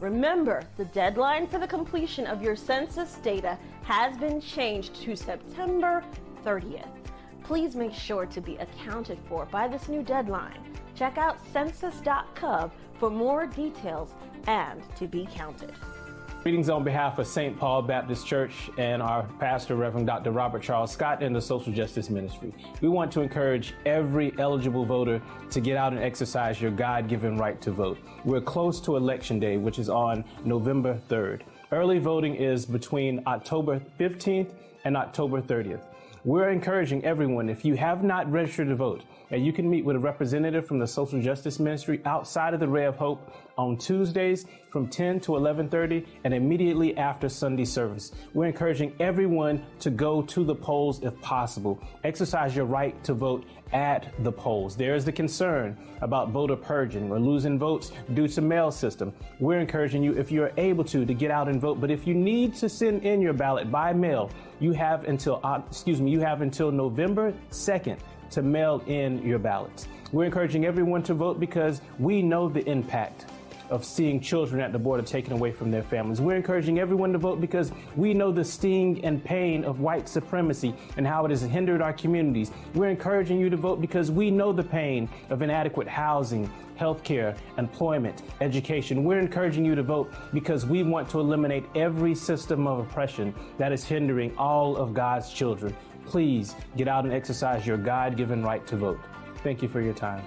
Remember, 0.00 0.62
the 0.76 0.84
deadline 0.86 1.48
for 1.48 1.58
the 1.58 1.66
completion 1.66 2.26
of 2.26 2.40
your 2.40 2.54
census 2.54 3.14
data 3.16 3.58
has 3.82 4.16
been 4.16 4.40
changed 4.40 4.94
to 5.02 5.16
September 5.16 6.04
30th. 6.44 6.86
Please 7.42 7.74
make 7.74 7.92
sure 7.92 8.26
to 8.26 8.40
be 8.40 8.56
accounted 8.58 9.18
for 9.28 9.46
by 9.46 9.66
this 9.66 9.88
new 9.88 10.02
deadline. 10.02 10.60
Check 10.94 11.18
out 11.18 11.38
census.gov 11.52 12.70
for 12.98 13.10
more 13.10 13.46
details 13.46 14.14
and 14.46 14.82
to 14.96 15.06
be 15.08 15.26
counted. 15.32 15.72
Greetings 16.48 16.70
on 16.70 16.82
behalf 16.82 17.18
of 17.18 17.26
St. 17.26 17.58
Paul 17.58 17.82
Baptist 17.82 18.26
Church 18.26 18.70
and 18.78 19.02
our 19.02 19.24
pastor, 19.38 19.76
Reverend 19.76 20.06
Dr. 20.06 20.30
Robert 20.30 20.62
Charles 20.62 20.90
Scott, 20.90 21.22
and 21.22 21.36
the 21.36 21.42
Social 21.42 21.70
Justice 21.74 22.08
Ministry. 22.08 22.54
We 22.80 22.88
want 22.88 23.12
to 23.12 23.20
encourage 23.20 23.74
every 23.84 24.32
eligible 24.38 24.86
voter 24.86 25.20
to 25.50 25.60
get 25.60 25.76
out 25.76 25.92
and 25.92 26.02
exercise 26.02 26.58
your 26.58 26.70
God 26.70 27.06
given 27.06 27.36
right 27.36 27.60
to 27.60 27.70
vote. 27.70 27.98
We're 28.24 28.40
close 28.40 28.80
to 28.80 28.96
Election 28.96 29.38
Day, 29.38 29.58
which 29.58 29.78
is 29.78 29.90
on 29.90 30.24
November 30.46 30.98
3rd. 31.10 31.42
Early 31.70 31.98
voting 31.98 32.34
is 32.34 32.64
between 32.64 33.22
October 33.26 33.82
15th 34.00 34.54
and 34.84 34.96
October 34.96 35.42
30th. 35.42 35.82
We're 36.24 36.48
encouraging 36.48 37.04
everyone, 37.04 37.50
if 37.50 37.62
you 37.62 37.76
have 37.76 38.02
not 38.02 38.30
registered 38.32 38.68
to 38.68 38.74
vote, 38.74 39.02
and 39.30 39.44
you 39.44 39.52
can 39.52 39.68
meet 39.68 39.84
with 39.84 39.96
a 39.96 40.00
representative 40.00 40.66
from 40.66 40.78
the 40.78 40.86
Social 40.86 41.20
Justice 41.20 41.60
Ministry 41.60 42.00
outside 42.06 42.54
of 42.54 42.60
the 42.60 42.68
Ray 42.68 42.86
of 42.86 42.96
Hope 42.96 43.30
on 43.58 43.76
Tuesdays 43.76 44.46
from 44.70 44.86
10 44.86 45.20
to 45.20 45.36
11:30 45.36 46.06
and 46.24 46.32
immediately 46.32 46.96
after 46.96 47.28
Sunday 47.28 47.64
service. 47.64 48.12
We're 48.32 48.46
encouraging 48.46 48.92
everyone 49.00 49.62
to 49.80 49.90
go 49.90 50.22
to 50.22 50.44
the 50.44 50.54
polls 50.54 51.02
if 51.02 51.20
possible. 51.20 51.78
Exercise 52.04 52.54
your 52.54 52.66
right 52.66 53.02
to 53.04 53.14
vote 53.14 53.44
at 53.72 54.12
the 54.22 54.32
polls. 54.32 54.76
There 54.76 54.94
is 54.94 55.04
the 55.04 55.12
concern 55.12 55.76
about 56.00 56.30
voter 56.30 56.56
purging 56.56 57.10
or 57.10 57.18
losing 57.18 57.58
votes 57.58 57.92
due 58.14 58.28
to 58.28 58.40
mail 58.40 58.70
system. 58.70 59.12
We're 59.40 59.58
encouraging 59.58 60.02
you 60.02 60.12
if 60.12 60.30
you're 60.30 60.52
able 60.56 60.84
to 60.84 61.04
to 61.04 61.14
get 61.14 61.30
out 61.30 61.48
and 61.48 61.60
vote, 61.60 61.80
but 61.80 61.90
if 61.90 62.06
you 62.06 62.14
need 62.14 62.54
to 62.56 62.68
send 62.68 63.04
in 63.04 63.20
your 63.20 63.32
ballot 63.32 63.70
by 63.70 63.92
mail, 63.92 64.30
you 64.60 64.72
have 64.72 65.04
until 65.04 65.40
uh, 65.42 65.60
excuse 65.66 66.00
me, 66.00 66.10
you 66.10 66.20
have 66.20 66.42
until 66.42 66.70
November 66.70 67.34
2nd 67.50 67.98
to 68.30 68.42
mail 68.42 68.82
in 68.86 69.22
your 69.26 69.38
ballots. 69.38 69.88
We're 70.12 70.24
encouraging 70.24 70.64
everyone 70.64 71.02
to 71.04 71.14
vote 71.14 71.38
because 71.38 71.80
we 71.98 72.22
know 72.22 72.48
the 72.48 72.66
impact 72.68 73.26
of 73.70 73.84
seeing 73.84 74.20
children 74.20 74.60
at 74.60 74.72
the 74.72 74.78
border 74.78 75.02
taken 75.02 75.32
away 75.32 75.52
from 75.52 75.70
their 75.70 75.82
families. 75.82 76.20
We're 76.20 76.36
encouraging 76.36 76.78
everyone 76.78 77.12
to 77.12 77.18
vote 77.18 77.40
because 77.40 77.72
we 77.96 78.14
know 78.14 78.32
the 78.32 78.44
sting 78.44 79.04
and 79.04 79.22
pain 79.22 79.64
of 79.64 79.80
white 79.80 80.08
supremacy 80.08 80.74
and 80.96 81.06
how 81.06 81.24
it 81.24 81.30
has 81.30 81.42
hindered 81.42 81.82
our 81.82 81.92
communities. 81.92 82.50
We're 82.74 82.88
encouraging 82.88 83.38
you 83.38 83.50
to 83.50 83.56
vote 83.56 83.80
because 83.80 84.10
we 84.10 84.30
know 84.30 84.52
the 84.52 84.64
pain 84.64 85.08
of 85.30 85.42
inadequate 85.42 85.88
housing, 85.88 86.50
healthcare, 86.78 87.36
employment, 87.58 88.22
education. 88.40 89.04
We're 89.04 89.18
encouraging 89.18 89.64
you 89.64 89.74
to 89.74 89.82
vote 89.82 90.12
because 90.32 90.64
we 90.64 90.82
want 90.82 91.08
to 91.10 91.20
eliminate 91.20 91.64
every 91.74 92.14
system 92.14 92.66
of 92.66 92.78
oppression 92.78 93.34
that 93.58 93.72
is 93.72 93.84
hindering 93.84 94.36
all 94.36 94.76
of 94.76 94.94
God's 94.94 95.32
children. 95.32 95.76
Please 96.06 96.54
get 96.76 96.88
out 96.88 97.04
and 97.04 97.12
exercise 97.12 97.66
your 97.66 97.76
God 97.76 98.16
given 98.16 98.42
right 98.42 98.66
to 98.66 98.76
vote. 98.76 99.00
Thank 99.42 99.62
you 99.62 99.68
for 99.68 99.80
your 99.80 99.94
time. 99.94 100.22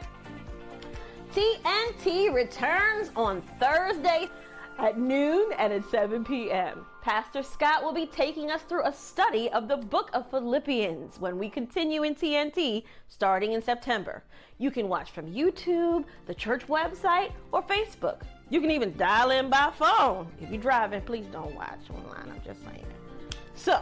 TNT 1.34 2.34
returns 2.34 3.10
on 3.16 3.42
Thursday 3.58 4.30
at 4.80 5.00
noon 5.00 5.52
and 5.58 5.72
at 5.72 5.90
7 5.90 6.26
p.m. 6.26 6.86
Pastor 7.02 7.42
Scott 7.42 7.82
will 7.84 7.94
be 7.94 8.06
taking 8.06 8.52
us 8.52 8.64
through 8.64 8.86
a 8.86 8.92
study 8.92 9.50
of 9.52 9.70
the 9.70 9.78
book 9.78 10.10
of 10.12 10.30
Philippians 10.30 11.22
when 11.22 11.40
we 11.40 11.50
continue 11.50 12.04
in 12.04 12.16
TNT 12.16 12.84
starting 13.08 13.54
in 13.54 13.62
September. 13.62 14.24
You 14.58 14.72
can 14.72 14.90
watch 14.90 15.12
from 15.12 15.26
YouTube, 15.32 16.04
the 16.26 16.36
church 16.36 16.68
website, 16.68 17.32
or 17.54 17.64
Facebook. 17.64 18.24
You 18.50 18.60
can 18.60 18.70
even 18.70 18.98
dial 18.98 19.32
in 19.32 19.50
by 19.50 19.72
phone. 19.80 20.28
If 20.42 20.50
you're 20.50 20.62
driving, 20.62 21.00
please 21.02 21.28
don't 21.32 21.56
watch 21.56 21.80
online. 21.90 22.30
I'm 22.30 22.42
just 22.44 22.60
saying. 22.66 22.86
So, 23.56 23.82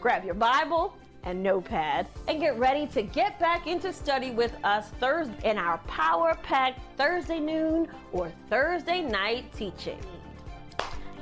grab 0.00 0.24
your 0.24 0.34
Bible, 0.34 0.96
and 1.24 1.42
notepad 1.42 2.06
and 2.28 2.40
get 2.40 2.58
ready 2.58 2.86
to 2.88 3.02
get 3.02 3.38
back 3.38 3.66
into 3.66 3.92
study 3.92 4.30
with 4.30 4.56
us 4.64 4.90
Thursday 5.00 5.50
in 5.50 5.58
our 5.58 5.78
power 5.78 6.36
packed 6.42 6.80
Thursday 6.96 7.40
noon 7.40 7.88
or 8.12 8.32
Thursday 8.50 9.02
night 9.02 9.52
teaching. 9.52 9.98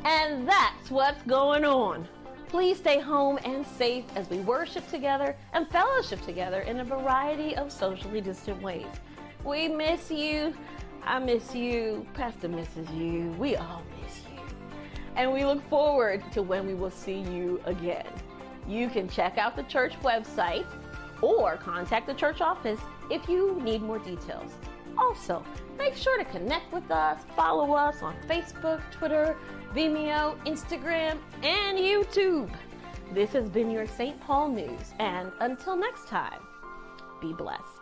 And 0.04 0.48
that's 0.48 0.90
what's 0.90 1.22
going 1.22 1.64
on. 1.64 2.08
Please 2.48 2.76
stay 2.78 3.00
home 3.00 3.38
and 3.44 3.66
safe 3.66 4.04
as 4.16 4.28
we 4.28 4.38
worship 4.38 4.86
together 4.90 5.36
and 5.54 5.68
fellowship 5.70 6.20
together 6.22 6.60
in 6.62 6.80
a 6.80 6.84
variety 6.84 7.56
of 7.56 7.72
socially 7.72 8.20
distant 8.20 8.60
ways. 8.62 8.86
We 9.44 9.68
miss 9.68 10.10
you. 10.10 10.54
I 11.04 11.18
miss 11.18 11.54
you. 11.54 12.06
Pastor 12.14 12.48
misses 12.48 12.90
you. 12.90 13.34
We 13.38 13.56
all 13.56 13.82
miss 14.02 14.20
you. 14.30 14.40
and 15.16 15.32
we 15.32 15.44
look 15.44 15.66
forward 15.68 16.22
to 16.32 16.42
when 16.42 16.66
we 16.66 16.74
will 16.74 16.90
see 16.90 17.20
you 17.20 17.60
again. 17.64 18.06
You 18.66 18.88
can 18.88 19.08
check 19.08 19.38
out 19.38 19.56
the 19.56 19.64
church 19.64 19.94
website 20.02 20.66
or 21.20 21.56
contact 21.56 22.06
the 22.06 22.14
church 22.14 22.40
office 22.40 22.80
if 23.10 23.28
you 23.28 23.60
need 23.62 23.82
more 23.82 23.98
details. 23.98 24.52
Also, 24.96 25.44
make 25.78 25.94
sure 25.94 26.18
to 26.18 26.24
connect 26.24 26.72
with 26.72 26.90
us, 26.90 27.22
follow 27.34 27.72
us 27.74 28.02
on 28.02 28.14
Facebook, 28.28 28.80
Twitter, 28.90 29.36
Vimeo, 29.74 30.36
Instagram, 30.44 31.18
and 31.42 31.78
YouTube. 31.78 32.50
This 33.12 33.32
has 33.32 33.48
been 33.48 33.70
your 33.70 33.86
St. 33.86 34.20
Paul 34.20 34.48
News, 34.48 34.94
and 34.98 35.32
until 35.40 35.76
next 35.76 36.08
time, 36.08 36.40
be 37.20 37.32
blessed. 37.32 37.81